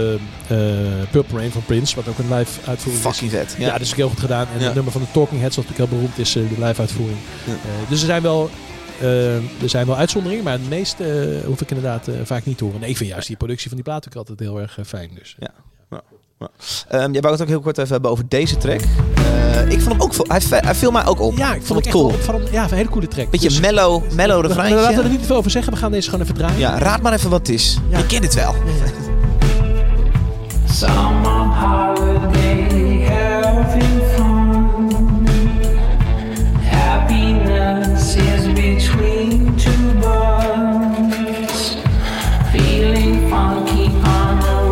Purple 1.11 1.39
Rain 1.39 1.51
van 1.51 1.65
Prince, 1.65 1.97
wat 1.97 2.09
ook 2.09 2.19
een 2.19 2.35
live 2.35 2.61
uitvoering 2.67 3.05
is. 3.05 3.11
Fucking 3.11 3.31
vet. 3.31 3.55
Ja, 3.59 3.73
dat 3.73 3.81
is 3.81 3.91
ook 3.91 3.97
heel 3.97 4.09
goed 4.09 4.21
gedaan. 4.21 4.47
En 4.55 4.59
Ja. 4.59 4.65
het 4.65 4.75
nummer 4.75 4.93
van 4.93 5.01
de 5.01 5.11
Talking 5.12 5.41
Heads, 5.41 5.57
wat 5.57 5.65
natuurlijk 5.65 5.91
heel 5.91 5.99
beroemd 6.01 6.19
is, 6.19 6.33
de 6.33 6.65
live 6.67 6.81
uitvoering. 6.81 7.19
Ja. 7.45 7.53
Dus 7.89 8.01
er 8.01 8.07
zijn 8.07 8.23
wel... 8.23 8.51
er 9.01 9.69
zijn 9.69 9.87
wel 9.87 9.97
uitzonderingen, 9.97 10.45
maar 10.45 10.53
het 10.53 10.69
meeste 10.69 11.41
hoef 11.47 11.61
ik 11.61 11.71
inderdaad 11.71 12.09
vaak 12.25 12.45
niet 12.45 12.59
te 12.59 12.65
horen. 12.65 12.81
Nee, 12.81 12.91
ik 12.91 12.97
vind 12.97 13.11
juist 13.11 13.27
die 13.27 13.37
productie 13.37 13.69
van 13.69 13.77
die 13.77 13.85
plaat 13.87 14.07
ook 14.07 14.17
altijd 14.17 14.39
heel 14.39 14.61
erg 14.61 14.79
fijn. 14.87 15.11
Dus. 15.15 15.37
Ja. 15.39 15.51
Ehm, 16.88 17.12
jij 17.12 17.20
wou 17.20 17.33
het 17.33 17.42
ook 17.42 17.49
heel 17.49 17.61
kort 17.61 17.79
even 17.79 17.92
hebben 17.92 18.11
over 18.11 18.25
deze 18.29 18.57
track. 18.57 18.81
Eh, 19.14 19.70
ik 19.70 19.81
vond 19.81 19.92
hem 19.92 20.01
ook, 20.01 20.12
hij, 20.29 20.40
hij 20.49 20.75
viel 20.75 20.90
mij 20.90 21.07
ook 21.07 21.20
op. 21.20 21.37
Ja, 21.37 21.55
ik 21.55 21.62
vond 21.62 21.68
het 21.85 21.85
het 21.85 21.94
cool. 21.94 22.07
opvallend. 22.07 22.51
Ja, 22.51 22.64
een 22.64 22.77
hele 22.77 22.88
coole 22.88 23.09
track. 23.09 23.31
Beetje 23.31 23.49
Dus- 23.49 23.61
mellow, 23.61 24.03
mellow 24.12 24.37
we, 24.37 24.42
we 24.42 24.49
refreintje. 24.49 24.81
laten 24.81 25.05
er 25.05 25.11
niet 25.11 25.20
te 25.20 25.27
veel 25.27 25.37
over 25.37 25.51
zeggen. 25.51 25.72
We 25.72 25.79
gaan 25.79 25.90
deze 25.90 26.11
gewoon 26.11 26.25
even 26.25 26.37
draaien. 26.37 26.59
Ja, 26.59 26.79
raad 26.79 27.03
maar 27.03 27.12
even 27.12 27.31
wat 27.31 27.38
het 27.38 27.49
is. 27.49 27.79
Ja. 27.90 27.99
Je 27.99 28.07
kent 28.07 28.25
het 28.25 28.35
wel. 28.35 28.55
Between 38.55 39.57
two 39.57 39.94
buds. 40.01 41.77
Feeling 42.53 43.29
funky 43.31 43.87
on 43.88 44.38
a 44.42 44.65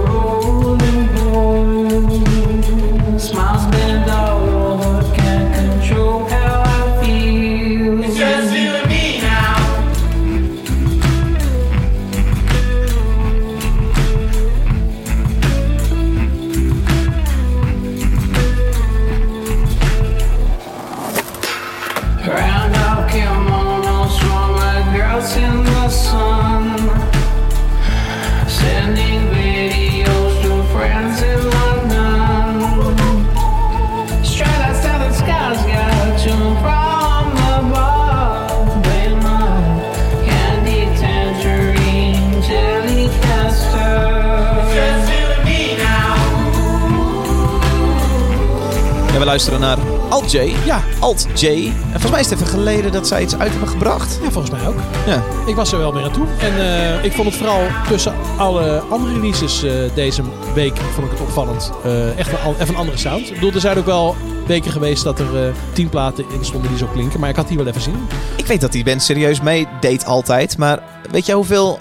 luisteren 49.34 49.60
naar 49.60 49.78
Alt 50.08 50.32
J. 50.32 50.54
Ja. 50.64 50.82
Alt 51.00 51.26
J. 51.34 51.46
En 51.46 51.90
volgens 51.90 52.10
mij 52.10 52.20
is 52.20 52.30
het 52.30 52.40
even 52.40 52.46
geleden 52.46 52.92
dat 52.92 53.06
zij 53.06 53.22
iets 53.22 53.36
uit 53.36 53.50
hebben 53.50 53.68
gebracht. 53.68 54.18
Ja, 54.22 54.30
volgens 54.30 54.50
mij 54.50 54.66
ook. 54.66 54.78
Ja. 55.06 55.22
Ik 55.46 55.54
was 55.54 55.72
er 55.72 55.78
wel 55.78 55.92
meer 55.92 56.04
aan 56.04 56.12
toe. 56.12 56.26
En 56.38 56.58
eh, 56.58 57.04
ik 57.04 57.12
vond 57.12 57.28
het 57.28 57.36
vooral 57.36 57.66
tussen 57.88 58.14
alle 58.36 58.78
andere 58.78 59.12
releases 59.12 59.62
eh, 59.62 59.72
deze 59.94 60.22
week 60.54 60.76
vond 60.76 61.06
ik 61.06 61.12
het 61.12 61.20
opvallend. 61.20 61.72
Eh, 61.84 62.18
echt 62.18 62.32
een, 62.32 62.54
even 62.54 62.68
een 62.68 62.76
andere 62.76 62.98
sound. 62.98 63.28
Ik 63.28 63.34
bedoel, 63.34 63.52
er 63.52 63.60
zijn 63.60 63.78
ook 63.78 63.86
wel 63.86 64.16
weken 64.46 64.70
geweest 64.70 65.04
dat 65.04 65.18
er 65.18 65.54
tien 65.72 65.88
platen 65.88 66.24
in 66.30 66.44
stonden 66.44 66.68
die 66.68 66.78
zo 66.78 66.86
klinken. 66.92 67.20
Maar 67.20 67.28
ik 67.28 67.36
had 67.36 67.48
die 67.48 67.56
wel 67.56 67.66
even 67.66 67.80
zien. 67.80 68.06
Ik 68.36 68.46
weet 68.46 68.60
dat 68.60 68.72
die 68.72 68.84
band 68.84 69.02
serieus 69.02 69.40
meedeed 69.40 70.04
altijd. 70.04 70.58
Maar 70.58 70.82
weet 71.10 71.26
jij 71.26 71.34
hoeveel 71.34 71.80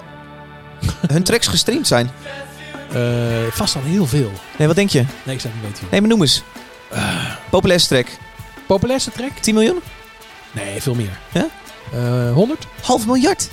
hun 1.12 1.22
tracks 1.22 1.46
gestreamd 1.46 1.86
zijn? 1.86 2.10
Eh, 2.92 3.02
vast 3.50 3.74
al 3.74 3.82
heel 3.82 4.06
veel. 4.06 4.30
Nee, 4.58 4.66
wat 4.66 4.76
denk 4.76 4.90
je? 4.90 5.04
Nee, 5.24 5.34
ik 5.34 5.40
zou 5.40 5.54
het 5.54 5.62
niet 5.62 5.72
weten. 5.72 5.86
Nee, 5.90 6.00
maar 6.00 6.10
noem 6.10 6.20
eens. 6.20 6.42
Populairste 7.54 7.88
track. 7.94 8.06
Populairste 8.66 9.10
track? 9.10 9.30
10 9.40 9.54
miljoen? 9.54 9.78
Nee, 10.52 10.82
veel 10.82 10.94
meer. 10.94 11.18
Ja? 11.32 11.46
Eh 11.92 12.32
100? 12.32 12.66
Half 12.82 13.06
miljard. 13.06 13.48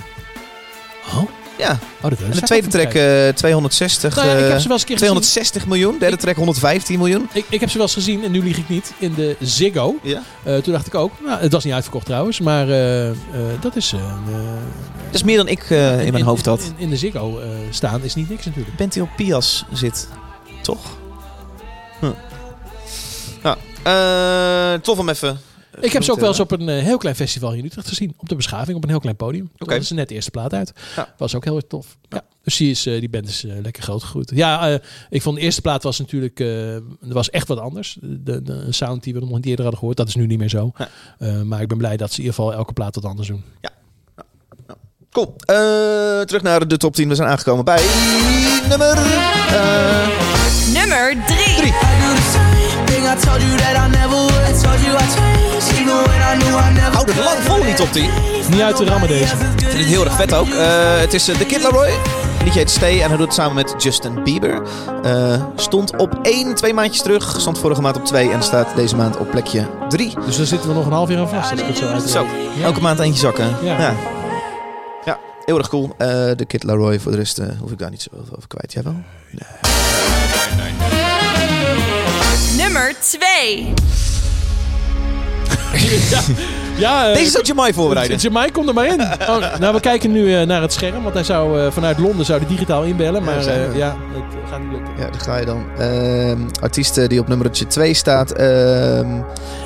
Oh? 1.14 1.22
Ja. 1.58 1.78
Oh, 2.00 2.10
dat 2.10 2.18
En 2.20 2.30
de 2.30 2.40
tweede 2.40 2.68
track 2.68 2.92
eh 2.94 3.28
260. 3.28 4.16
Nou 4.16 4.28
ja, 4.28 4.32
ik 4.34 4.40
heb 4.40 4.50
eh, 4.52 4.56
ze 4.58 4.62
wel 4.62 4.72
eens 4.72 4.80
een 4.82 4.88
keer 4.88 4.96
260 4.96 5.66
miljoen. 5.66 5.98
Derde 5.98 6.16
track 6.16 6.36
115 6.36 6.98
miljoen. 6.98 7.28
Ik, 7.32 7.44
ik 7.48 7.60
heb 7.60 7.68
ze 7.70 7.76
wel 7.76 7.86
eens 7.86 7.94
gezien, 7.94 8.24
en 8.24 8.30
nu 8.30 8.42
lieg 8.42 8.56
ik 8.58 8.68
niet, 8.68 8.92
in 8.98 9.14
de 9.14 9.36
Ziggo. 9.40 9.98
Ja. 10.02 10.22
Eh, 10.42 10.56
toen 10.56 10.72
dacht 10.72 10.86
ik 10.86 10.94
ook, 10.94 11.12
nou, 11.24 11.40
het 11.40 11.52
was 11.52 11.64
niet 11.64 11.72
uitverkocht 11.74 12.06
trouwens, 12.06 12.40
maar 12.40 12.68
eh, 12.68 13.08
eh, 13.10 13.16
dat 13.60 13.76
is... 13.76 13.92
eh, 13.92 14.00
Dat 15.06 15.14
is 15.14 15.22
meer 15.22 15.36
dan 15.36 15.48
ik 15.48 15.70
eh, 15.70 16.04
in 16.06 16.12
mijn 16.12 16.24
hoofd 16.24 16.46
had. 16.46 16.60
In, 16.60 16.74
in 16.76 16.90
de 16.90 16.96
Ziggo 16.96 17.38
eh, 17.38 17.48
staan 17.70 18.02
is 18.02 18.14
niet 18.14 18.28
niks 18.28 18.44
natuurlijk. 18.44 18.76
Bent 18.76 19.00
op 19.00 19.08
Pias 19.16 19.64
zit, 19.72 20.08
toch? 20.62 20.80
Hm. 21.98 22.06
Eh, 23.82 24.74
tof 24.74 24.98
om 24.98 25.08
even... 25.08 25.38
Ik 25.80 25.92
heb 25.92 26.02
ze 26.02 26.12
ook 26.12 26.18
wel 26.20 26.28
eens 26.28 26.40
op. 26.40 26.52
op 26.52 26.60
een 26.60 26.68
eh, 26.68 26.82
heel 26.82 26.96
klein 26.98 27.16
festival 27.16 27.50
hier 27.50 27.58
in 27.58 27.64
Utrecht 27.64 27.88
gezien. 27.88 28.14
Op 28.16 28.28
de 28.28 28.34
beschaving, 28.34 28.76
op 28.76 28.82
een 28.82 28.88
heel 28.88 29.00
klein 29.00 29.16
podium. 29.16 29.50
Oké. 29.54 29.64
hadden 29.64 29.84
ze 29.84 29.94
net 29.94 30.08
de 30.08 30.14
eerste 30.14 30.30
plaat 30.30 30.54
uit. 30.54 30.72
Ja. 30.96 31.14
Was 31.18 31.34
ook 31.34 31.44
heel 31.44 31.56
erg 31.56 31.64
tof. 31.68 31.96
Ja. 32.08 32.22
Dus 32.42 32.56
die, 32.56 32.70
is, 32.70 32.86
eh, 32.86 33.00
die 33.00 33.08
band 33.08 33.28
is 33.28 33.44
eh, 33.44 33.52
lekker 33.62 33.82
groot 33.82 34.02
gegroeid. 34.02 34.30
Ja, 34.34 34.68
eh, 34.70 34.78
ik 35.10 35.22
vond 35.22 35.36
de 35.36 35.42
eerste 35.42 35.60
plaat 35.60 35.82
was 35.82 35.98
natuurlijk... 35.98 36.40
eh, 36.40 36.74
er 36.74 36.82
was 37.00 37.30
echt 37.30 37.48
wat 37.48 37.58
anders. 37.58 37.96
De, 38.00 38.42
de, 38.42 38.52
een 38.52 38.74
sound 38.74 39.02
die 39.02 39.14
we 39.14 39.20
nog 39.20 39.30
niet 39.30 39.46
eerder 39.46 39.60
hadden 39.62 39.78
gehoord. 39.78 39.96
Dat 39.96 40.08
is 40.08 40.14
nu 40.14 40.26
niet 40.26 40.38
meer 40.38 40.48
zo. 40.48 40.72
Ja. 40.78 40.88
Eh, 41.18 41.40
maar 41.42 41.60
ik 41.60 41.68
ben 41.68 41.78
blij 41.78 41.96
dat 41.96 42.08
ze 42.12 42.18
in 42.20 42.24
ieder 42.24 42.34
geval 42.36 42.52
elke 42.54 42.72
plaat 42.72 42.94
wat 42.94 43.04
anders 43.04 43.28
doen. 43.28 43.44
Cool. 45.10 45.34
Eh, 45.38 45.54
terug 46.20 46.42
naar 46.42 46.68
de 46.68 46.76
top 46.76 46.94
10. 46.94 47.08
We 47.08 47.14
zijn 47.14 47.28
aangekomen 47.28 47.64
bij 47.64 47.82
nummer... 48.68 48.96
eh, 48.96 50.08
Nummer 50.72 51.16
3. 51.26 51.91
I 53.12 53.14
told 53.14 53.42
you 53.42 53.56
that 53.56 53.76
I 53.76 53.88
never 53.90 54.16
would. 54.16 54.44
I 54.48 54.52
told 54.62 54.80
you 54.80 54.92
I 54.96 55.04
changed, 55.16 55.80
even 55.80 55.96
when 56.08 56.22
I 56.22 56.34
knew 56.40 56.56
I 56.56 56.72
never 56.72 56.92
Houdt 56.92 57.14
het 57.14 57.24
lang 57.24 57.38
vol, 57.38 57.62
die 57.62 57.74
top 57.74 57.92
10. 57.92 58.10
Niet 58.50 58.60
uit 58.60 58.76
te 58.76 58.84
rammen 58.84 59.08
deze. 59.08 59.34
Ik 59.34 59.40
vind 59.58 59.72
het 59.72 59.86
heel 59.86 60.04
erg 60.04 60.14
vet 60.14 60.34
ook. 60.34 60.48
Eh, 60.48 60.98
het 60.98 61.14
is 61.14 61.28
eh, 61.28 61.36
The 61.36 61.44
Kid 61.44 61.62
Laroi. 61.62 61.90
Het 61.90 62.42
liedje 62.42 62.58
heet 62.58 62.70
Stay 62.70 63.00
en 63.00 63.08
hij 63.08 63.16
doet 63.16 63.26
het 63.26 63.34
samen 63.34 63.54
met 63.54 63.74
Justin 63.78 64.22
Bieber. 64.22 64.62
Eh, 65.02 65.44
stond 65.56 65.96
op 65.96 66.18
1 66.22 66.54
twee 66.54 66.74
maandjes 66.74 67.02
terug. 67.02 67.40
Stond 67.40 67.58
vorige 67.58 67.80
maand 67.80 67.96
op 67.96 68.04
2 68.04 68.30
en 68.30 68.42
staat 68.42 68.76
deze 68.76 68.96
maand 68.96 69.16
op 69.16 69.30
plekje 69.30 69.66
3. 69.88 70.14
Dus 70.26 70.36
daar 70.36 70.46
zitten 70.46 70.68
we 70.68 70.74
nog 70.74 70.86
een 70.86 70.92
half 70.92 71.08
jaar 71.08 71.18
aan 71.18 71.28
vast. 71.28 71.50
Als 71.50 71.60
ik 71.60 71.66
het 71.66 71.76
zo 71.76 71.98
Zo, 72.06 72.26
elke 72.62 72.80
maand 72.80 72.98
eentje 72.98 73.20
zakken. 73.20 73.56
Ja. 73.62 73.80
Ja, 73.80 73.94
ja. 75.04 75.18
heel 75.44 75.58
erg 75.58 75.68
cool. 75.68 75.94
Eh 75.98 76.30
The 76.30 76.44
Kid 76.44 76.62
Laroi, 76.62 77.00
voor 77.00 77.10
de 77.10 77.18
rest 77.18 77.38
eh, 77.38 77.46
hoef 77.60 77.70
ik 77.70 77.78
daar 77.78 77.90
niet 77.90 78.02
zo 78.02 78.10
over 78.36 78.48
kwijt. 78.48 78.72
Jij 78.72 78.82
wel? 78.82 78.96
Nummer 82.92 83.00
2. 83.00 83.72
Ja, 86.76 87.08
eh, 87.08 87.14
Deze 87.14 87.30
zou 87.30 87.44
Jamai 87.44 87.72
voorbereiden. 87.72 88.16
Jamai, 88.16 88.50
kom 88.50 88.68
er 88.68 88.74
maar 88.74 88.86
in. 88.86 89.00
Oh, 89.00 89.58
nou, 89.58 89.74
we 89.74 89.80
kijken 89.80 90.12
nu 90.12 90.34
eh, 90.36 90.46
naar 90.46 90.62
het 90.62 90.72
scherm. 90.72 91.02
Want 91.02 91.14
hij 91.14 91.24
zou 91.24 91.60
eh, 91.60 91.72
vanuit 91.72 91.98
Londen 91.98 92.26
zou 92.26 92.38
hij 92.38 92.48
digitaal 92.48 92.82
inbellen. 92.82 93.22
Maar 93.24 93.42
Ja, 93.42 93.48
eh, 93.48 93.76
ja, 93.76 93.96
het 94.12 94.41
gaat 94.52 94.60
niet 94.60 94.72
lukken. 94.72 94.92
Ja, 94.98 95.10
daar 95.10 95.20
ga 95.20 95.36
je 95.36 95.44
dan. 95.44 95.64
Ehm 95.78 96.40
artiesten 96.60 97.08
die 97.08 97.20
op 97.20 97.28
nummertje 97.28 97.66
2 97.66 97.94
staat. 97.94 98.32
Ehm, 98.32 99.16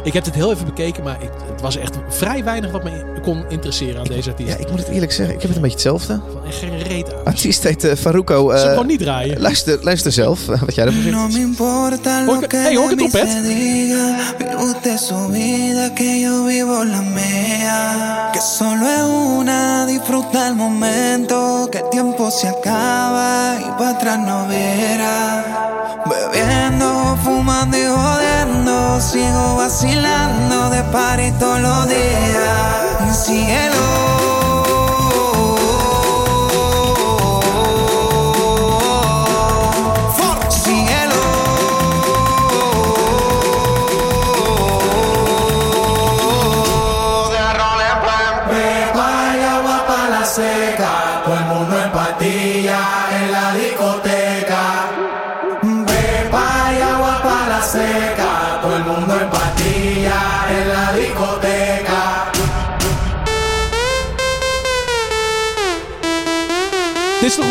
Ik 0.05 0.12
heb 0.12 0.25
het 0.25 0.35
heel 0.35 0.53
even 0.53 0.64
bekeken, 0.64 1.03
maar 1.03 1.16
ik, 1.22 1.31
het 1.51 1.61
was 1.61 1.77
echt 1.77 1.96
vrij 2.09 2.44
weinig 2.44 2.70
wat 2.70 2.85
me 2.85 3.20
kon 3.22 3.44
interesseren 3.49 3.99
aan 3.99 4.05
deze 4.07 4.31
artiest. 4.31 4.51
ja, 4.51 4.57
ik 4.57 4.70
moet 4.70 4.79
het 4.79 4.88
eerlijk 4.88 5.12
zeggen. 5.12 5.35
Ik 5.35 5.40
heb 5.40 5.51
het 5.51 5.57
een 5.57 5.62
beetje 5.68 5.90
hetzelfde. 5.90 6.20
Van 6.33 6.46
echt 6.46 6.57
geen 6.57 6.83
reet 6.83 7.14
aan. 7.14 7.25
Artiest 7.25 7.62
heet 7.62 7.85
eh, 7.85 7.96
Faruko. 7.96 8.51
Ze 8.51 8.57
eh, 8.62 8.68
gewoon 8.68 8.87
niet 8.87 8.99
draaien. 8.99 9.40
luister, 9.40 9.79
luister 9.83 10.12
zelf 10.12 10.46
wat 10.66 10.75
jij 10.75 10.87
ervan 10.87 11.03
vindt. 11.03 11.59
Hoor 11.59 11.90
hey, 12.49 12.77
hoor 12.77 12.90
ik 12.90 13.01
het 13.01 13.12
vida, 15.31 15.94
que 15.94 16.20
yo 16.20 16.44
vivo 16.44 16.85
la 16.85 17.03
mía. 17.03 18.31
Que 18.33 18.40
solo 18.40 18.87
es 18.87 19.03
una, 19.03 19.87
disfruta 19.87 20.49
el 20.49 20.57
momento. 20.57 21.68
Que 21.70 21.79
el 21.79 21.88
tiempo 21.90 22.31
se 22.31 22.49
acaba 22.49 23.57
y 23.61 23.70
para 23.79 23.90
atrás 23.90 24.18
no 24.18 24.46
Bebiendo, 26.05 27.17
fumando 27.25 27.77
y 27.79 27.87
jodiendo. 27.87 29.01
Sigo 29.01 29.57
vacilando 29.57 30.71
de 30.71 30.83
party 30.85 31.31
todos 31.39 31.61
los 31.61 31.89
días. 31.89 33.25
Cielo. 33.25 34.15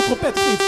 Trompet, 0.06 0.34
of 0.38 0.48
niet? 0.48 0.62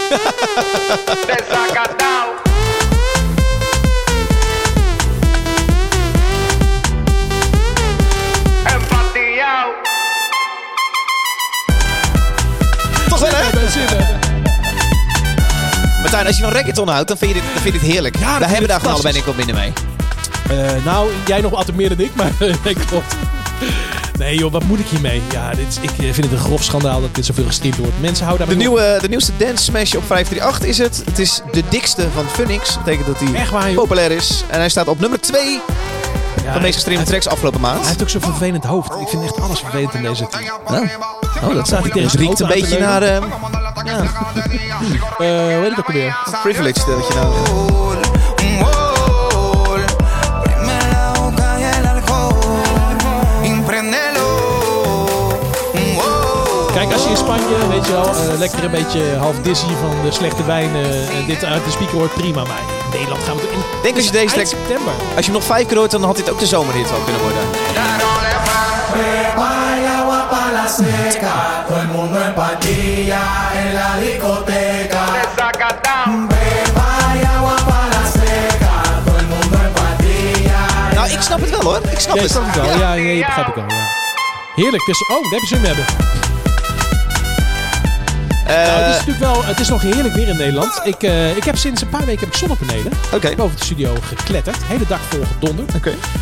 Toch 13.10 13.20
wel, 13.20 13.30
hè? 13.30 13.44
Martijn, 16.02 16.28
als 16.28 16.38
je 16.38 16.44
van 16.44 16.52
reggaeton 16.52 16.88
houdt, 16.88 17.08
dan 17.08 17.18
vind 17.18 17.34
je 17.36 17.42
dit, 17.42 17.54
dan 17.54 17.62
vind 17.62 17.74
je 17.74 17.80
dit 17.80 17.90
heerlijk. 17.92 18.18
Ja, 18.20 18.40
Wij 18.40 18.48
hebben 18.48 18.62
ik 18.62 18.68
daar 18.68 18.80
gewoon 18.80 18.94
allebei 18.94 19.14
niks 19.14 19.26
wat 19.26 19.36
minder 19.36 19.56
mee. 19.56 19.74
Eh, 20.50 20.86
nou, 20.86 21.10
jij 21.26 21.42
nog 21.42 21.54
altijd 21.54 21.78
meer 21.78 21.90
dan 21.90 22.00
ik, 22.00 22.16
maar 22.16 22.32
nee, 22.64 22.76
klopt. 22.88 23.16
Nee 24.18 24.38
joh, 24.38 24.52
wat 24.52 24.64
moet 24.64 24.80
ik 24.80 24.86
hiermee? 24.88 25.22
Ja, 25.32 25.50
dit 25.52 25.68
is, 25.68 25.78
ik 25.82 25.90
eh, 25.90 25.98
vind 25.98 26.16
het 26.18 26.32
een 26.32 26.38
grof 26.38 26.64
schandaal 26.64 27.02
dat 27.02 27.16
dit 27.16 27.26
zoveel 27.26 27.46
gestreamd 27.46 27.78
wordt. 27.78 27.94
Mensen 28.02 28.26
houden 28.26 28.48
De, 28.48 28.54
daar 28.54 28.64
nieuwe, 28.64 28.98
de 29.02 29.10
nieuwste 29.10 29.32
dance 29.38 29.64
smash 29.64 29.94
op 29.96 30.04
538 30.06 30.66
is 30.70 30.78
het. 30.78 31.02
Het 31.06 31.20
is 31.20 31.42
de 31.52 31.64
dikste 31.70 32.08
van 32.14 32.26
Funix. 32.30 32.74
Dat 32.74 32.84
betekent 32.84 33.08
dat 33.08 33.20
hij 33.30 33.48
waar, 33.52 33.72
populair 33.74 34.12
is. 34.12 34.44
En 34.50 34.60
hij 34.60 34.70
staat 34.70 34.88
op 34.88 35.00
nummer 35.00 35.20
2 35.22 35.42
Ja, 35.54 35.60
van 36.44 36.54
de 36.54 36.60
meest 36.60 36.74
gestreamde 36.74 37.06
tracks 37.06 37.28
afgelopen 37.28 37.62
Hij 37.62 37.72
maand. 37.74 37.86
heeft 37.88 38.02
ook 38.02 38.10
zo'n 38.10 38.22
vervelend 38.22 38.64
hoofd. 38.64 38.92
Ik 39.02 39.08
vind 39.08 39.24
echt 39.24 39.42
alles 39.42 39.60
vervelend 39.60 39.94
in 39.94 40.02
deze 40.04 40.28
team. 40.28 40.44
Nou, 40.68 40.88
oh, 41.50 41.54
dat 41.56 41.68
Staat 41.68 41.80
hij 41.82 41.92
tegen 41.92 42.02
het 42.02 42.12
zijn 42.12 42.24
riekt 42.24 42.40
een 42.40 42.48
beetje 42.48 42.80
naar... 42.80 43.02
eh 43.02 43.10
ja, 43.86 44.02
Eh, 45.18 45.28
hoe 45.28 45.28
heet 45.62 45.70
het 45.70 45.80
ook 45.80 45.88
alweer? 45.88 46.18
privileged. 46.44 46.84
eh, 46.88 46.96
wat 46.96 47.08
je 47.08 47.14
nou... 47.14 47.87
je 57.08 57.14
in 57.14 57.26
Spanje, 57.26 57.68
weet 57.70 57.86
je 57.86 57.92
wel, 57.92 58.10
eh, 58.16 58.38
lekker 58.38 58.64
een 58.64 58.72
beetje 58.72 59.16
half 59.18 59.36
dizzy 59.42 59.74
van 59.82 59.96
de 60.04 60.12
slechte 60.12 60.44
wijn 60.44 60.76
eh, 60.76 61.18
en 61.18 61.26
dit 61.26 61.44
uit 61.44 61.64
de 61.66 61.72
speaker 61.72 61.98
hoort, 61.98 62.14
prima. 62.14 62.44
Maar 62.44 62.62
in 62.86 62.90
Nederland 62.92 63.24
gaan 63.24 63.36
we 63.36 63.42
het 63.42 63.52
in. 63.52 63.64
Denk 63.84 63.96
als 63.96 64.06
je 64.06 64.12
deze 64.12 64.34
track... 64.34 64.46
september. 64.46 64.94
Als 65.16 65.26
je 65.26 65.32
hem 65.32 65.40
nog 65.40 65.44
vijf 65.44 65.66
keer 65.68 65.78
hoort, 65.78 65.92
dan 65.92 66.04
had 66.04 66.16
dit 66.16 66.30
ook 66.32 66.40
de 66.40 66.46
zomerhit 66.46 66.90
wel 66.90 67.00
kunnen 67.00 67.22
worden. 67.22 67.44
Nou, 80.94 81.10
ik 81.12 81.22
snap 81.22 81.40
het 81.40 81.50
wel 81.50 81.62
hoor. 81.62 81.80
Ik 81.92 82.00
snap 82.00 82.16
Ja, 82.16 82.22
het. 82.22 82.32
snap 82.32 82.46
ik 82.48 82.54
wel. 82.54 82.78
Ja, 82.78 82.94
nee, 82.94 83.26
begrijp 83.26 83.48
ik 83.48 83.56
wel. 83.56 83.66
Ja. 83.68 83.86
Heerlijk. 84.56 84.88
Is, 84.88 85.02
oh, 85.02 85.22
daar 85.22 85.32
heb 85.32 85.40
je 85.40 85.48
zin 85.48 85.58
in 85.58 85.66
hebben. 85.66 85.86
Nou, 88.48 88.84
het 88.84 88.90
is 88.90 89.06
natuurlijk 89.06 89.34
wel, 89.34 89.46
het 89.46 89.60
is 89.60 89.70
nog 89.70 89.82
heerlijk 89.82 90.14
weer 90.14 90.28
in 90.28 90.38
Nederland. 90.38 90.82
Ik, 90.84 91.04
eh, 91.04 91.38
ik 91.38 91.44
heb 91.44 91.58
sinds 91.58 91.82
een 91.82 91.90
paar 91.90 92.06
weken 92.06 92.20
heb 92.20 92.30
ik 92.30 92.36
zonnepanelen 92.36 92.92
boven 93.38 93.58
de 93.58 93.64
studio 93.64 93.94
gekletterd. 94.02 94.58
Hele 94.64 94.86
dag 94.88 95.02
vol 95.02 95.24
gedonderd. 95.24 95.72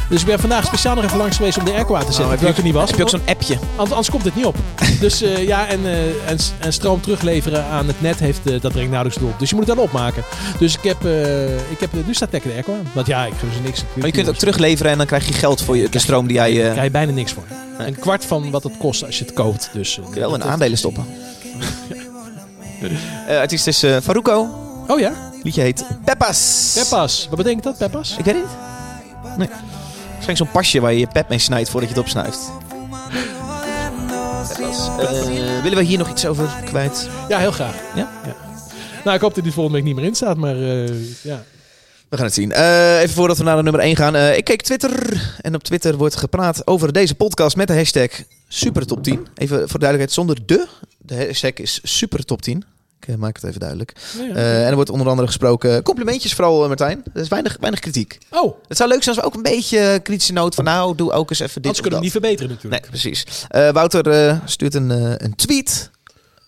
Dus 0.09 0.21
ik 0.21 0.27
ben 0.27 0.39
vandaag 0.39 0.65
speciaal 0.65 0.95
nog 0.95 1.03
even 1.03 1.17
langs 1.17 1.37
geweest 1.37 1.57
om 1.57 1.65
de 1.65 1.73
airco 1.73 1.95
aan 1.95 2.05
te 2.05 2.05
zetten. 2.05 2.23
Oh, 2.23 2.29
heb 2.29 2.39
terwijl 2.39 2.55
je 2.55 2.61
ik 2.61 2.73
er 2.73 2.73
niet 2.73 2.73
was. 2.73 2.89
Heb 2.89 2.97
je 2.97 3.03
ook 3.03 3.09
zo'n 3.09 3.35
appje? 3.35 3.57
Anders, 3.71 3.89
anders 3.89 4.09
komt 4.09 4.23
het 4.23 4.35
niet 4.35 4.45
op. 4.45 4.55
dus 4.99 5.21
eh, 5.21 5.47
ja, 5.47 5.67
en, 5.67 5.85
eh, 5.85 6.29
en, 6.29 6.37
en 6.59 6.73
stroom 6.73 7.01
terugleveren 7.01 7.65
aan 7.65 7.87
het 7.87 8.01
net 8.01 8.19
heeft 8.19 8.51
eh, 8.51 8.61
dat 8.61 8.71
brengt 8.71 8.91
nauwelijks 8.91 9.23
op. 9.23 9.39
Dus 9.39 9.49
je 9.49 9.55
moet 9.55 9.67
het 9.67 9.75
wel 9.75 9.85
opmaken. 9.85 10.23
Dus 10.59 10.77
ik 10.77 10.83
heb, 10.83 11.05
eh, 11.05 11.55
ik 11.55 11.79
heb 11.79 11.89
nu 12.05 12.13
staat 12.13 12.31
lekker 12.31 12.49
de 12.49 12.55
airco 12.55 12.73
aan. 12.73 12.87
Want 12.93 13.07
ja, 13.07 13.25
ik 13.25 13.33
geef 13.37 13.53
ze 13.53 13.61
niks. 13.61 13.83
Maar 13.93 14.05
je 14.05 14.11
kunt 14.11 14.25
het 14.25 14.35
ook 14.35 14.41
terugleveren 14.41 14.91
en 14.91 14.97
dan 14.97 15.07
krijg 15.07 15.27
je 15.27 15.33
geld 15.33 15.61
voor 15.61 15.77
je, 15.77 15.89
de 15.89 15.99
stroom 15.99 16.27
die 16.27 16.35
jij... 16.35 16.53
Daar 16.53 16.63
eh 16.63 16.71
krijg 16.71 16.85
je 16.85 16.91
bijna 16.91 17.11
niks 17.11 17.33
voor. 17.33 17.43
Een 17.77 17.99
kwart 17.99 18.25
van 18.25 18.51
wat 18.51 18.63
het 18.63 18.77
kost 18.77 19.05
als 19.05 19.17
je 19.17 19.25
het 19.25 19.33
koopt. 19.33 19.69
Dus, 19.73 19.99
kun 20.03 20.13
je 20.13 20.19
wel 20.19 20.35
in 20.35 20.43
aandelen 20.43 20.77
stoppen. 20.77 21.05
Eh 23.27 23.37
artiest 23.39 23.67
is 23.67 23.83
eh 23.83 23.97
Faruko. 24.01 24.47
Oh 24.87 24.99
ja? 24.99 25.13
liedje 25.43 25.61
heet 25.61 25.85
Peppas. 26.05 26.71
Peppas. 26.77 27.27
Wat 27.29 27.37
betekent 27.37 27.63
dat, 27.63 27.77
Peppas? 27.77 28.15
Ik 28.17 28.25
weet 28.25 28.35
het 28.35 28.43
niet. 28.43 29.37
Nee. 29.37 29.47
Waarschijnlijk 29.47 30.37
zo'n 30.37 30.51
pasje 30.51 30.79
waar 30.79 30.93
je 30.93 30.99
je 30.99 31.07
pep 31.07 31.29
mee 31.29 31.39
snijdt 31.39 31.69
voordat 31.69 31.89
je 31.89 31.95
het 31.95 32.03
opsnuift. 32.03 32.39
Peppas. 34.47 34.89
Eh, 34.99 35.61
willen 35.61 35.77
we 35.77 35.83
hier 35.83 35.97
nog 35.97 36.09
iets 36.09 36.25
over 36.25 36.49
kwijt? 36.65 37.09
Ja, 37.27 37.39
heel 37.39 37.51
graag. 37.51 37.75
Ja? 37.95 38.09
Nou, 39.03 39.15
ik 39.15 39.21
hoop 39.21 39.35
dat 39.35 39.43
die 39.43 39.53
volgende 39.53 39.77
week 39.77 39.87
niet 39.87 39.95
meer 39.95 40.05
in 40.05 40.15
staat, 40.15 40.37
maar 40.37 40.55
ja. 40.55 41.43
We 42.09 42.17
gaan 42.17 42.25
het 42.25 42.33
zien. 42.33 42.51
Even 43.01 43.15
voordat 43.15 43.37
we 43.37 43.43
naar 43.43 43.55
de 43.57 43.63
nummer 43.63 43.81
1 43.81 43.95
gaan. 43.95 44.15
Ik 44.15 44.43
keek 44.43 44.61
Twitter. 44.61 45.21
En 45.41 45.55
op 45.55 45.63
Twitter 45.63 45.97
wordt 45.97 46.15
gepraat 46.15 46.67
over 46.67 46.93
deze 46.93 47.15
podcast 47.15 47.55
met 47.55 47.67
de 47.67 47.75
hashtag 47.75 48.09
SuperTop10. 48.49 49.19
Even 49.35 49.57
voor 49.57 49.79
de 49.79 49.85
duidelijkheid 49.85 50.11
zonder 50.11 50.45
de. 50.45 50.67
De 51.05 51.15
hashtag 51.15 51.53
is 51.53 51.81
SuperTop10. 52.05 52.57
Ik 52.99 53.07
eh, 53.07 53.15
maak 53.15 53.35
het 53.35 53.43
even 53.45 53.59
duidelijk. 53.59 53.93
Ja. 54.17 54.35
Eh, 54.35 54.61
en 54.63 54.67
er 54.69 54.75
wordt 54.75 54.89
onder 54.89 55.07
andere 55.07 55.27
gesproken. 55.27 55.83
Complimentjes 55.83 56.33
vooral, 56.33 56.61
eh, 56.61 56.67
Martijn. 56.67 57.03
Er 57.13 57.21
is 57.21 57.27
weinig, 57.27 57.57
weinig 57.59 57.79
kritiek. 57.79 58.17
Oh, 58.29 58.55
Het 58.67 58.77
zou 58.77 58.89
leuk 58.89 59.03
zijn 59.03 59.15
als 59.15 59.25
we 59.25 59.31
ook 59.31 59.35
een 59.37 59.51
beetje 59.51 59.99
kritische 60.03 60.33
noot 60.33 60.55
van 60.55 60.63
nou, 60.63 60.95
doe 60.95 61.11
ook 61.11 61.29
eens 61.29 61.39
even 61.39 61.61
dit 61.61 61.65
anders 61.65 61.79
of 61.79 61.87
kunnen 61.87 61.99
we 61.99 62.05
dat. 62.05 62.13
niet 62.13 62.23
verbeteren 62.23 62.51
natuurlijk. 62.55 62.81
Nee, 62.81 62.91
precies. 62.91 63.45
Wouter 63.73 64.41
stuurt 64.45 64.73
een, 64.73 64.89
een 65.23 65.35
tweet 65.35 65.89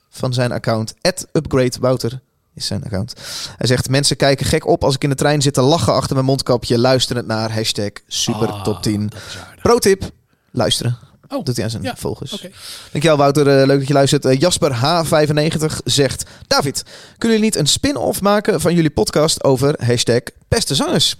van 0.09 0.33
zijn 0.33 0.51
account. 0.51 0.93
Upgrade 1.31 1.73
Wouter 1.79 2.19
is 2.53 2.65
zijn 2.65 2.83
account. 2.83 3.13
Hij 3.57 3.67
zegt, 3.67 3.89
mensen 3.89 4.15
kijken 4.17 4.45
gek 4.45 4.67
op 4.67 4.83
als 4.83 4.95
ik 4.95 5.03
in 5.03 5.09
de 5.09 5.15
trein 5.15 5.41
zit 5.41 5.53
te 5.53 5.61
lachen 5.61 5.93
achter 5.93 6.13
mijn 6.13 6.25
mondkapje. 6.25 6.79
Luisterend 6.79 7.27
naar 7.27 7.51
hashtag 7.53 7.89
super 8.07 8.47
Ah, 8.47 8.63
top 8.63 8.81
10. 8.81 9.07
dat 9.07 9.19
is 9.29 9.37
aardig. 9.47 9.61
Pro 9.63 9.77
tip, 9.77 10.09
luisteren. 10.51 10.97
Oh, 11.29 11.43
Doet 11.43 11.55
hij 11.55 11.65
aan 11.65 11.71
zijn 11.71 11.83
ja, 11.83 11.95
volgers. 11.95 12.47
Dankjewel 12.91 13.17
Wouter, 13.17 13.47
Eh, 13.47 13.65
leuk 13.65 13.79
dat 13.79 13.87
je 13.87 13.93
luistert. 13.93 14.25
Eh, 14.25 14.39
Jasper 14.39 14.71
H95 14.71 15.75
zegt... 15.83 16.23
David, 16.47 16.83
kunnen 17.17 17.37
jullie 17.37 17.51
niet 17.51 17.55
een 17.55 17.67
spin-off 17.67 18.21
maken 18.21 18.61
van 18.61 18.73
jullie 18.75 18.89
podcast 18.89 19.43
over 19.43 19.75
hashtag 19.85 20.21
beste 20.47 20.75
zangers? 20.75 21.15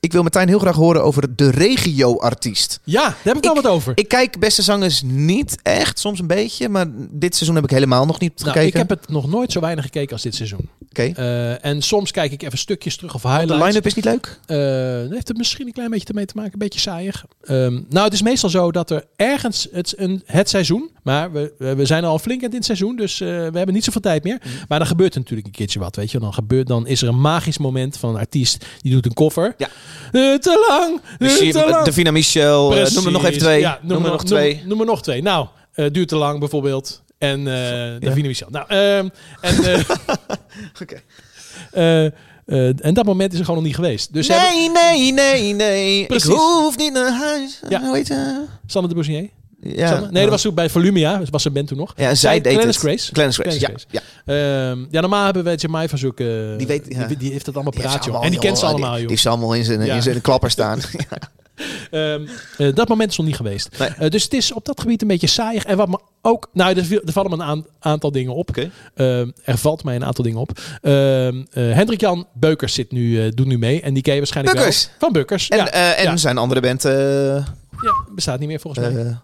Ik 0.00 0.12
wil 0.12 0.22
Martijn 0.22 0.48
heel 0.48 0.58
graag 0.58 0.74
horen 0.76 1.02
over 1.04 1.36
de 1.36 1.50
regio-artiest. 1.50 2.80
Ja, 2.84 3.02
daar 3.02 3.16
heb 3.22 3.36
ik 3.36 3.46
al 3.46 3.54
wat 3.54 3.66
over. 3.66 3.92
Ik 3.94 4.08
kijk 4.08 4.38
beste 4.38 4.62
zangers 4.62 5.02
niet 5.04 5.58
echt, 5.62 5.98
soms 5.98 6.18
een 6.20 6.26
beetje. 6.26 6.68
Maar 6.68 6.86
dit 7.10 7.34
seizoen 7.34 7.54
heb 7.54 7.64
ik 7.64 7.70
helemaal 7.70 8.06
nog 8.06 8.20
niet 8.20 8.32
Nou, 8.38 8.50
gekeken. 8.50 8.68
ik 8.68 8.88
heb 8.88 9.00
het 9.00 9.08
nog 9.08 9.28
nooit 9.28 9.52
zo 9.52 9.60
weinig 9.60 9.84
gekeken 9.84 10.12
als 10.12 10.22
dit 10.22 10.34
seizoen. 10.34 10.68
Oké. 10.88 11.02
Eh, 11.02 11.64
en 11.64 11.82
soms 11.82 12.10
kijk 12.10 12.32
ik 12.32 12.42
even 12.42 12.58
stukjes 12.58 12.96
terug 12.96 13.14
of 13.14 13.22
De 13.22 13.28
highlights. 13.28 13.64
line-up 13.66 13.86
is 13.86 13.94
niet 13.94 14.04
leuk? 14.04 14.38
Daar 14.46 15.08
heeft 15.10 15.28
het 15.28 15.36
misschien 15.36 15.66
een 15.66 15.72
klein 15.72 15.90
beetje 15.90 16.08
ermee 16.08 16.24
te 16.26 16.34
maken. 16.36 16.52
Een 16.52 16.58
beetje 16.58 16.80
saaiig. 16.80 17.24
Ehm, 17.42 17.80
nou, 17.88 18.04
het 18.04 18.12
is 18.12 18.22
meestal 18.22 18.50
zo 18.50 18.72
dat 18.72 18.90
er 18.90 19.04
ergens 19.16 19.68
het, 19.72 19.94
een, 19.96 20.22
het 20.26 20.48
seizoen... 20.48 20.90
Maar 21.02 21.32
we, 21.32 21.54
we 21.76 21.84
zijn 21.86 22.04
al 22.04 22.18
flink 22.18 22.42
in 22.42 22.50
dit 22.50 22.64
seizoen, 22.64 22.96
dus 22.96 23.20
eh, 23.20 23.28
we 23.28 23.34
hebben 23.56 23.72
niet 23.74 23.84
zoveel 23.84 24.00
tijd 24.00 24.24
meer. 24.24 24.40
Mm. 24.44 24.50
Maar 24.68 24.78
dan 24.78 24.88
gebeurt 24.88 25.14
er 25.14 25.20
natuurlijk 25.20 25.46
een 25.46 25.52
keertje 25.52 25.78
wat, 25.78 25.96
weet 25.96 26.10
je. 26.10 26.18
Dan, 26.18 26.34
gebeurt, 26.34 26.66
dan 26.66 26.86
is 26.86 27.02
er 27.02 27.08
een 27.08 27.20
magisch 27.20 27.58
moment 27.58 27.96
van 27.96 28.10
een 28.10 28.16
artiest 28.20 28.64
die 28.80 28.92
doet 28.92 29.06
een 29.06 29.14
koffer. 29.14 29.54
Ja. 29.56 29.68
Eh, 30.12 30.34
te 30.34 30.66
lang, 30.68 31.00
Zie 31.32 31.52
te 31.52 31.66
lang. 31.68 31.84
Davina 31.84 32.10
Michel, 32.10 32.76
eh, 32.76 32.90
noem 32.90 33.06
er 33.06 33.12
nog 33.12 33.24
even 33.24 33.38
twee. 33.38 33.60
Ja, 33.60 33.78
noem, 33.82 34.04
er 34.04 34.10
nog 34.10 34.24
twee. 34.24 34.54
Noem, 34.56 34.68
noem 34.68 34.80
er 34.80 34.86
nog 34.86 35.02
twee. 35.02 35.22
Nou, 35.22 35.46
eh, 35.72 35.86
duurt 35.92 36.08
te 36.08 36.16
lang 36.16 36.38
bijvoorbeeld. 36.38 37.02
En 37.18 37.38
eh 37.46 38.00
Davina 38.00 38.26
Michel. 38.26 38.48
Nou, 38.50 38.64
ehm, 38.68 39.08
en, 39.40 39.64
eh, 39.64 39.80
Oké. 40.82 41.02
eh, 41.72 42.04
eh, 42.06 42.12
en 42.84 42.94
dat 42.94 43.04
moment 43.04 43.32
is 43.32 43.38
er 43.38 43.44
gewoon 43.44 43.60
nog 43.60 43.66
niet 43.68 43.76
geweest. 43.76 44.12
Dus 44.12 44.26
ze 44.26 44.32
hebben- 44.32 44.72
Nee, 44.72 44.72
nee, 44.72 45.12
nee, 45.12 45.54
nee. 45.54 46.06
Precies. 46.06 46.30
Ik 46.30 46.36
hoef 46.36 46.76
niet 46.76 46.92
naar 46.92 47.12
huis. 47.12 47.60
Ja. 47.68 47.80
Hoe 47.80 47.96
heet 47.96 48.06
je? 48.06 48.44
Sanne 48.66 48.88
de 48.88 48.94
Boussier? 48.94 49.28
Ja. 49.62 50.00
Nee, 50.10 50.22
dat 50.22 50.30
was 50.30 50.42
toen 50.42 50.54
bij 50.54 50.70
Volumia. 50.70 51.16
Dat 51.18 51.28
was 51.30 51.44
een 51.44 51.52
band 51.52 51.68
toen 51.68 51.78
nog. 51.78 51.92
Ja, 51.96 52.14
zij 52.14 52.40
deed 52.40 52.52
Glennis. 52.54 52.76
Grace. 52.76 53.10
Glennis 53.12 53.36
Grace, 53.36 53.58
Glennis 53.58 53.86
ja. 53.90 54.00
Grace. 54.24 54.70
Ehm, 54.70 54.86
ja, 54.90 55.00
normaal 55.00 55.24
hebben 55.24 55.44
we 55.44 55.54
Jamai 55.56 55.88
van 55.88 55.98
zoeken. 55.98 56.58
Die 56.58 56.66
weet- 56.66 56.86
ja. 56.88 57.06
die, 57.06 57.16
die 57.16 57.32
heeft 57.32 57.46
het 57.46 57.54
allemaal 57.54 57.72
Die 57.72 57.80
heeft 57.82 57.92
praat, 57.94 58.04
ze 58.04 58.10
joh. 58.10 58.18
allemaal, 58.18 58.22
En 58.34 58.40
die 58.40 58.48
kent 58.48 58.58
ze 58.58 58.66
allemaal, 58.66 58.80
Die, 58.94 58.98
joh. 58.98 59.00
die 59.00 59.08
heeft 59.10 59.22
ze 59.22 59.28
allemaal 59.28 59.54
in 59.54 59.64
zijn, 59.64 59.84
Ja. 59.84 59.94
in 59.94 60.02
zijn 60.02 60.20
klapper 60.20 60.50
staan. 60.50 60.80
Ehm, 61.90 62.26
eh, 62.58 62.74
dat 62.74 62.88
moment 62.88 63.10
is 63.10 63.16
nog 63.16 63.26
niet 63.26 63.36
geweest. 63.36 63.78
Nee. 63.78 63.88
Eh, 63.88 64.10
dus 64.10 64.22
het 64.22 64.32
is 64.32 64.52
op 64.52 64.64
dat 64.64 64.80
gebied 64.80 65.02
een 65.02 65.08
beetje 65.08 65.26
saaiig. 65.26 65.64
En 65.64 65.76
wat 65.76 65.88
me 65.88 65.98
ook... 66.22 66.48
Nou, 66.52 66.78
er, 66.78 66.92
er 67.04 67.12
vallen 67.12 67.30
me 67.30 67.36
een 67.36 67.42
aan- 67.42 67.66
aantal 67.80 68.12
dingen 68.12 68.34
op. 68.34 68.50
Ehm, 68.94 69.30
er 69.44 69.58
valt 69.58 69.84
mij 69.84 69.94
een 69.96 70.04
aantal 70.04 70.24
dingen 70.24 70.38
op. 70.40 70.58
Eh, 70.82 70.92
Hendrik-Jan 71.52 72.26
Beukers 72.34 72.74
zit 72.74 72.92
nu, 72.92 73.24
eh, 73.26 73.30
doet 73.34 73.46
nu 73.46 73.58
mee. 73.58 73.80
En 73.82 73.94
die 73.94 74.02
ken 74.02 74.12
je 74.12 74.18
waarschijnlijk 74.18 74.56
Bukkers? 74.56 74.84
wel. 74.86 74.94
Van 74.98 75.12
Bukkers. 75.12 75.48
En, 75.48 75.56
ja. 75.56 75.70
eh, 75.70 75.98
en 75.98 76.04
ja. 76.04 76.16
zijn 76.16 76.38
andere 76.38 76.60
band... 76.60 76.84
eh, 76.84 76.92
Ja, 77.82 77.94
bestaat 78.14 78.38
niet 78.38 78.48
meer 78.48 78.60
volgens 78.60 78.86
mij. 78.92 79.16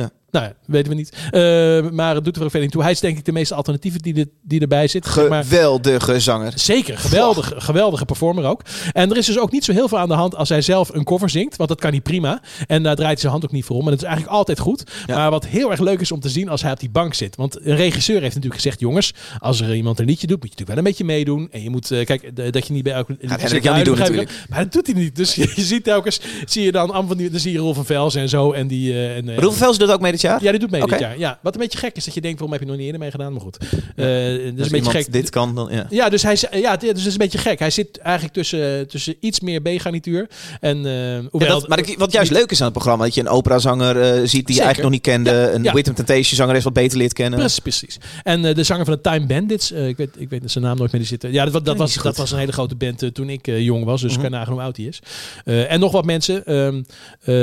Eh, 0.00 0.10
Nou, 0.30 0.44
ja, 0.44 0.52
weten 0.66 0.90
we 0.90 0.96
niet. 0.96 1.12
Eh, 1.30 1.90
maar 1.90 2.14
het 2.14 2.24
doet 2.24 2.34
er 2.36 2.42
verder 2.42 2.60
niet 2.60 2.70
toe. 2.70 2.82
Hij 2.82 2.90
is 2.90 3.00
denk 3.00 3.18
ik 3.18 3.24
de 3.24 3.32
meeste 3.32 3.54
alternatieven 3.54 4.00
die, 4.02 4.32
die 4.42 4.60
erbij 4.60 4.88
zitten. 4.88 5.12
zeg 5.12 5.28
maar. 5.28 5.44
geweldige 5.44 6.20
zanger. 6.20 6.52
Zeker, 6.54 6.98
geweldig, 6.98 7.52
geweldige 7.56 8.04
performer 8.04 8.44
ook. 8.44 8.62
En 8.92 9.10
er 9.10 9.16
is 9.16 9.26
dus 9.26 9.38
ook 9.38 9.52
niet 9.52 9.64
zo 9.64 9.72
heel 9.72 9.88
veel 9.88 9.98
aan 9.98 10.08
de 10.08 10.14
hand 10.14 10.36
als 10.36 10.48
hij 10.48 10.62
zelf 10.62 10.88
een 10.94 11.04
cover 11.04 11.30
zingt. 11.30 11.56
Want 11.56 11.68
dat 11.68 11.80
kan 11.80 11.90
hij 11.90 12.00
prima. 12.00 12.42
En 12.66 12.82
daar 12.82 12.94
draait 12.94 13.10
hij 13.10 13.20
zijn 13.20 13.32
hand 13.32 13.44
ook 13.44 13.52
niet 13.52 13.64
voor 13.64 13.76
om. 13.76 13.84
En 13.84 13.90
dat 13.90 14.00
is 14.00 14.06
eigenlijk 14.06 14.36
altijd 14.36 14.58
goed. 14.58 14.90
Ja. 15.06 15.16
Maar 15.16 15.30
wat 15.30 15.46
heel 15.46 15.70
erg 15.70 15.80
leuk 15.80 16.00
is 16.00 16.12
om 16.12 16.20
te 16.20 16.28
zien 16.28 16.48
als 16.48 16.62
hij 16.62 16.72
op 16.72 16.80
die 16.80 16.90
bank 16.90 17.14
zit. 17.14 17.36
Want 17.36 17.66
een 17.66 17.76
regisseur 17.76 18.20
heeft 18.20 18.34
natuurlijk 18.34 18.62
gezegd... 18.62 18.80
jongens, 18.80 19.12
als 19.38 19.60
er 19.60 19.74
iemand 19.74 19.98
een 19.98 20.06
liedje 20.06 20.26
doet... 20.26 20.42
moet 20.42 20.52
je 20.52 20.56
natuurlijk 20.58 20.68
wel 20.68 20.78
een 20.78 20.84
beetje 20.84 21.04
meedoen. 21.04 21.48
En 21.50 21.62
je 21.62 21.70
moet, 21.70 21.90
eh, 21.90 22.04
kijk, 22.04 22.36
de- 22.36 22.50
dat 22.50 22.66
je 22.66 22.72
niet 22.72 22.82
bij 22.82 22.92
elke 22.92 23.16
Hendrik 23.20 23.48
zit 23.48 23.62
Jan 23.62 23.76
niet 23.76 23.84
doen 23.84 23.98
natuurlijk. 23.98 24.30
Maar 24.48 24.62
dat 24.62 24.72
doet 24.72 24.86
hij 24.86 24.94
niet. 24.94 25.16
Dus 25.16 25.34
je, 25.34 25.52
je 25.56 25.62
ziet 25.62 25.84
telkens... 25.84 26.20
zie 26.44 26.62
je 26.64 26.72
dan, 26.72 26.88
van 26.88 27.06
dan 27.30 27.40
zie 27.40 27.52
je 27.52 27.58
Rolf 27.58 27.74
van 27.76 27.84
Velzen 27.84 28.20
en 28.20 28.28
zo. 28.28 28.52
En 28.52 28.66
die, 28.66 28.92
eh, 28.92 29.16
en, 29.16 29.28
eh, 29.28 29.38
Roel 29.38 29.52
Vels 29.52 29.78
doet 29.78 29.90
ook 29.90 30.00
mee 30.00 30.12
dit 30.20 30.30
jaar? 30.30 30.42
ja, 30.42 30.50
die 30.50 30.60
doet 30.60 30.70
mee 30.70 30.86
dit 30.86 30.98
jaar. 30.98 31.18
Ja. 31.18 31.38
Wat 31.42 31.54
een 31.54 31.60
beetje 31.60 31.78
gek 31.78 31.96
is 31.96 32.04
dat 32.04 32.14
je 32.14 32.20
denkt, 32.20 32.38
waarom 32.38 32.52
heb 32.58 32.60
je 32.62 32.68
nog 32.68 32.76
niet 32.76 32.86
eerder 32.86 33.00
mee 33.00 33.10
gedaan? 33.10 33.32
Maar 33.32 33.40
goed. 33.40 33.56
Eh 33.60 33.66
dus 33.96 34.58
Als 34.58 34.66
een 34.66 34.70
beetje 34.70 34.90
gek. 34.90 35.12
dit 35.12 35.30
kan, 35.30 35.54
dan... 35.54 35.68
Ja. 35.70 35.86
Ja, 35.90 36.08
dus 36.08 36.22
hij 36.22 36.32
is- 36.32 36.44
ja, 36.52 36.76
dus 36.76 36.88
het 36.88 36.98
is 36.98 37.06
een 37.12 37.18
beetje 37.18 37.38
gek. 37.38 37.58
Hij 37.58 37.70
zit 37.70 37.98
eigenlijk 37.98 38.34
tussen, 38.34 38.88
tussen 38.88 39.14
iets 39.20 39.40
meer 39.40 39.60
B-garnituur. 39.60 40.28
En, 40.60 40.86
eh 40.86 41.12
Ja, 41.40 41.46
dat, 41.48 41.68
maar 41.68 41.78
ik- 41.78 41.98
wat 41.98 42.12
juist 42.12 42.30
leuk 42.30 42.50
is 42.50 42.58
aan 42.58 42.64
het 42.64 42.74
programma, 42.74 43.04
dat 43.04 43.14
je 43.14 43.20
een 43.20 43.28
operazanger 43.28 44.00
eh, 44.00 44.20
ziet 44.24 44.46
die 44.46 44.56
je 44.56 44.62
eigenlijk 44.62 44.82
nog 44.82 44.90
niet 44.90 45.00
kende. 45.02 45.30
Ja, 45.30 45.50
Een 45.52 45.62
ja. 45.62 45.72
Rhythm 45.72 45.92
Temptation 45.92 46.36
zanger 46.36 46.56
is 46.56 46.64
wat 46.64 46.72
beter 46.72 46.98
leert 46.98 47.12
kennen. 47.12 47.38
Precies, 47.38 47.58
precies. 47.58 47.98
En 48.22 48.44
eh, 48.44 48.54
de 48.54 48.62
zanger 48.62 48.84
van 48.84 48.94
de 48.94 49.00
Time 49.00 49.26
Bandits, 49.26 49.70
ik, 49.72 49.96
weet, 49.96 50.10
ik 50.18 50.28
weet 50.30 50.42
zijn 50.50 50.64
naam 50.64 50.76
nooit 50.76 50.92
meer 50.92 51.04
zitten. 51.04 51.32
Ja, 51.32 51.44
dat, 51.44 51.64
dat, 51.64 51.76
was, 51.76 51.94
dat 51.94 52.16
was 52.16 52.30
een 52.32 52.38
hele 52.38 52.52
grote 52.52 52.74
band 52.74 53.14
toen 53.14 53.28
ik 53.30 53.46
jong 53.46 53.84
was. 53.84 54.00
Dus 54.00 54.12
Mhm. 54.12 54.20
kan 54.22 54.30
nagaan 54.30 54.52
hoe 54.52 54.62
oud 54.62 54.76
hij 54.76 54.86
is. 54.86 54.98
En 55.44 55.80
nog 55.80 55.92
wat 55.92 56.04
mensen. 56.04 56.46
ehm, 56.46 56.76
eh, 56.76 56.82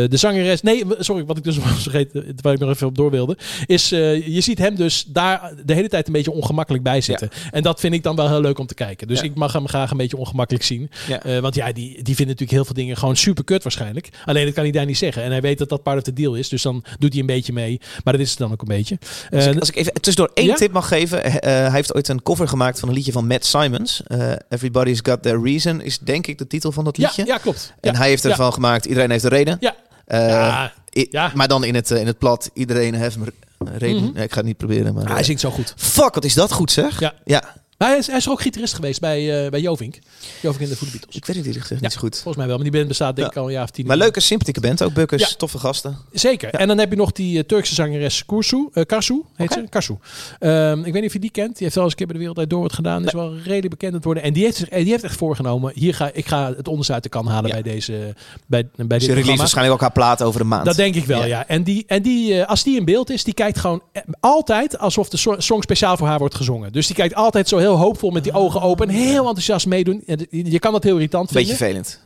de 0.10 0.18
zangeres, 0.18 0.62
nee, 0.62 0.84
sorry, 1.00 1.26
wat 1.26 1.38
ik 1.38 1.44
dus 1.44 1.58
was 1.68 1.82
vergeten, 1.82 2.26
waar 2.42 2.54
ik 2.54 2.60
nog 2.60 2.67
even 2.70 2.88
op 2.88 2.96
door 2.96 3.12
wilde, 3.12 3.38
is 3.66 3.92
eh, 3.92 4.28
je 4.28 4.42
ziet 4.42 4.58
hem 4.58 4.76
dus 4.76 5.04
daar 5.08 5.52
de 5.66 5.74
hele 5.74 5.88
tijd 5.88 6.08
een 6.08 6.14
beetje 6.14 6.32
ongemakkelijk 6.32 6.84
bij 6.84 7.02
zitten. 7.02 7.30
En 7.52 7.62
dat 7.64 7.80
vind 7.80 7.94
ik 7.94 8.04
dan 8.04 8.16
wel 8.16 8.28
heel 8.28 8.42
leuk 8.42 8.60
om 8.60 8.66
te 8.68 8.74
kijken. 8.74 9.08
Dus 9.08 9.20
Ja. 9.20 9.26
ik 9.26 9.36
mag 9.36 9.54
hem 9.54 9.68
graag 9.68 9.92
een 9.92 9.98
beetje 9.98 10.18
ongemakkelijk 10.18 10.64
zien. 10.66 10.90
Ja. 11.08 11.24
Eh, 11.24 11.40
want 11.40 11.56
ja, 11.56 11.72
die, 11.72 11.94
die 11.94 12.04
vindt 12.16 12.20
natuurlijk 12.32 12.52
heel 12.52 12.66
veel 12.66 12.74
dingen 12.74 12.98
gewoon 12.98 13.16
super 13.16 13.44
kut 13.44 13.64
waarschijnlijk. 13.64 14.10
Alleen 14.26 14.46
dat 14.46 14.54
kan 14.54 14.64
hij 14.64 14.72
daar 14.72 14.86
niet 14.86 14.98
zeggen. 14.98 15.24
En 15.24 15.32
hij 15.32 15.42
weet 15.42 15.58
dat 15.58 15.70
dat 15.70 15.84
part 15.84 15.98
of 15.98 16.04
the 16.04 16.14
deal 16.14 16.36
is. 16.36 16.50
Dus 16.50 16.62
dan 16.62 16.84
doet 17.00 17.12
hij 17.12 17.20
een 17.22 17.26
beetje 17.28 17.54
mee. 17.54 17.80
Maar 18.04 18.14
dat 18.14 18.22
is 18.22 18.30
het 18.30 18.40
dan 18.40 18.52
ook 18.52 18.62
een 18.62 18.68
beetje. 18.68 18.98
Als 19.32 19.46
Eh, 19.46 19.52
ik, 19.52 19.60
als 19.60 19.70
ik 19.70 19.76
even 19.76 19.94
tussendoor 19.94 20.32
één 20.34 20.56
tip 20.56 20.72
mag 20.72 20.88
geven. 20.88 21.24
eh, 21.24 21.36
eh, 21.36 21.42
hij 21.42 21.72
heeft 21.72 21.96
ooit 21.96 22.08
een 22.08 22.22
cover 22.24 22.48
gemaakt 22.48 22.80
van 22.80 22.90
een 22.90 22.96
liedje 22.96 23.12
van 23.12 23.28
Matt 23.28 23.46
Simons. 23.46 24.02
Eh, 24.08 24.32
Everybody's 24.50 25.00
Got 25.04 25.22
Their 25.22 25.42
Reason 25.44 25.82
is 25.82 26.00
denk 26.00 26.28
ik 26.28 26.38
de 26.38 26.48
titel 26.48 26.72
van 26.72 26.84
dat 26.84 26.98
liedje. 26.98 27.26
ja, 27.26 27.38
klopt. 27.38 27.74
En 27.82 27.96
hij 27.96 28.08
heeft 28.08 28.26
ervan 28.26 28.54
gemaakt, 28.54 28.86
iedereen 28.86 29.12
heeft 29.12 29.24
een 29.24 29.30
reden. 29.30 29.58
Ja. 29.60 29.76
Eh, 30.06 30.28
Ja, 30.28 30.74
i- 30.98 31.08
ja. 31.12 31.32
Maar 31.36 31.48
dan 31.48 31.64
in 31.64 31.76
het, 31.76 31.92
eh, 31.92 32.00
in 32.00 32.08
het 32.08 32.18
plat, 32.18 32.50
iedereen 32.54 32.94
heeft 32.94 33.16
een 33.16 33.32
reden. 33.78 34.04
Mhm. 34.04 34.14
Nee, 34.14 34.24
ik 34.24 34.32
ga 34.32 34.38
het 34.38 34.46
niet 34.46 34.58
proberen. 34.58 34.94
Maar, 34.94 35.04
Ah, 35.04 35.10
eh, 35.10 35.16
hij 35.16 35.24
zingt 35.24 35.42
zo 35.42 35.50
goed. 35.50 35.74
Fuck, 35.78 36.14
wat 36.14 36.24
is 36.26 36.34
dat 36.34 36.52
goed 36.52 36.72
zeg. 36.72 37.00
Ja. 37.00 37.14
ja. 37.26 37.44
Maar 37.78 37.88
hij 37.90 37.98
is, 37.98 38.08
hij 38.08 38.18
is 38.18 38.26
er 38.26 38.32
ook 38.32 38.42
gitarist 38.42 38.74
geweest 38.74 39.00
bij, 39.00 39.44
eh 39.46 39.50
bij 39.52 39.60
Jovink. 39.62 39.96
Jovink 40.42 40.64
in 40.64 40.70
de 40.70 40.76
Voodoo 40.76 40.92
Beatles. 40.94 41.16
Ik 41.16 41.26
weet 41.26 41.36
het 41.36 41.46
eerlijk 41.46 41.62
gezegd 41.66 41.82
niet 41.82 41.92
zo 41.92 42.00
goed. 42.00 42.14
Volgens 42.14 42.36
mij 42.36 42.46
wel, 42.46 42.56
maar 42.56 42.64
die 42.64 42.74
band 42.74 42.88
bestaat 42.88 43.16
denk 43.16 43.28
ik 43.32 43.38
al 43.38 43.46
een 43.46 43.52
jaar 43.52 43.64
of 43.64 43.70
tien. 43.70 43.86
Maar 43.86 43.98
leuke, 43.98 44.20
sympathieke 44.20 44.60
band 44.60 44.84
ook. 44.84 44.94
Bukkers, 44.94 45.30
Ja. 45.30 45.36
toffe 45.38 45.58
gasten. 45.58 45.98
Zeker. 46.12 46.50
En 46.50 46.68
dan 46.68 46.78
heb 46.78 46.90
je 46.90 46.96
nog 46.96 47.12
die 47.12 47.38
eh, 47.38 47.44
Turkse 47.44 47.74
zangeres 47.74 48.26
Kursu. 48.26 48.70
eh 48.74 48.84
Karsu 48.86 49.22
heet 49.36 49.52
ze. 49.54 49.66
Karsu. 49.70 49.96
Ehm, 50.40 50.78
ik 50.80 50.84
weet 50.84 50.94
niet 50.94 51.06
of 51.06 51.14
je 51.14 51.20
die 51.20 51.30
kent. 51.32 51.54
Die 51.54 51.64
heeft 51.64 51.76
wel 51.76 51.84
eens 51.84 51.92
een 51.94 51.98
keer 51.98 52.08
bij 52.08 52.16
de 52.16 52.20
wereld 52.22 52.36
Draait 52.36 52.50
door 52.54 52.62
wat 52.62 52.74
gedaan. 52.74 53.06
Is 53.06 53.14
wel 53.14 53.36
redelijk 53.38 53.70
bekend 53.70 53.90
aan 53.90 53.96
het 53.96 54.06
worden. 54.06 54.24
En 54.24 54.34
die 54.34 54.44
heeft, 54.44 54.58
zich, 54.58 54.70
die 54.70 54.90
heeft 54.92 55.04
echt 55.04 55.16
voorgenomen. 55.18 55.72
Hier 55.76 55.94
ga, 55.96 56.10
ik 56.14 56.28
ga 56.28 56.54
het 56.58 56.68
onderste 56.68 56.94
uit 56.94 57.04
de 57.04 57.10
kan 57.10 57.28
halen 57.28 57.52
bij 57.52 57.62
deze 57.62 58.14
bij, 58.48 58.70
bij 58.76 59.00
Ze 59.00 59.06
dit 59.06 59.14
programma. 59.14 59.38
waarschijnlijk 59.38 59.76
ook 59.76 59.82
haar 59.82 59.92
plaat 59.92 60.22
over 60.24 60.42
een 60.42 60.48
maand. 60.48 60.66
Dat 60.66 60.76
denk 60.76 60.96
ik 60.96 61.06
wel, 61.06 61.26
ja. 61.26 61.48
En, 61.48 61.64
die, 61.64 61.84
en 61.88 62.02
die, 62.02 62.44
als 62.44 62.64
die 62.64 62.78
in 62.78 62.86
beeld 62.86 63.10
is, 63.10 63.24
die 63.24 63.34
kijkt 63.34 63.60
gewoon 63.60 63.82
altijd 64.20 64.78
alsof 64.78 65.10
de 65.10 65.18
so- 65.18 65.40
song 65.40 65.62
speciaal 65.62 65.98
voor 65.98 66.08
haar 66.08 66.20
wordt 66.20 66.36
gezongen. 66.36 66.72
Dus 66.72 66.88
die 66.88 66.96
kijkt 66.96 67.16
altijd 67.16 67.48
zo 67.48 67.58
heel 67.58 67.67
hoopvol 67.76 68.10
met 68.10 68.24
die 68.24 68.34
ogen 68.34 68.62
open 68.62 68.88
en 68.88 68.94
heel 68.94 69.26
enthousiast 69.26 69.66
meedoen. 69.66 70.04
En 70.06 70.28
je 70.30 70.52
je 70.52 70.60
kan 70.60 70.72
dat 70.72 70.84
heel 70.84 70.96
irritant 70.96 71.32
vinden. 71.32 71.48
Beetje 71.48 71.66
vervelend. 71.66 72.02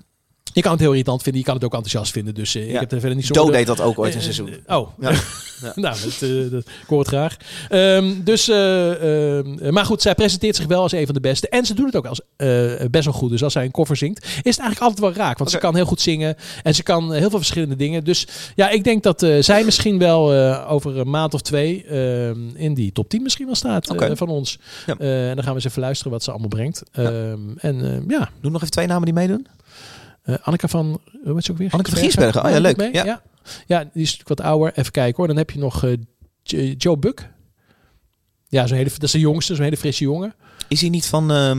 Je 0.54 0.62
kan 0.62 0.72
het 0.72 0.80
heel 0.82 0.90
irritant 0.92 1.22
vinden, 1.22 1.42
je 1.42 1.48
kan 1.48 1.56
het 1.56 1.64
ook 1.64 1.74
enthousiast 1.74 2.12
vinden. 2.12 2.34
Dus 2.34 2.56
eh, 2.56 2.74
ik 2.74 2.80
heb 2.80 2.92
er 2.92 3.00
verder 3.00 3.16
niet 3.18 3.26
zo... 3.26 3.34
Doe 3.34 3.52
deed 3.52 3.68
dat 3.68 3.82
ook 3.82 4.00
ooit 4.00 4.12
een 4.14 4.18
Eh, 4.18 4.24
seizoen. 4.24 4.50
Oh, 4.68 4.90
Ja. 5.62 5.72
nou, 5.76 5.96
dat, 6.04 6.30
eh, 6.30 6.52
dat, 6.52 6.66
ik 6.66 6.88
hoor 6.88 7.00
het 7.00 7.08
graag. 7.08 7.38
Ehm, 7.70 8.14
dus, 8.24 8.48
eh, 8.50 9.38
ehm, 9.38 9.74
maar 9.74 9.86
goed, 9.86 10.02
zij 10.02 10.16
presenteert 10.16 10.56
zich 10.56 10.66
wel 10.66 10.82
als 10.82 10.92
een 10.92 11.06
van 11.06 11.14
de 11.16 11.22
beste. 11.22 11.50
En 11.50 11.66
ze 11.66 11.74
doet 11.74 11.86
het 11.86 11.96
ook 11.96 12.06
als, 12.06 12.22
eh, 12.36 12.48
best 12.92 13.06
wel 13.06 13.14
goed. 13.14 13.30
Dus 13.30 13.44
als 13.44 13.54
zij 13.54 13.64
een 13.66 13.72
cover 13.72 13.96
zingt, 13.98 14.24
is 14.24 14.30
het 14.34 14.44
eigenlijk 14.44 14.80
altijd 14.80 15.00
wel 15.00 15.14
raak. 15.26 15.38
Want 15.38 15.52
ze 15.52 15.58
kan 15.58 15.76
heel 15.76 15.86
goed 15.86 16.02
zingen. 16.02 16.36
En 16.64 16.76
ze 16.76 16.84
kan 16.84 17.14
eh, 17.14 17.20
heel 17.20 17.30
veel 17.30 17.38
verschillende 17.38 17.76
dingen. 17.76 18.04
Dus 18.04 18.28
ja, 18.56 18.70
ik 18.70 18.84
denk 18.84 19.04
dat 19.04 19.24
eh, 19.24 19.42
zij 19.42 19.64
misschien 19.64 19.98
wel 19.98 20.34
eh, 20.34 20.72
over 20.72 20.98
een 20.98 21.10
maand 21.10 21.34
of 21.34 21.42
twee 21.42 21.84
ehm, 21.86 22.38
in 22.56 22.74
die 22.74 22.92
top 22.92 23.10
10 23.10 23.22
misschien 23.22 23.46
wel 23.46 23.56
staat 23.56 23.90
eh, 23.96 24.12
van 24.14 24.30
ons. 24.30 24.60
Ja. 24.86 24.96
Eh, 24.98 25.30
en 25.30 25.36
dan 25.36 25.44
gaan 25.44 25.54
we 25.54 25.60
eens 25.60 25.66
even 25.70 25.82
luisteren 25.82 26.12
wat 26.12 26.24
ze 26.24 26.30
allemaal 26.32 26.50
brengt. 26.50 26.84
En 26.92 27.58
eh, 27.62 27.98
ja, 28.08 28.30
Noem 28.42 28.52
nog 28.52 28.62
even 28.62 28.74
twee 28.74 28.88
namen 28.88 29.06
die 29.06 29.14
meedoen. 29.14 29.48
Eh 30.24 30.36
Anneke 30.42 30.68
van, 30.68 31.02
hoe 31.24 31.34
heet 31.34 31.46
ze 31.46 31.52
ook 31.52 31.58
weer? 31.58 31.72
Anneke 31.72 31.90
van 31.90 32.00
Giersbergen. 32.00 32.44
Oh 32.46 32.50
ja, 32.50 32.60
leuk. 32.60 32.82
Ja. 32.82 33.04
Ja. 33.04 33.22
Ja. 33.68 33.80
die 33.80 34.04
is 34.04 34.12
natuurlijk 34.12 34.28
wat 34.30 34.42
ouder. 34.42 34.72
Even 34.76 34.92
kijken 34.92 35.16
hoor. 35.18 35.28
Dan 35.28 35.38
heb 35.38 35.50
je 35.50 35.60
nog 35.60 35.84
eh, 35.84 35.94
Jo- 36.44 36.74
Joe 36.78 36.98
Buck. 36.98 37.30
Ja, 38.48 38.68
zo'n 38.68 38.78
hele, 38.78 38.90
dat 38.90 39.04
is 39.04 39.12
de 39.12 39.20
jongste, 39.20 39.56
zo'n 39.56 39.64
hele 39.64 39.78
frisse 39.78 40.04
jongen. 40.04 40.34
Is 40.68 40.82
hij 40.82 40.90
niet 40.90 41.06
van 41.06 41.32
eh, 41.32 41.52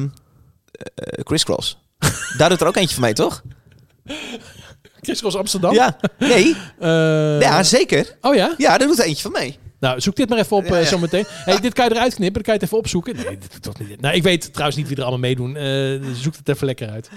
Chris 1.24 1.44
Cross? 1.44 1.78
Daar 2.38 2.48
doet 2.48 2.60
er 2.60 2.66
ook 2.66 2.76
eentje 2.76 2.94
van 2.94 3.04
mee, 3.04 3.12
toch? 3.12 3.42
Chris 5.00 5.20
Cross 5.20 5.36
Amsterdam. 5.36 5.72
Ja. 5.74 5.96
Nee. 6.18 6.56
Eh, 6.78 7.40
Ja, 7.40 7.62
zeker. 7.62 8.16
Oh 8.20 8.34
ja? 8.34 8.54
Ja, 8.58 8.78
daar 8.78 8.86
doet 8.88 8.98
er 8.98 9.04
eentje 9.04 9.22
van 9.22 9.32
mee. 9.32 9.58
Nou, 9.82 10.00
zoek 10.00 10.16
dit 10.16 10.28
maar 10.28 10.38
even 10.38 10.56
op 10.56 10.64
Ja, 10.64 10.74
eh, 10.74 10.82
ja. 10.82 10.88
zometeen. 10.88 11.24
Hey, 11.44 11.60
dit 11.60 11.72
kan 11.72 11.84
je 11.84 11.90
eruit 11.94 12.14
knippen, 12.14 12.34
dan 12.34 12.42
kan 12.42 12.54
je 12.54 12.58
het 12.60 12.68
even 12.68 12.78
opzoeken. 12.78 13.16
Nee, 13.16 13.38
dit 13.38 13.52
doet 13.52 13.62
toch 13.62 13.78
niet. 13.88 14.00
Nou, 14.00 14.14
ik 14.14 14.22
weet 14.22 14.52
trouwens 14.52 14.76
niet 14.78 14.88
wie 14.88 14.96
er 14.96 15.02
allemaal 15.02 15.20
meedoen. 15.20 15.56
Eh, 15.56 16.14
zoek 16.14 16.36
het 16.36 16.48
even 16.48 16.66
lekker 16.66 16.88
uit. 16.90 17.10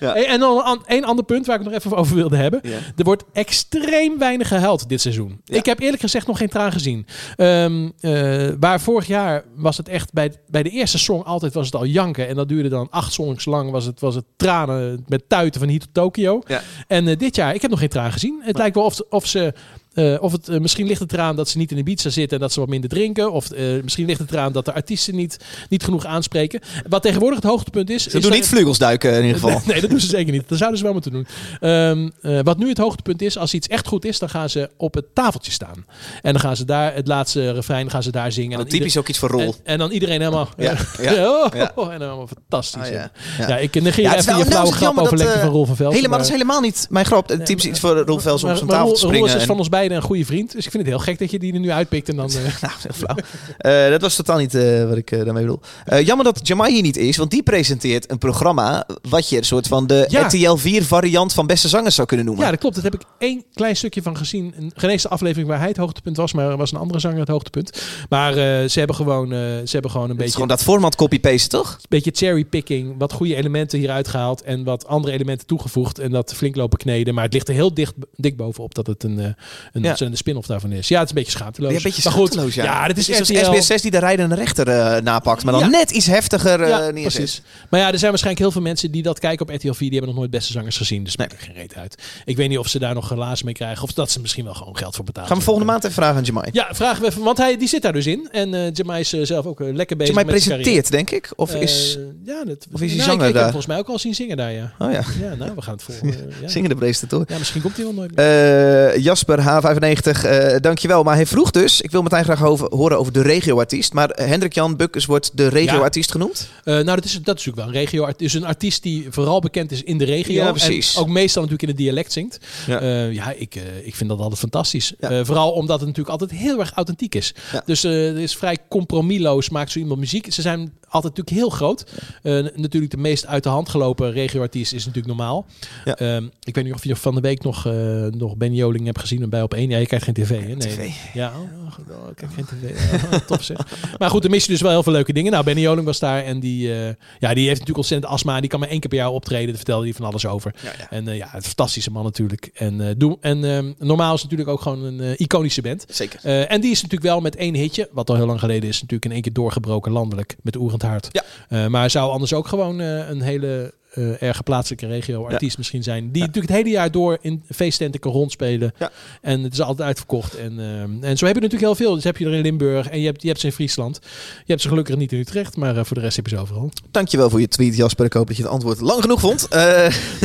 Ja. 0.00 0.12
Hey, 0.12 0.26
en 0.26 0.40
dan 0.40 0.56
een 0.56 0.64
an- 0.86 1.04
ander 1.04 1.24
punt 1.24 1.46
waar 1.46 1.58
ik 1.58 1.62
het 1.64 1.72
nog 1.72 1.82
even 1.84 1.96
over 1.96 2.16
wilde 2.16 2.36
hebben. 2.36 2.60
Er 2.96 3.04
wordt 3.04 3.24
extreem 3.32 4.18
weinig 4.18 4.48
gehuild 4.48 4.88
dit 4.88 5.00
seizoen. 5.00 5.40
Ik 5.46 5.66
heb 5.66 5.80
eerlijk 5.80 6.00
gezegd 6.02 6.26
nog 6.26 6.38
geen 6.38 6.48
traan 6.48 6.72
gezien. 6.72 7.06
Eh, 7.36 8.48
waar 8.60 8.80
vorig 8.80 9.06
jaar 9.06 9.44
was 9.56 9.76
het 9.76 9.88
echt 9.88 10.12
bij, 10.12 10.32
bij 10.46 10.62
de 10.62 10.70
eerste 10.70 10.98
song 10.98 11.22
altijd 11.22 11.54
was 11.54 11.66
het 11.66 11.74
al 11.74 11.84
janken. 11.86 12.28
En 12.28 12.34
dat 12.34 12.48
duurde 12.48 12.68
dan 12.68 12.86
acht 12.90 13.12
songs 13.12 13.44
lang. 13.44 13.70
Was 13.70 13.84
het, 13.84 14.00
was 14.00 14.14
het 14.14 14.24
tranen 14.36 15.04
met 15.08 15.28
tuiten 15.28 15.60
van 15.60 15.68
hier 15.68 15.80
tot 15.80 15.88
Tokio. 15.94 16.42
Ja. 16.46 16.60
En 16.86 17.04
dit 17.04 17.36
jaar, 17.36 17.54
ik 17.54 17.62
heb 17.62 17.70
nog 17.70 17.78
geen 17.80 17.88
traan 17.88 18.12
gezien. 18.12 18.40
Het 18.44 18.56
lijkt 18.56 18.74
wel 18.74 18.84
of, 18.84 19.00
of 19.08 19.26
ze. 19.26 19.52
Eh, 19.94 20.16
of 20.22 20.32
het, 20.32 20.48
eh, 20.48 20.58
misschien 20.60 20.86
ligt 20.86 21.00
het 21.00 21.12
eraan 21.12 21.36
dat 21.36 21.48
ze 21.48 21.58
niet 21.58 21.70
in 21.70 21.76
de 21.76 21.82
pizza 21.82 22.10
zitten 22.10 22.36
en 22.36 22.42
dat 22.42 22.52
ze 22.52 22.60
wat 22.60 22.68
minder 22.68 22.90
drinken. 22.90 23.32
Of 23.32 23.50
eh, 23.50 23.82
misschien 23.82 24.06
ligt 24.06 24.18
het 24.20 24.32
eraan 24.32 24.52
dat 24.52 24.64
de 24.64 24.72
artiesten 24.72 25.14
niet, 25.14 25.36
niet 25.68 25.84
genoeg 25.84 26.04
aanspreken. 26.04 26.60
Wat 26.88 27.02
tegenwoordig 27.02 27.38
het 27.40 27.50
hoogtepunt 27.50 27.90
is. 27.90 28.02
Ze 28.02 28.06
is 28.06 28.12
doen 28.12 28.22
dat- 28.22 28.32
niet 28.32 28.48
vleugelsduiken 28.48 29.12
in 29.14 29.24
ieder 29.24 29.40
geval. 29.40 29.60
Nee, 29.66 29.80
dat 29.80 29.90
doen 29.90 30.00
ze 30.00 30.06
zeker 30.06 30.32
niet. 30.32 30.48
Dat 30.48 30.58
zouden 30.58 30.78
ze 30.78 30.84
wel 30.84 30.92
moeten 30.92 31.12
doen. 31.12 31.26
Ehm, 31.60 32.08
eh, 32.22 32.38
wat 32.42 32.58
nu 32.58 32.68
het 32.68 32.78
hoogtepunt 32.78 33.22
is, 33.22 33.38
als 33.38 33.54
iets 33.54 33.68
echt 33.68 33.86
goed 33.86 34.04
is, 34.04 34.18
dan 34.18 34.28
gaan 34.28 34.48
ze 34.50 34.70
op 34.76 34.94
het 34.94 35.04
tafeltje 35.14 35.52
staan. 35.52 35.84
En 36.22 36.32
dan 36.32 36.40
gaan 36.40 36.56
ze 36.56 36.64
daar, 36.64 36.94
het 36.94 37.06
laatste 37.06 37.50
refrein 37.52 37.90
gaan 37.90 38.02
ze 38.02 38.10
daar 38.10 38.32
zingen. 38.32 38.52
En 38.52 38.56
Oh, 38.58 38.62
dan 38.70 38.78
typisch 38.78 38.96
ook 38.96 39.08
iets 39.08 39.18
voor 39.18 39.28
Rol. 39.28 39.40
En, 39.40 39.54
en 39.64 39.78
dan 39.78 39.90
iedereen 39.90 40.18
helemaal... 40.20 40.48
Ja, 40.56 40.76
ja, 41.02 41.12
ja, 41.12 41.30
oh, 41.42 41.46
ja. 41.54 41.72
oh, 41.74 41.92
en 41.92 41.98
dan 41.98 42.08
allemaal 42.08 42.26
fantastisch. 42.26 42.82
Ah, 42.82 42.92
ja, 42.92 43.10
ja. 43.38 43.56
ik 43.58 43.82
negeer 43.82 44.04
Ja, 44.04 44.16
even 44.16 44.24
je 44.24 44.30
nou, 44.38 44.44
flauwe 44.50 44.72
grap 44.72 44.98
over 44.98 45.16
dat, 45.16 45.38
van 45.38 45.48
Rolf 45.48 45.66
van 45.66 45.76
Velsen. 45.76 45.96
Helemaal, 45.96 46.18
dat 46.18 46.26
is 46.26 46.32
helemaal 46.32 46.60
niet 46.60 46.86
mijn 46.90 47.06
grap. 47.06 47.28
Typisch 47.44 47.64
iets 47.64 47.80
voor 47.80 47.96
Rolf 47.98 48.22
Vels 48.22 48.44
om 48.44 48.56
zijn 48.56 48.68
tafel 48.68 48.92
te 48.92 49.00
springen. 49.00 49.26
is 49.26 49.34
en- 49.34 49.46
van 49.46 49.58
ons 49.58 49.68
beiden 49.80 49.96
een 49.96 50.08
goede 50.08 50.24
vriend. 50.24 50.52
Dus 50.52 50.64
ik 50.64 50.70
vind 50.70 50.82
het 50.82 50.92
heel 50.92 51.02
gek 51.02 51.18
dat 51.18 51.30
je 51.30 51.38
die 51.38 51.52
er 51.52 51.60
nu 51.60 51.70
uitpikt. 51.70 52.08
En 52.08 52.16
dan, 52.16 52.30
eh, 52.30 52.62
Nou, 52.62 52.94
flauw. 52.94 53.16
Eh, 53.58 53.90
dat 53.90 54.00
was 54.00 54.16
totaal 54.16 54.38
niet 54.38 54.54
eh, 54.54 54.88
wat 54.88 54.96
ik 54.96 55.10
daarmee 55.10 55.42
bedoel. 55.44 55.60
Jammer 56.04 56.24
dat 56.24 56.40
Jamai 56.42 56.72
hier 56.72 56.82
niet 56.82 56.96
is, 56.96 57.16
want 57.16 57.30
die 57.30 57.42
presenteert 57.42 58.10
een 58.10 58.18
programma 58.18 58.86
wat 59.08 59.28
je 59.28 59.36
een 59.36 59.44
soort 59.44 59.66
van 59.66 59.86
de 59.86 60.06
Ja. 60.08 60.26
RTL 60.26 60.54
4 60.54 60.84
variant 60.84 61.32
van 61.32 61.46
Beste 61.46 61.68
Zangers 61.68 61.94
zou 61.94 62.06
kunnen 62.06 62.26
noemen. 62.26 62.44
Ja, 62.44 62.50
dat 62.50 62.60
klopt. 62.60 62.74
Daar 62.74 62.84
heb 62.84 62.94
ik 62.94 63.02
één 63.18 63.44
klein 63.54 63.76
stukje 63.76 64.02
van 64.02 64.16
gezien. 64.16 64.54
Een 64.56 64.72
geneesde 64.74 65.08
aflevering 65.08 65.48
waar 65.48 65.58
hij 65.58 65.68
het 65.68 65.76
hoogtepunt 65.76 66.16
was, 66.16 66.32
maar 66.32 66.50
er 66.50 66.56
was 66.56 66.72
een 66.72 66.78
andere 66.78 67.00
zanger 67.00 67.18
het 67.18 67.28
hoogtepunt. 67.28 67.82
Maar 68.08 68.32
ze 68.68 68.78
hebben 68.78 68.96
gewoon, 68.96 69.28
ze 69.28 69.68
hebben 69.70 69.90
gewoon 69.90 70.10
een 70.10 70.16
Het 70.16 70.18
is 70.18 70.24
beetje, 70.24 70.32
gewoon 70.32 70.48
dat 70.48 70.62
format 70.62 70.96
copy-paste, 70.96 71.48
toch? 71.48 71.80
beetje 71.88 72.10
cherrypicking. 72.14 72.94
Wat 72.98 73.12
goede 73.12 73.34
elementen 73.34 73.78
hieruit 73.78 74.08
gehaald 74.08 74.42
en 74.42 74.64
wat 74.64 74.86
andere 74.86 75.12
elementen 75.12 75.46
toegevoegd. 75.46 75.98
En 75.98 76.10
dat 76.10 76.34
flink 76.34 76.56
lopen 76.56 76.78
kneden. 76.78 77.14
Maar 77.14 77.24
het 77.24 77.32
ligt 77.32 77.48
er 77.48 77.54
heel 77.54 77.74
dicht, 77.74 77.94
dik 78.16 78.36
bovenop 78.36 78.74
dat 78.74 78.86
het 78.86 79.02
een, 79.02 79.36
een, 79.72 79.82
Ja. 79.82 79.96
een 79.98 80.16
spin-off 80.16 80.46
daarvan 80.46 80.72
is. 80.72 80.88
Ja, 80.88 80.94
het 80.98 81.04
is 81.04 81.10
een 81.10 81.22
beetje 81.22 81.38
schaamteloos. 81.38 81.70
Ja, 81.70 81.76
een 81.76 81.82
beetje 81.82 82.00
maar 82.04 82.12
goed, 82.12 82.32
schaamteloos, 82.32 82.54
ja. 82.54 82.64
ja, 82.64 82.86
dit 82.86 82.98
is, 82.98 83.06
Het 83.06 83.20
is 83.20 83.28
RTL. 83.28 83.44
zoals 83.44 83.70
SBS6 83.70 83.82
die 83.82 83.90
de 83.90 83.98
rijdende 83.98 84.34
rechter 84.34 84.68
eh, 84.68 85.02
napakt, 85.02 85.44
maar 85.44 85.60
dan 85.60 85.70
net 85.70 85.90
iets 85.90 86.06
heftiger 86.06 86.60
eh 86.62 86.68
Ja, 86.68 86.78
neerzet. 86.78 87.12
precies. 87.12 87.42
Maar 87.68 87.80
ja, 87.80 87.86
er 87.92 87.98
zijn 87.98 88.10
waarschijnlijk 88.10 88.42
heel 88.44 88.52
veel 88.52 88.62
mensen 88.62 88.90
die 88.90 89.02
dat 89.02 89.18
kijken 89.18 89.48
op 89.48 89.54
RTL 89.54 89.72
4. 89.72 89.76
Die 89.78 89.90
hebben 89.90 90.08
nog 90.08 90.16
nooit 90.18 90.30
beste 90.30 90.52
zangers 90.52 90.76
gezien. 90.76 91.04
Dus 91.04 91.16
maakt 91.16 91.32
er 91.32 91.38
geen 91.38 91.54
reet 91.54 91.74
uit. 91.76 92.02
Ik 92.24 92.36
weet 92.36 92.48
niet 92.48 92.58
of 92.58 92.68
ze 92.68 92.78
daar 92.78 92.94
nog 92.94 93.06
glazen 93.06 93.44
mee 93.44 93.54
krijgen. 93.54 93.82
Of 93.82 93.92
dat 93.92 94.10
ze 94.10 94.20
misschien 94.20 94.44
wel 94.44 94.54
gewoon 94.54 94.76
geld 94.76 94.96
voor 94.96 95.04
betalen. 95.04 95.28
Gaan 95.28 95.38
we 95.38 95.44
volgende 95.44 95.70
maand 95.70 95.82
even 95.84 95.94
vragen 95.96 96.16
aan 96.16 96.22
Jamai. 96.22 96.48
Ja, 96.52 96.68
vragen 96.72 97.02
we 97.02 97.08
even. 97.08 97.22
Want 97.22 97.38
hij 97.38 97.56
die 97.56 97.68
zit 97.68 97.82
daar 97.82 97.92
dus 97.92 98.06
in. 98.06 98.28
En 98.32 98.54
eh 98.54 98.72
Jamai 98.72 99.00
is 99.00 99.08
zelf 99.08 99.46
ook 99.46 99.60
lekker 99.60 99.96
bezig 99.96 100.14
Jamai 100.14 100.32
met 100.32 100.42
zijn 100.42 100.54
presenteert, 100.60 100.90
denk 100.90 101.10
ik? 101.10 101.32
Of 101.36 101.54
is... 101.54 101.98
Ja, 102.24 102.44
dat, 102.44 102.66
of 102.72 102.80
is 102.80 102.88
hij 102.88 102.98
nou, 102.98 103.10
zanger 103.10 103.26
ik, 103.28 103.34
daar? 103.34 103.42
volgens 103.42 103.66
mij 103.66 103.78
ook 103.78 103.88
al 103.88 103.98
zien 103.98 104.14
zingen 104.14 104.36
daar, 104.36 104.52
ja. 104.52 104.72
Oh 104.78 104.92
ja, 104.92 105.02
Ja, 105.20 105.34
nou, 105.34 105.52
we 105.54 105.62
gaan 105.62 105.74
het 105.74 105.82
volgen. 105.82 106.08
ja. 106.42 106.48
zingende 106.48 106.74
presentator. 106.76 107.24
ja, 107.28 107.38
misschien 107.38 107.60
komt 107.62 107.76
hij 107.76 107.84
wel 107.84 107.94
nooit 107.94 108.14
meer. 108.16 109.00
Jasper 109.00 109.40
H95, 109.64 110.24
eh 110.24 110.56
dankjewel. 110.60 111.02
Maar 111.02 111.14
hij 111.14 111.26
vroeg 111.26 111.50
dus, 111.50 111.80
ik 111.80 111.90
wil 111.90 112.00
Martijn 112.00 112.24
graag 112.24 112.44
over, 112.44 112.74
horen 112.74 112.98
over 112.98 113.12
de 113.12 113.22
regioartiest. 113.22 113.92
Maar 113.92 114.08
Hendrik 114.08 114.54
Jan 114.54 114.76
Bukkers 114.76 115.06
wordt 115.06 115.30
de 115.34 115.48
regioartiest 115.48 116.10
genoemd. 116.10 116.48
Eh, 116.64 116.74
nou, 116.74 116.84
dat 116.84 117.04
is, 117.04 117.12
dat 117.12 117.38
is 117.38 117.44
natuurlijk 117.44 117.56
wel 117.56 117.66
een 117.66 117.72
regio. 117.72 118.06
Het 118.06 118.22
is 118.22 118.34
een 118.34 118.44
artiest 118.44 118.82
die 118.82 119.06
vooral 119.10 119.40
bekend 119.40 119.72
is 119.72 119.82
in 119.82 119.98
de 119.98 120.04
regio. 120.04 120.42
Ja, 120.42 120.50
precies. 120.50 120.94
En 120.94 121.00
ook 121.00 121.08
meestal 121.08 121.42
natuurlijk 121.42 121.62
in 121.62 121.76
het 121.76 121.84
dialect 121.84 122.12
zingt. 122.12 122.38
Ja. 122.66 122.84
Ja, 122.84 123.04
ja 123.04 123.32
ik, 123.32 123.54
eh, 123.54 123.62
ik 123.86 123.94
vind 123.94 124.10
dat 124.10 124.18
altijd 124.18 124.38
fantastisch. 124.38 124.92
Ja. 124.98 125.10
Eh, 125.10 125.24
vooral 125.24 125.50
omdat 125.50 125.78
het 125.78 125.88
natuurlijk 125.88 126.20
altijd 126.20 126.40
heel 126.40 126.60
erg 126.60 126.72
authentiek 126.72 127.14
is. 127.14 127.34
Ja. 127.52 127.62
Dus 127.66 127.84
eh 127.84 128.08
er 128.10 128.18
is 128.18 128.36
vrij 128.36 128.58
compromisloos 128.68 129.50
maakt 129.50 129.70
zo 129.70 129.78
iemand 129.78 130.00
muziek. 130.00 130.32
Ze 130.32 130.42
zijn 130.42 130.72
altijd 130.90 131.16
natuurlijk 131.16 131.36
heel 131.36 131.50
groot. 131.50 131.84
Eh, 132.22 132.32
natuurlijk 132.54 132.92
de 132.92 132.98
meest 132.98 133.26
uit 133.26 133.42
de 133.42 133.48
hand 133.48 133.68
gelopen 133.68 134.12
regioartiest 134.12 134.72
is 134.72 134.86
natuurlijk 134.86 135.16
normaal. 135.16 135.46
Ja. 135.84 135.96
Ehm, 135.96 136.24
ik 136.42 136.54
weet 136.54 136.64
niet 136.64 136.74
of 136.74 136.84
je 136.84 136.96
van 136.96 137.14
de 137.14 137.20
week 137.20 137.42
nog, 137.42 137.66
eh 137.66 138.06
nog 138.06 138.36
Ben 138.36 138.54
Joling 138.54 138.84
hebt 138.84 139.00
gezien 139.00 139.28
bij 139.28 139.42
op 139.42 139.54
één. 139.54 139.70
Ja, 139.70 139.78
je 139.78 139.86
kijkt 139.86 140.04
geen 140.04 140.14
tv, 140.14 140.28
hè? 140.28 140.54
Nee. 140.54 140.56
TV. 140.56 140.90
Ja, 141.14 141.28
oh, 141.28 141.40
oh, 141.40 142.08
ik 142.10 142.16
kijk 142.16 142.32
geen 142.32 142.44
tv. 142.44 143.04
Oh, 143.04 143.18
tof 143.26 143.42
zeg. 143.42 143.56
Maar 143.98 144.10
goed, 144.10 144.22
dan 144.22 144.30
mis 144.30 144.44
je 144.44 144.50
dus 144.50 144.60
wel 144.60 144.70
heel 144.70 144.82
veel 144.82 144.92
leuke 144.92 145.12
dingen. 145.12 145.32
Nou, 145.32 145.44
Benny 145.44 145.60
Joling 145.60 145.86
was 145.86 145.98
daar 145.98 146.24
en 146.24 146.40
die, 146.40 146.74
eh, 146.74 146.94
ja, 147.18 147.34
die 147.34 147.46
heeft 147.46 147.50
natuurlijk 147.50 147.76
ontzettend 147.76 148.12
astma. 148.12 148.34
En 148.34 148.40
die 148.40 148.50
kan 148.50 148.60
maar 148.60 148.68
één 148.68 148.80
keer 148.80 148.90
per 148.90 148.98
jaar 148.98 149.10
optreden. 149.10 149.46
Daar 149.46 149.56
vertelde 149.56 149.84
hij 149.84 149.94
van 149.94 150.06
alles 150.06 150.26
over. 150.26 150.54
Ja, 150.62 150.72
ja. 150.78 150.90
En 150.90 151.04
ja, 151.04 151.34
een 151.34 151.42
fantastische 151.42 151.90
man 151.90 152.04
natuurlijk. 152.04 152.50
En, 152.54 152.88
eh, 152.88 152.94
doe, 152.96 153.18
en 153.20 153.44
ehm, 153.44 153.72
normaal 153.78 154.14
is 154.14 154.22
natuurlijk 154.22 154.50
ook 154.50 154.60
gewoon 154.60 154.82
een 154.84 155.14
iconische 155.16 155.62
band. 155.62 155.84
Zeker. 155.88 156.24
En 156.24 156.60
die 156.60 156.70
is 156.70 156.82
natuurlijk 156.82 157.10
wel 157.10 157.20
met 157.20 157.36
één 157.36 157.54
hitje, 157.54 157.88
wat 157.92 158.10
al 158.10 158.16
heel 158.16 158.26
lang 158.26 158.40
geleden 158.40 158.68
is, 158.68 158.74
natuurlijk 158.74 159.04
in 159.04 159.12
één 159.12 159.22
keer 159.22 159.32
doorgebroken 159.32 159.92
landelijk 159.92 160.36
met 160.42 160.56
Oerend 160.56 160.79
Hart. 160.82 161.08
Ja. 161.12 161.22
Eh, 161.48 161.66
maar 161.66 161.90
zou 161.90 162.10
anders 162.10 162.32
ook 162.32 162.48
gewoon 162.48 162.80
eh, 162.80 163.08
een 163.08 163.20
hele 163.20 163.74
eh 163.90 164.22
erge 164.22 164.42
plaatselijke 164.42 164.86
regio-artiest 164.86 165.58
misschien 165.58 165.82
zijn. 165.82 166.12
Die 166.12 166.22
natuurlijk 166.22 166.48
het 166.52 166.56
hele 166.56 166.70
jaar 166.70 166.90
door 166.90 167.18
in 167.20 167.42
feesttenten 167.50 168.00
kan 168.00 168.12
rondspelen. 168.12 168.72
Ja. 168.78 168.90
En 169.20 169.42
het 169.42 169.52
is 169.52 169.60
altijd 169.60 169.86
uitverkocht. 169.88 170.34
En, 170.36 170.58
eh, 170.58 171.08
en 171.10 171.16
zo 171.16 171.26
heb 171.26 171.34
je 171.34 171.40
natuurlijk 171.40 171.60
heel 171.60 171.74
veel. 171.74 171.94
Dus 171.94 172.04
heb 172.04 172.16
je 172.16 172.26
er 172.26 172.32
in 172.32 172.42
Limburg 172.42 172.88
en 172.88 173.00
je 173.00 173.06
hebt, 173.06 173.22
je 173.22 173.28
hebt 173.28 173.40
ze 173.40 173.46
in 173.46 173.52
Friesland. 173.52 173.98
Je 174.38 174.44
hebt 174.46 174.60
ze 174.60 174.68
gelukkig 174.68 174.96
niet 174.96 175.12
in 175.12 175.18
Utrecht, 175.18 175.56
maar 175.56 175.86
voor 175.86 175.96
de 175.96 176.02
rest 176.02 176.16
heb 176.16 176.26
je 176.26 176.36
ze 176.36 176.42
overal. 176.42 176.70
Dankjewel 176.90 177.30
voor 177.30 177.40
je 177.40 177.48
tweet, 177.48 177.76
Jasper. 177.76 178.04
Ik 178.04 178.12
hoop 178.12 178.26
dat 178.26 178.36
je 178.36 178.42
het 178.42 178.52
antwoord 178.52 178.80
lang 178.80 179.00
genoeg 179.00 179.20
vond. 179.20 179.48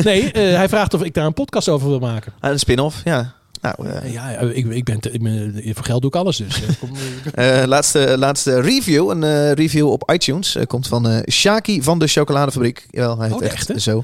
Nee, 0.04 0.30
hij 0.62 0.70
vraagt 0.70 0.94
of 0.94 1.04
ik 1.04 1.14
daar 1.14 1.26
een 1.26 1.34
podcast 1.34 1.70
over 1.70 1.90
wil 1.90 2.00
maken. 2.00 2.34
een 2.40 2.60
spin-off, 2.60 3.02
ja. 3.04 3.36
Nou, 3.78 3.90
eh, 3.90 4.14
Ja, 4.14 4.30
ja, 4.32 4.40
ik, 4.40 4.66
ik 4.66 4.84
ben, 4.84 5.00
te- 5.00 5.12
ik 5.12 5.24
ben 5.24 5.62
voor 5.74 5.86
geld 5.86 6.02
doe 6.02 6.10
ik 6.10 6.16
alles 6.18 6.38
dus. 6.38 6.62
eh, 7.34 7.62
Eh, 7.62 7.68
laatste, 7.68 8.16
laatste 8.18 8.62
review. 8.62 9.10
Een 9.10 9.24
eh, 9.24 9.52
review 9.52 9.92
op 9.92 10.12
iTunes. 10.14 10.56
Eh, 10.56 10.66
komt 10.66 10.88
van 10.88 11.08
eh 11.10 11.20
Shaki 11.32 11.84
van 11.84 12.00
de 12.00 12.08
Chocoladefabriek. 12.08 12.86
Jawel, 12.90 13.18
hij 13.20 13.28
heet 13.28 13.38
Oh, 13.38 13.44
echt, 13.44 13.70
echt, 13.70 13.82
zo. 13.82 14.04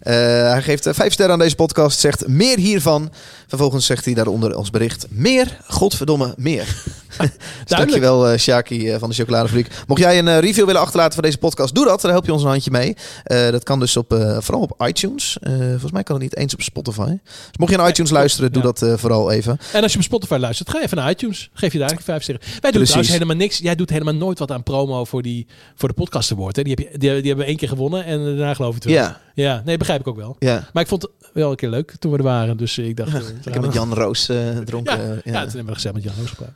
Eh, 0.00 0.14
hij 0.50 0.62
geeft 0.62 0.86
eh, 0.86 0.94
vijf 0.94 1.12
sterren 1.12 1.32
aan 1.34 1.38
deze 1.40 1.54
podcast. 1.54 1.98
Zegt 1.98 2.28
meer 2.28 2.58
hiervan. 2.58 3.10
Vervolgens 3.46 3.86
zegt 3.86 4.04
hij 4.04 4.14
daaronder 4.14 4.54
als 4.54 4.70
bericht. 4.70 5.06
Meer, 5.10 5.56
godverdomme, 5.66 6.34
meer. 6.36 6.82
Dankjewel, 7.64 8.28
eh 8.28 8.38
Shaki 8.38 8.90
eh, 8.90 8.98
van 8.98 9.08
de 9.08 9.14
Chocoladefabriek. 9.14 9.68
Mocht 9.86 10.00
jij 10.00 10.18
een 10.18 10.28
eh, 10.28 10.38
review 10.38 10.66
willen 10.66 10.80
achterlaten 10.80 11.12
voor 11.12 11.22
deze 11.22 11.38
podcast, 11.38 11.74
doe 11.74 11.84
dat. 11.84 12.00
Dan 12.00 12.10
help 12.10 12.26
je 12.26 12.32
ons 12.32 12.42
een 12.42 12.48
handje 12.48 12.70
mee. 12.70 12.96
Dat 13.50 13.62
kan 13.62 13.78
dus 13.78 13.96
op, 13.96 14.14
vooral 14.38 14.62
op 14.62 14.86
iTunes. 14.86 15.36
Volgens 15.42 15.92
mij 15.92 16.02
kan 16.02 16.14
het 16.14 16.24
niet 16.24 16.36
eens 16.36 16.54
op 16.54 16.62
Spotify. 16.62 17.18
Dus 17.24 17.58
mocht 17.58 17.70
je 17.70 17.76
naar 17.76 17.88
iTunes 17.88 18.10
luisteren, 18.10 18.52
doe 18.52 18.62
ja. 18.62 18.72
dat 18.72 19.00
vooral 19.00 19.30
even. 19.30 19.58
En 19.72 19.82
als 19.82 19.92
je 19.92 19.98
op 19.98 20.04
Spotify 20.04 20.36
luistert, 20.36 20.70
ga 20.70 20.82
even 20.82 20.96
naar 20.96 21.10
iTunes. 21.10 21.50
Geef 21.52 21.72
je 21.72 21.78
daar 21.78 21.88
eigenlijk 21.88 22.02
vijf 22.02 22.22
sterren. 22.22 22.42
Wij 22.42 22.70
doen 22.70 22.70
Precies. 22.70 22.88
trouwens 22.88 23.12
helemaal 23.12 23.36
niks. 23.36 23.58
Jij 23.58 23.74
doet 23.74 23.90
helemaal 23.90 24.14
nooit 24.14 24.38
wat 24.38 24.50
aan 24.50 24.62
promo 24.62 25.04
voor, 25.04 25.22
die, 25.22 25.46
voor 25.74 25.88
de 25.88 25.94
podcast 25.94 26.32
award. 26.32 26.56
Hè? 26.56 26.62
Die, 26.62 26.74
heb 26.74 26.92
je, 26.92 26.98
die, 26.98 27.10
die 27.10 27.26
hebben 27.26 27.36
we 27.36 27.44
één 27.44 27.56
keer 27.56 27.68
gewonnen 27.68 28.04
en 28.04 28.24
daarna 28.24 28.54
geloof 28.54 28.76
ik 28.76 28.82
het. 28.82 28.92
Ja. 28.92 29.20
Ja, 29.34 29.62
nee, 29.64 29.76
begrijp 29.76 30.00
ik 30.00 30.06
ook 30.06 30.16
wel. 30.16 30.36
Ja. 30.38 30.68
Maar 30.72 30.82
ik 30.82 30.88
vond 30.88 31.02
het 31.02 31.10
wel 31.32 31.50
een 31.50 31.56
keer 31.56 31.68
leuk 31.68 31.94
toen 31.98 32.10
we 32.12 32.16
er 32.16 32.22
waren. 32.22 32.56
Dus 32.56 32.78
ik 32.78 32.96
dacht... 32.96 33.12
Ik 33.44 33.52
heb 33.52 33.62
met 33.62 33.72
Jan 33.74 33.94
Roos 33.94 34.28
eh, 34.28 34.58
dronken. 34.58 34.98
Ja, 34.98 35.32
ja. 35.32 35.46
toen 35.46 35.56
hebben 35.56 35.74
we 35.82 35.90
met 35.92 36.02
Jan 36.02 36.14
Roos 36.18 36.28
gepraat. 36.28 36.52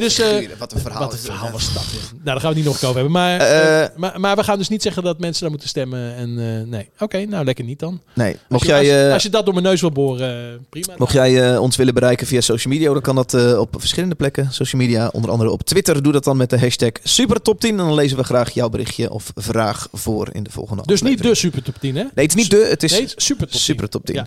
Wat 0.00 0.18
Nee, 0.18 0.36
dus... 0.40 0.50
eh, 0.50 0.58
wat 0.58 0.72
een 0.72 0.80
verhaal 0.80 1.00
Wat 1.00 1.12
een 1.12 1.18
verhaal 1.18 1.50
was 1.50 1.72
dat. 1.74 1.84
Nou, 2.12 2.24
daar 2.24 2.34
gaan 2.40 2.42
we 2.42 2.46
het 2.46 2.56
niet 2.56 2.64
nog 2.64 2.74
over 2.84 2.94
hebben. 2.94 3.12
Maar, 3.12 3.40
Eh, 3.40 3.82
eh, 3.82 3.90
maar, 3.96 4.20
maar 4.20 4.36
we 4.36 4.44
gaan 4.44 4.58
dus 4.58 4.68
niet 4.68 4.82
zeggen 4.82 5.02
dat 5.02 5.18
mensen 5.18 5.40
daar 5.40 5.50
moeten 5.50 5.68
stemmen. 5.68 6.14
En 6.14 6.34
nee, 6.68 6.88
oké, 6.98 7.24
nou 7.24 7.44
lekker 7.44 7.64
niet 7.64 7.78
dan. 7.78 8.00
Nee, 8.14 8.32
Als 8.32 8.40
mocht 8.48 8.62
je, 8.66 8.68
jij... 8.68 9.04
als, 9.04 9.12
als 9.12 9.22
je 9.22 9.28
dat 9.28 9.44
door 9.44 9.54
mijn 9.54 9.66
neus 9.66 9.80
wil 9.80 9.90
boren, 9.92 10.66
prima. 10.70 10.94
Mocht 10.96 11.12
jij 11.12 11.56
ons 11.56 11.76
willen 11.76 11.94
bereiken 11.94 12.26
via 12.26 12.40
social 12.40 12.72
media, 12.72 12.92
dan 12.92 13.02
kan 13.02 13.14
dat 13.14 13.56
op 13.58 13.74
verschillende 13.78 14.14
plekken. 14.14 14.52
Social 14.52 14.82
media, 14.82 15.08
onder 15.12 15.30
andere 15.30 15.50
op 15.50 15.62
Twitter. 15.62 16.02
Doe 16.02 16.12
dat 16.12 16.24
dan 16.24 16.36
met 16.36 16.50
de 16.50 16.58
hashtag 16.58 16.90
SuperTop10. 17.00 17.68
En 17.68 17.76
dan 17.76 17.94
lezen 17.94 18.16
we 18.16 18.24
graag 18.24 18.50
jouw 18.50 18.68
berichtje 18.68 19.10
of 19.10 19.32
vraag 19.34 19.88
voor 19.92 20.28
in 20.32 20.42
de 20.42 20.50
volgende 20.50 20.82
Dus 20.86 21.02
niet 21.02 21.22
de 21.22 21.34
super 21.34 21.62
top 21.62 21.74
10, 21.80 21.96
hè? 21.96 22.02
Nee, 22.02 22.10
het 22.14 22.28
is 22.28 22.34
niet 22.34 22.50
de, 22.50 22.66
het 22.70 22.82
is 22.82 22.92
Nee, 22.92 23.12
super 23.16 23.44
top 23.44 23.50
10. 23.50 23.60
super 23.60 23.88
top 23.88 24.06
10. 24.06 24.14
Ja. 24.14 24.26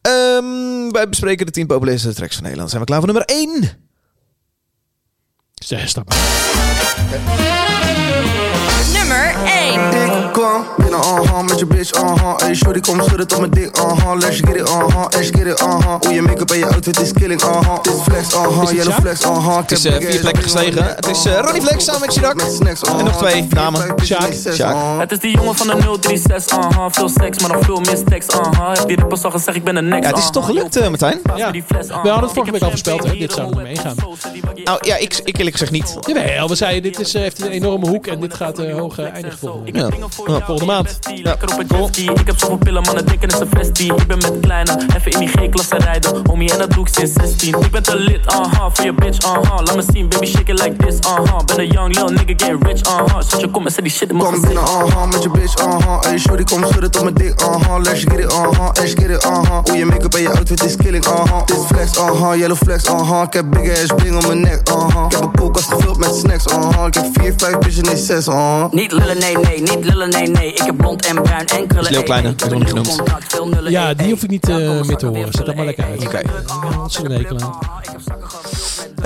Ehm, 0.00 0.90
wij 0.90 1.08
bespreken 1.08 1.46
de 1.46 1.52
10 1.52 1.66
populairste 1.66 2.14
tracks 2.14 2.34
van 2.34 2.42
Nederland. 2.42 2.70
Zijn 2.70 2.82
we 2.82 2.88
klaar 2.88 3.00
voor 3.02 3.12
nummer 3.12 3.26
1? 3.28 3.82
Stap 5.66 6.08
maar. 6.08 6.18
Nummer 8.92 9.34
1. 9.44 9.63
Ik 9.74 10.32
kwam 10.32 10.64
binnen, 10.76 10.98
uh-huh, 10.98 11.40
met 11.40 11.58
je 11.58 11.66
bitch, 11.66 12.02
uh-huh 12.02 12.36
Hey, 12.36 12.54
shorty, 12.54 12.80
kom 12.80 13.02
schudden 13.02 13.26
tot 13.26 13.38
mijn 13.38 13.50
dik, 13.50 13.78
uh-huh 13.78 14.18
Let's 14.18 14.36
get 14.36 14.56
it, 14.56 14.68
uh-huh, 14.68 15.06
let's 15.10 15.30
get 15.30 15.46
it, 15.46 15.60
uh-huh 15.60 15.96
Hoe 16.00 16.14
je 16.14 16.22
make-up 16.22 16.50
en 16.50 16.58
je 16.58 16.66
outfit 16.66 17.00
is 17.00 17.12
killing, 17.12 17.42
uh-huh 17.42 17.82
Dit 17.82 17.94
is 17.94 18.00
flex, 18.02 18.34
uh-huh, 18.34 18.70
yellow 18.70 18.92
flex, 18.92 19.20
uh-huh 19.20 19.56
Het 19.56 19.70
is 19.70 19.84
eh, 19.84 19.96
vier 19.96 20.20
plekken 20.20 20.42
gestegen. 20.42 20.84
Het 20.84 21.06
is 21.06 21.24
eh, 21.24 21.38
Ronnie 21.40 21.62
Flex 21.62 21.84
samen 21.84 22.00
met 22.00 22.12
Chirac. 22.12 22.40
En 22.98 23.04
nog 23.04 23.16
twee 23.16 23.46
namen. 23.50 23.94
Sjaak. 24.02 24.32
Sjaak. 24.52 25.00
Het 25.00 25.12
is 25.12 25.18
die 25.18 25.36
jongen 25.36 25.54
van 25.54 25.66
de 25.66 25.98
036, 26.00 26.58
aha. 26.58 26.90
Veel 26.90 27.08
seks, 27.08 27.38
maar 27.38 27.52
nog 27.52 27.64
veel 27.64 27.80
meer 27.80 27.96
stacks, 27.96 28.30
aha. 28.30 28.72
Heb 28.72 28.88
die 28.88 28.96
rappers 28.96 29.24
al 29.24 29.30
gezegd, 29.30 29.56
ik 29.56 29.64
ben 29.64 29.74
de 29.74 29.82
next, 29.82 30.02
Ja, 30.02 30.10
het 30.10 30.18
is 30.18 30.30
toch 30.30 30.46
gelukt, 30.46 30.76
eh, 30.76 30.88
Martijn? 30.88 31.20
Ja. 31.36 31.50
We 31.50 31.86
hadden 31.92 32.20
het 32.20 32.32
vorige 32.32 32.52
week 32.52 32.62
al 32.62 32.68
voorspeld, 32.68 33.04
hè? 33.04 33.16
Dit 33.16 33.32
zou 33.32 33.56
er 33.56 33.62
meegaan. 33.62 33.94
Nou 34.64 34.78
ja, 34.80 34.96
ik, 34.96 35.20
ik 35.24 35.36
eerlijk 35.36 35.56
gezegd 35.56 35.72
niet. 35.72 35.96
Jawel, 36.00 36.48
we 36.48 36.54
zeiden 36.54 36.82
dit 36.82 37.00
is, 37.00 37.12
heeft 37.12 37.40
een 37.40 37.50
enorme 37.50 37.88
hoek 37.88 38.06
en 38.06 38.20
dit 38.20 38.34
gaat 38.34 38.58
eh, 38.58 38.74
hoog 39.72 39.74
eh, 39.74 39.82
eindigen 39.82 40.10
volgende, 40.12 40.38
Ja. 40.40 40.46
volgende 40.46 40.72
maand. 40.72 40.98
Ja. 41.14 41.32
Ik 42.20 42.26
heb 42.26 42.38
zoveel 42.38 42.56
pillen, 42.56 42.82
mannen 42.82 43.06
denken 43.06 43.28
is 43.28 43.38
een 43.38 43.48
vestie. 43.50 43.94
Ik 43.94 44.06
ben 44.06 44.18
met 44.18 44.32
kleine, 44.40 44.86
even 44.96 45.10
in 45.10 45.18
die 45.18 45.28
G-klasse 45.28 45.76
rijden. 45.76 46.26
Homie, 46.26 46.52
en 46.52 46.58
dat 46.58 46.70
doe 46.70 46.86
ik 46.86 46.94
sinds 46.94 47.12
16. 47.12 47.54
Ik 47.60 47.70
ben 47.70 47.82
te 47.82 47.96
lit, 47.96 48.26
aha, 48.26 48.70
voor 48.72 48.84
je 48.84 48.92
bitch, 48.92 49.26
aha. 49.26 49.62
Laat 49.62 49.74
me 49.76 49.84
zien, 49.92 50.08
baby, 50.08 50.26
shake 50.26 50.52
it 50.52 50.62
like 50.62 50.76
this, 50.86 51.00
aha. 51.00 51.44
Ben 51.44 51.58
een 51.58 51.66
young 51.66 51.94
lil 51.94 52.08
nigga, 52.08 52.24
get 52.46 52.56
rich, 52.62 52.82
aha. 52.82 53.22
Zet 53.22 53.40
je 53.40 53.50
kom 53.50 53.66
en 53.66 53.72
zet 53.72 53.84
die 53.84 53.92
shit 53.92 54.10
in 54.10 54.16
mijn 54.16 54.28
Kom 54.28 54.34
gezicht. 54.42 54.60
binnen, 54.64 54.86
uh-huh, 54.86 55.10
met 55.10 55.22
je 55.22 55.30
bitch, 55.30 55.58
uh-huh 55.64 56.00
Hey, 56.00 56.18
shorty, 56.18 56.44
kom 56.44 56.64
schudden 56.66 56.90
tot 56.90 57.02
mijn 57.02 57.14
dik, 57.14 57.40
uh-huh 57.40 57.82
Let's 57.82 58.00
get 58.00 58.18
it, 58.18 58.32
uh-huh, 58.32 58.68
let's 58.74 58.92
get 58.92 59.10
it, 59.10 59.24
uh-huh 59.24 59.58
Hoe 59.64 59.76
je 59.76 59.84
make-up 59.86 60.14
en 60.14 60.22
je 60.22 60.28
outfit 60.32 60.64
is 60.64 60.76
killing, 60.76 61.04
uh-huh 61.06 61.46
Dit 61.46 61.56
is 61.56 61.64
flex, 61.66 61.98
uh-huh, 61.98 62.36
yellow 62.38 62.56
flex, 62.56 62.84
uh-huh 62.84 63.22
Ik 63.22 63.32
heb 63.32 63.50
big 63.50 63.70
ass 63.82 63.92
bling 63.96 64.16
om 64.16 64.26
mijn 64.26 64.40
nek, 64.40 64.68
uh-huh 64.68 65.04
Ik 65.04 65.12
heb 65.12 65.22
een 65.22 65.30
koelkast 65.36 65.68
gevuld 65.72 65.98
met 65.98 66.14
snacks, 66.14 66.46
uh-huh 66.46 66.86
Ik 66.86 66.94
heb 66.94 67.04
4, 67.12 67.32
5 67.36 67.58
bitches, 67.58 67.82
nee 67.88 67.96
6, 67.96 68.26
uh-huh 68.28 68.64
Niet 68.70 68.92
lullen, 68.92 69.18
nee, 69.18 69.36
nee, 69.38 69.53
niet 69.60 69.84
lullen, 69.84 70.08
nee, 70.08 70.26
nee. 70.26 70.52
Ik 70.52 70.62
heb 70.62 70.76
blond 70.76 71.06
en 71.06 71.22
bruin 71.22 71.46
en 71.46 71.66
krullen. 71.66 71.90
Is 71.90 71.96
Leeuw 71.96 72.02
Kleine, 72.02 72.28
heb 72.28 72.42
ik 72.42 72.50
nog 72.50 72.58
niet 72.58 72.68
genoemd. 72.68 73.70
Ja, 73.70 73.94
die 73.94 74.10
hoef 74.10 74.22
ik 74.22 74.30
niet 74.30 74.48
eh, 74.48 74.56
meer 74.56 74.96
te 74.96 75.06
horen. 75.06 75.32
Zet 75.32 75.46
dat 75.46 75.54
maar 75.54 75.64
lekker 75.64 75.84
uit. 75.84 76.06
Oké. 76.06 76.22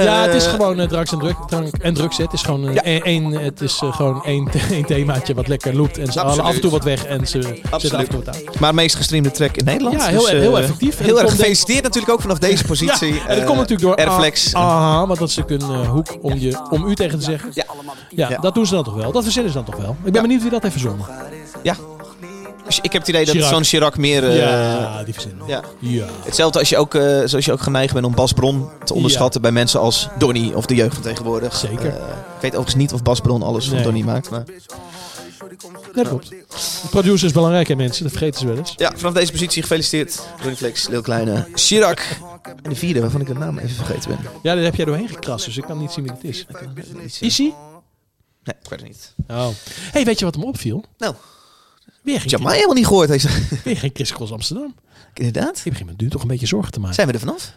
Ja, 0.05 0.23
het 0.23 0.35
is 0.35 0.45
Eh, 0.45 0.51
gewoon 0.51 0.81
uh, 0.81 0.87
drank 0.87 1.11
en 1.11 1.19
druk, 1.19 1.37
drank 1.47 1.69
en 1.81 1.95
drugs. 1.95 2.17
Het 2.17 2.33
is 2.33 2.43
gewoon 2.43 2.69
eh, 2.69 2.77
één, 2.83 3.03
één- 3.03 3.33
het 3.33 3.61
is 3.61 3.81
eh, 3.83 3.93
gewoon 3.93 4.25
één, 4.25 4.49
één 4.71 4.85
themaatje 4.85 5.35
wat 5.35 5.49
lekker 5.49 5.77
loopt 5.77 5.99
en 5.99 6.13
ze 6.13 6.19
halen 6.21 6.45
af 6.45 6.55
en 6.55 6.61
toe 6.61 6.71
wat 6.71 6.85
weg 6.85 7.05
en 7.05 7.27
ze 7.27 7.43
zetten 7.43 7.63
af 7.71 7.83
en 7.85 8.09
toe 8.09 8.23
wat 8.25 8.29
aan. 8.37 8.43
Maar 8.61 8.75
meest 8.75 8.97
gestreamde 8.97 9.31
track 9.31 9.57
in 9.57 9.65
Nederland. 9.65 9.97
Ja, 9.97 10.07
heel- 10.07 10.21
Dus, 10.21 10.31
eh, 10.31 10.39
heel 10.39 10.59
effectief. 10.59 10.99
Heel 10.99 11.21
erg 11.21 11.31
gefeliciteerd 11.31 11.83
natuurlijk 11.83 12.13
ook 12.13 12.21
vanaf 12.21 12.39
deze 12.39 12.65
positie. 12.65 13.15
Ja, 13.15 13.21
en 13.21 13.29
dat 13.29 13.39
Eh, 13.39 13.45
komt 13.45 13.59
natuurlijk 13.59 13.89
door 13.89 13.97
Airflex. 14.07 14.55
Ah, 14.55 14.63
Aha, 14.63 15.07
want 15.07 15.19
dat 15.19 15.29
is 15.29 15.41
ook 15.41 15.51
een 15.51 15.61
eh, 15.61 15.89
hoek 15.89 16.17
om, 16.21 16.35
je, 16.39 16.59
om 16.71 16.87
u 16.87 16.95
tegen 16.95 17.19
te 17.19 17.25
zeggen. 17.25 17.51
Ja. 17.55 17.65
Ja, 18.29 18.39
dat 18.41 18.55
doen 18.55 18.67
ze 18.67 18.75
dan 18.75 18.85
toch 18.85 18.95
wel. 18.95 19.13
Dat 19.13 19.23
verzinnen 19.23 19.53
ze 19.53 19.57
dan 19.59 19.67
toch 19.67 19.77
wel. 19.81 19.97
Ik 20.05 20.13
ben 20.13 20.23
benieuwd 20.23 20.43
wie 20.43 20.51
dat 20.51 20.63
heeft 20.63 20.75
verzonnen. 20.75 21.07
Ja. 21.63 21.75
Dus 22.69 22.81
ik 22.81 22.93
heb 22.93 23.01
het 23.01 23.09
idee 23.11 23.25
dat 23.25 23.35
Chirac. 23.35 23.51
zo'n 23.51 23.65
Chirac 23.65 23.97
meer... 23.97 24.25
eh, 24.29 24.37
Ja, 24.37 25.03
die 25.05 25.15
verzinnen. 25.15 25.47
Ja. 25.47 25.63
Ja. 25.79 26.07
Hetzelfde 26.25 26.59
als 26.59 26.69
je 26.69 26.77
ook, 26.77 26.95
eh, 26.95 27.21
zoals 27.25 27.45
je 27.45 27.53
ook 27.53 27.61
geneigd 27.61 27.93
bent 27.93 28.07
om 28.07 28.15
Bas 28.15 28.33
Bron 28.33 28.69
te 28.85 28.95
onderschatten 28.95 29.41
bij 29.41 29.53
mensen 29.53 29.81
als 29.81 30.09
Donny 30.19 30.53
of 30.55 30.67
de 30.67 30.75
jeugd 30.75 30.95
van 30.95 31.03
tegenwoordig. 31.03 31.57
Zeker. 31.57 31.87
Eh, 31.87 31.95
ik 32.35 32.41
weet 32.41 32.51
overigens 32.51 32.75
niet 32.75 32.93
of 32.93 33.03
Bas 33.03 33.21
Bron 33.21 33.43
alles 33.43 33.69
van. 33.69 33.83
Donny 33.83 34.03
maakt. 34.03 34.31
Maar... 34.31 34.45
Dat 35.95 36.09
klopt. 36.09 36.29
De 36.31 36.89
producer 36.91 37.27
is 37.27 37.33
belangrijk, 37.33 37.69
hè, 37.69 37.75
mensen. 37.75 38.03
Dat 38.03 38.13
vergeten 38.13 38.41
ze 38.41 38.47
wel 38.47 38.57
eens. 38.57 38.75
Ja, 38.77 38.93
vanaf 38.97 39.15
deze 39.15 39.33
positie 39.33 39.63
gefeliciteerd. 39.63 40.21
Ronnie 40.39 40.57
Flex, 40.57 40.89
Lil 40.89 41.03
Kleine, 41.03 41.47
Chirac. 41.55 42.01
En 42.63 42.71
de 42.71 42.77
vierde, 42.77 43.01
waarvan 43.01 43.21
ik 43.21 43.27
de 43.27 43.35
naam 43.35 43.59
even 43.59 43.75
vergeten 43.85 44.11
ben. 44.11 44.19
Ja, 44.43 44.55
daar 44.55 44.65
heb 44.65 44.75
jij 44.75 44.85
doorheen 44.85 45.09
gekrast, 45.09 45.45
dus 45.45 45.57
ik 45.57 45.65
kan 45.65 45.79
niet 45.79 45.91
zien 45.93 46.05
wie 46.05 46.13
het 46.13 46.25
is. 46.25 46.47
Is 47.21 47.39
hij? 47.39 47.55
Nee, 48.45 48.55
ik 48.63 48.69
weet 48.71 48.81
het 48.81 48.89
niet. 48.89 49.15
Oh. 49.29 49.47
hey, 49.93 50.05
weet 50.05 50.19
je 50.19 50.25
wat 50.25 50.35
hem 50.35 50.45
opviel? 50.45 50.85
Nou. 50.99 51.15
Weer 52.09 52.17
geen, 52.17 52.27
Ik 52.27 52.31
heb 52.31 52.41
mij 52.41 52.55
helemaal 52.55 52.75
niet 52.75 52.87
gehoord. 52.87 53.09
Weer 53.65 53.77
geen 53.77 53.91
Chris 53.95 54.13
Cross 54.13 54.33
Amsterdam. 54.33 54.75
Inderdaad. 55.15 55.61
Ik 55.65 55.73
begin 55.73 55.87
me 55.87 55.93
nu 55.97 56.09
toch 56.09 56.23
een 56.23 56.29
beetje 56.29 56.47
zorgen 56.47 56.73
te 56.73 56.81
maken. 56.81 56.95
Zijn 56.95 57.07
we 57.07 57.13
er 57.13 57.19
vanaf? 57.19 57.55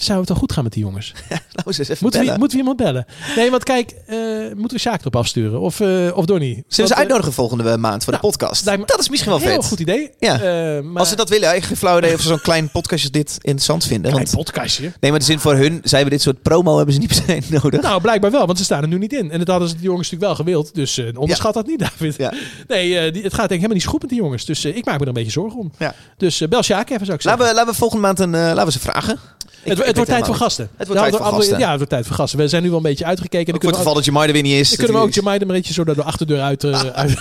Zou 0.00 0.18
het 0.18 0.28
dan 0.28 0.36
goed 0.36 0.52
gaan 0.52 0.62
met 0.64 0.72
die 0.72 0.82
jongens? 0.82 1.12
Nou, 1.52 1.66
eens 1.78 1.78
even 1.78 1.96
Moeten 2.00 2.20
we, 2.20 2.30
moeten 2.38 2.50
we 2.50 2.56
iemand 2.56 2.76
bellen? 2.76 3.06
Nee, 3.36 3.50
want 3.50 3.62
kijk, 3.64 3.90
eh, 4.06 4.16
moeten 4.56 4.76
we 4.76 4.78
Sjaak 4.78 5.00
erop 5.00 5.16
afsturen? 5.16 5.60
Of, 5.60 5.80
eh 5.80 6.10
of 6.14 6.24
Donnie? 6.24 6.64
Zullen 6.68 6.88
ze 6.88 6.94
eh, 6.94 7.00
uitnodigen 7.00 7.32
volgende 7.32 7.76
maand 7.76 8.04
voor 8.04 8.12
de 8.12 8.18
podcast? 8.18 8.64
lijkt 8.64 8.80
me- 8.80 8.86
Dat 8.86 8.98
is 9.00 9.08
misschien 9.08 9.30
wel 9.30 9.40
Heel 9.40 9.50
vet. 9.52 9.64
goed 9.64 9.80
idee. 9.80 10.10
Ja. 10.18 10.38
Maar 10.82 10.98
Als 11.00 11.08
ze 11.08 11.16
dat 11.16 11.28
willen, 11.28 11.62
geen 11.62 11.76
flauw 11.76 11.98
idee 11.98 12.14
of 12.14 12.20
ze 12.20 12.26
zo'n 12.28 12.40
klein 12.40 12.70
podcast 12.70 13.02
als 13.02 13.12
dit 13.12 13.30
interessant 13.40 13.84
vinden. 13.84 14.10
Klein 14.10 14.24
Want, 14.26 14.36
podcastje. 14.36 14.92
nee, 15.00 15.10
maar 15.10 15.20
de 15.20 15.26
zin 15.26 15.38
voor 15.38 15.54
hun, 15.54 15.80
zij 15.84 15.98
hebben 15.98 16.16
dit 16.16 16.22
soort 16.22 16.42
promo 16.42 16.76
hebben 16.76 16.94
ze 16.94 17.00
niet 17.00 17.08
per 17.08 17.22
se 17.26 17.40
nodig. 17.62 17.80
Nou, 17.82 18.00
blijkbaar 18.00 18.30
wel, 18.30 18.46
want 18.46 18.58
ze 18.58 18.64
staan 18.64 18.82
er 18.82 18.88
nu 18.88 18.98
niet 18.98 19.12
in. 19.12 19.30
En 19.30 19.38
dat 19.38 19.48
hadden 19.48 19.68
ze 19.68 19.74
die 19.74 19.84
jongens 19.84 20.10
natuurlijk 20.10 20.36
wel 20.38 20.46
gewild. 20.46 20.74
Dus 20.74 20.98
onderschat 21.16 21.54
dat 21.54 21.66
niet, 21.66 21.78
David. 21.78 22.16
Ja. 22.16 22.32
Nee, 22.68 23.10
die, 23.12 23.22
het 23.22 23.34
gaat 23.34 23.48
denk 23.48 23.50
ik 23.50 23.50
helemaal 23.50 23.74
niet 23.74 23.82
zo 23.82 23.90
goed 23.90 24.00
met 24.00 24.10
die 24.10 24.18
jongens. 24.20 24.44
Dus 24.44 24.64
ik 24.64 24.84
maak 24.84 24.94
me 24.94 25.00
er 25.00 25.08
een 25.08 25.12
beetje 25.12 25.30
zorgen 25.30 25.58
om. 25.58 25.72
Ja. 25.78 25.94
Dus 26.16 26.48
bel 26.48 26.62
Sjaak 26.62 26.90
even, 26.90 27.06
zou 27.06 27.16
ik 27.16 27.22
zeggen. 27.22 27.40
Laten 27.40 27.46
we, 27.46 27.54
laten 27.60 27.72
we 27.72 27.78
volgende 27.78 28.02
maand 28.02 28.18
een, 28.18 28.30
laten 28.30 28.64
we 28.64 28.72
ze 28.72 28.78
vragen. 28.80 29.18
Ik- 29.62 29.76
het, 29.76 29.86
ik 29.86 29.89
het 29.98 30.08
wordt 30.08 30.10
tijd 30.10 30.26
voor 30.26 30.34
gasten. 30.44 30.68
Het 30.76 30.86
wordt 30.86 31.00
tijd 31.00 31.12
Nou, 31.12 31.22
voor 31.22 31.32
andere- 31.32 31.42
gasten. 31.42 31.58
Ja, 31.58 31.68
het 31.68 31.76
wordt 31.76 31.90
tijd 31.92 32.06
voor 32.06 32.16
gasten. 32.16 32.38
We 32.38 32.48
zijn 32.48 32.62
nu 32.62 32.68
wel 32.68 32.76
een 32.76 32.82
beetje 32.82 33.04
uitgekeken. 33.04 33.54
Voor 33.54 33.68
het 33.68 33.76
geval 33.78 33.94
dat 33.94 34.04
Jamai 34.04 34.26
er 34.26 34.32
weer 34.32 34.42
niet 34.42 34.52
is. 34.58 34.76
kunnen 34.76 34.96
we 34.96 35.02
ook 35.02 35.12
Jamai 35.12 35.38
een 35.40 35.46
beetje 35.46 35.72
zo 35.72 35.84
door 35.84 35.94
de 35.94 36.02
achterdeur 36.02 36.40
uit... 36.40 36.64
eh, 36.64 36.82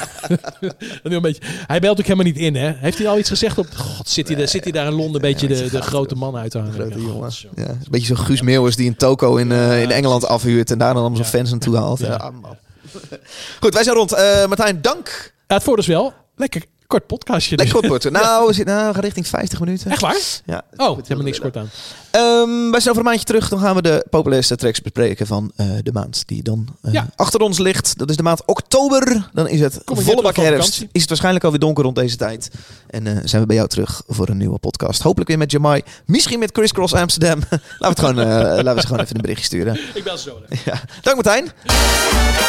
een 1.04 1.22
beetje, 1.22 1.42
hij 1.68 1.80
belt 1.80 2.00
ook 2.00 2.06
helemaal 2.06 2.26
niet 2.26 2.38
in, 2.38 2.56
hè? 2.56 2.72
Heeft 2.76 2.98
hij 2.98 3.08
al 3.08 3.18
iets 3.18 3.30
gezegd 3.30 3.58
op... 3.58 3.68
God, 3.76 4.10
zit 4.10 4.28
hij, 4.28 4.38
daar- 4.38 4.48
zit 4.48 4.64
hij 4.64 4.72
daar 4.72 4.86
in 4.88 4.94
Londen 4.94 5.16
een 5.16 5.22
beetje 5.22 5.48
de, 5.48 5.70
de 5.70 5.82
grote 5.82 6.16
man 6.16 6.36
uit 6.36 6.52
te 6.52 6.58
hangen? 6.60 7.02
Jongen. 7.02 7.32
Ja, 7.56 7.68
een 7.70 7.78
beetje 7.90 8.08
zo'n 8.16 8.26
Guus 8.26 8.42
Meeuwis 8.42 8.76
die 8.76 8.88
een 8.88 8.96
toko 8.98 9.36
in, 9.36 9.52
eh, 9.52 9.82
in 9.82 9.92
Engeland 9.92 10.26
afhuurt 10.28 10.72
en 10.72 10.78
daar 10.78 10.94
dan 10.94 11.02
allemaal 11.02 11.18
zijn 11.18 11.30
fans 11.30 11.50
naartoe 11.50 11.76
haalt. 11.78 12.04
Ah. 12.10 12.28
Goed, 13.60 13.74
wij 13.74 13.84
zijn 13.84 13.96
rond. 13.96 14.14
Eh, 14.14 14.46
Martijn, 14.48 14.82
dank. 14.82 15.34
Ja, 15.48 15.56
het 15.56 15.64
voordeel 15.64 15.84
is 15.84 15.90
wel, 15.90 16.14
lekker 16.36 16.64
kort 16.90 17.08
podcastje. 17.08 17.56
Lekker 17.56 17.88
kort. 17.88 18.12
Nou, 18.12 18.46
we, 18.48 18.54
zitten, 18.54 18.76
nou, 18.76 18.88
we 18.88 18.94
gaan 18.94 19.04
richting 19.04 19.28
50 19.28 19.60
minuten. 19.60 19.92
Echt 19.92 20.02
waar? 20.02 20.18
Ja. 20.46 20.62
Oh, 20.76 20.98
helemaal 21.02 21.24
niks 21.24 21.40
kort 21.40 21.58
aan. 21.58 21.70
Ehm, 22.12 22.72
wij 22.72 22.80
zijn 22.80 22.90
over 22.90 22.98
een 22.98 23.04
maandje 23.04 23.26
terug. 23.26 23.50
Dan 23.50 23.60
gaan 23.60 23.76
we 23.76 23.82
de 23.82 24.06
populairste 24.10 24.56
tracks 24.56 24.82
bespreken 24.82 25.28
van 25.28 25.52
eh, 25.56 25.68
de 25.84 25.92
maand 25.92 26.24
die 26.26 26.44
dan 26.44 26.68
eh, 26.82 26.94
Ja. 26.94 27.08
achter 27.16 27.40
ons 27.40 27.58
ligt. 27.58 27.98
Dat 27.98 28.10
is 28.10 28.16
de 28.16 28.24
maand 28.24 28.46
oktober. 28.46 29.30
Dan 29.34 29.48
is 29.48 29.60
het 29.60 29.82
volle 29.86 30.22
bak 30.22 30.36
herfst. 30.36 30.86
Is 30.92 31.00
het 31.02 31.10
waarschijnlijk 31.10 31.46
alweer 31.46 31.60
donker 31.60 31.84
rond 31.84 31.96
deze 31.96 32.16
tijd. 32.16 32.52
En 32.90 33.08
eh, 33.08 33.18
zijn 33.24 33.42
we 33.42 33.48
bij 33.48 33.56
jou 33.56 33.68
terug 33.68 34.02
voor 34.08 34.30
een 34.30 34.38
nieuwe 34.38 34.58
podcast. 34.60 35.02
Hopelijk 35.02 35.30
weer 35.30 35.38
met 35.38 35.52
Jamai. 35.52 35.82
Misschien 36.06 36.40
met 36.40 36.50
Chris 36.54 36.72
Cross 36.72 36.94
Amsterdam. 36.94 37.40
laten, 37.50 37.60
we 37.80 37.88
het 37.88 38.00
gewoon, 38.00 38.16
laten 38.16 38.76
we 38.76 38.82
ze 38.82 38.88
gewoon 38.88 39.04
even 39.04 39.16
een 39.16 39.22
berichtje 39.22 39.46
sturen. 39.46 39.80
Ik 40.00 40.04
ze 40.06 40.18
zo. 40.18 40.38
Ja. 40.66 40.82
Dank 41.02 41.16
Martijn. 41.16 41.52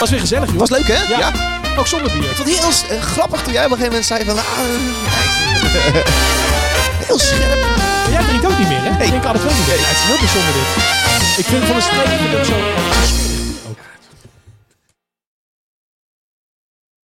Was 0.01 0.11
weer 0.11 0.21
gezellig, 0.21 0.49
joh. 0.49 0.59
Was 0.59 0.71
leuk 0.71 0.87
hè? 0.87 1.17
Ja. 1.19 1.59
Ook 1.79 1.87
zonder 1.87 2.13
bier. 2.13 2.31
Ik 2.31 2.37
vond 2.37 2.49
het 2.57 2.85
heel 2.89 3.01
grappig 3.01 3.43
toen 3.43 3.53
jij 3.53 3.65
op 3.65 3.71
een 3.71 3.77
gegeven 3.77 3.93
moment 3.93 4.07
zei 4.07 4.25
van... 4.37 4.39
ah, 4.39 4.59
heel 7.07 7.19
scherp. 7.19 7.59
Jij 8.11 8.23
drinkt 8.25 8.47
ook 8.47 8.59
niet 8.59 8.69
meer, 8.69 8.83
hè? 8.83 9.05
Ik 9.05 9.11
denk 9.11 9.25
alle 9.25 9.39
twee 9.39 9.55
niet 9.55 9.67
meer. 9.67 9.77
Ja, 9.77 9.87
het 9.87 9.97
is 9.97 10.03
heel 10.03 10.19
bijzonder 10.19 10.53
dit. 10.53 10.69
Ik 11.39 11.47
vind 11.47 11.63
het 11.63 11.67
van 11.67 11.77
de 11.77 12.09
vind 12.19 12.33
ik 12.33 12.39
ook 12.39 12.45
zo... 12.45 13.30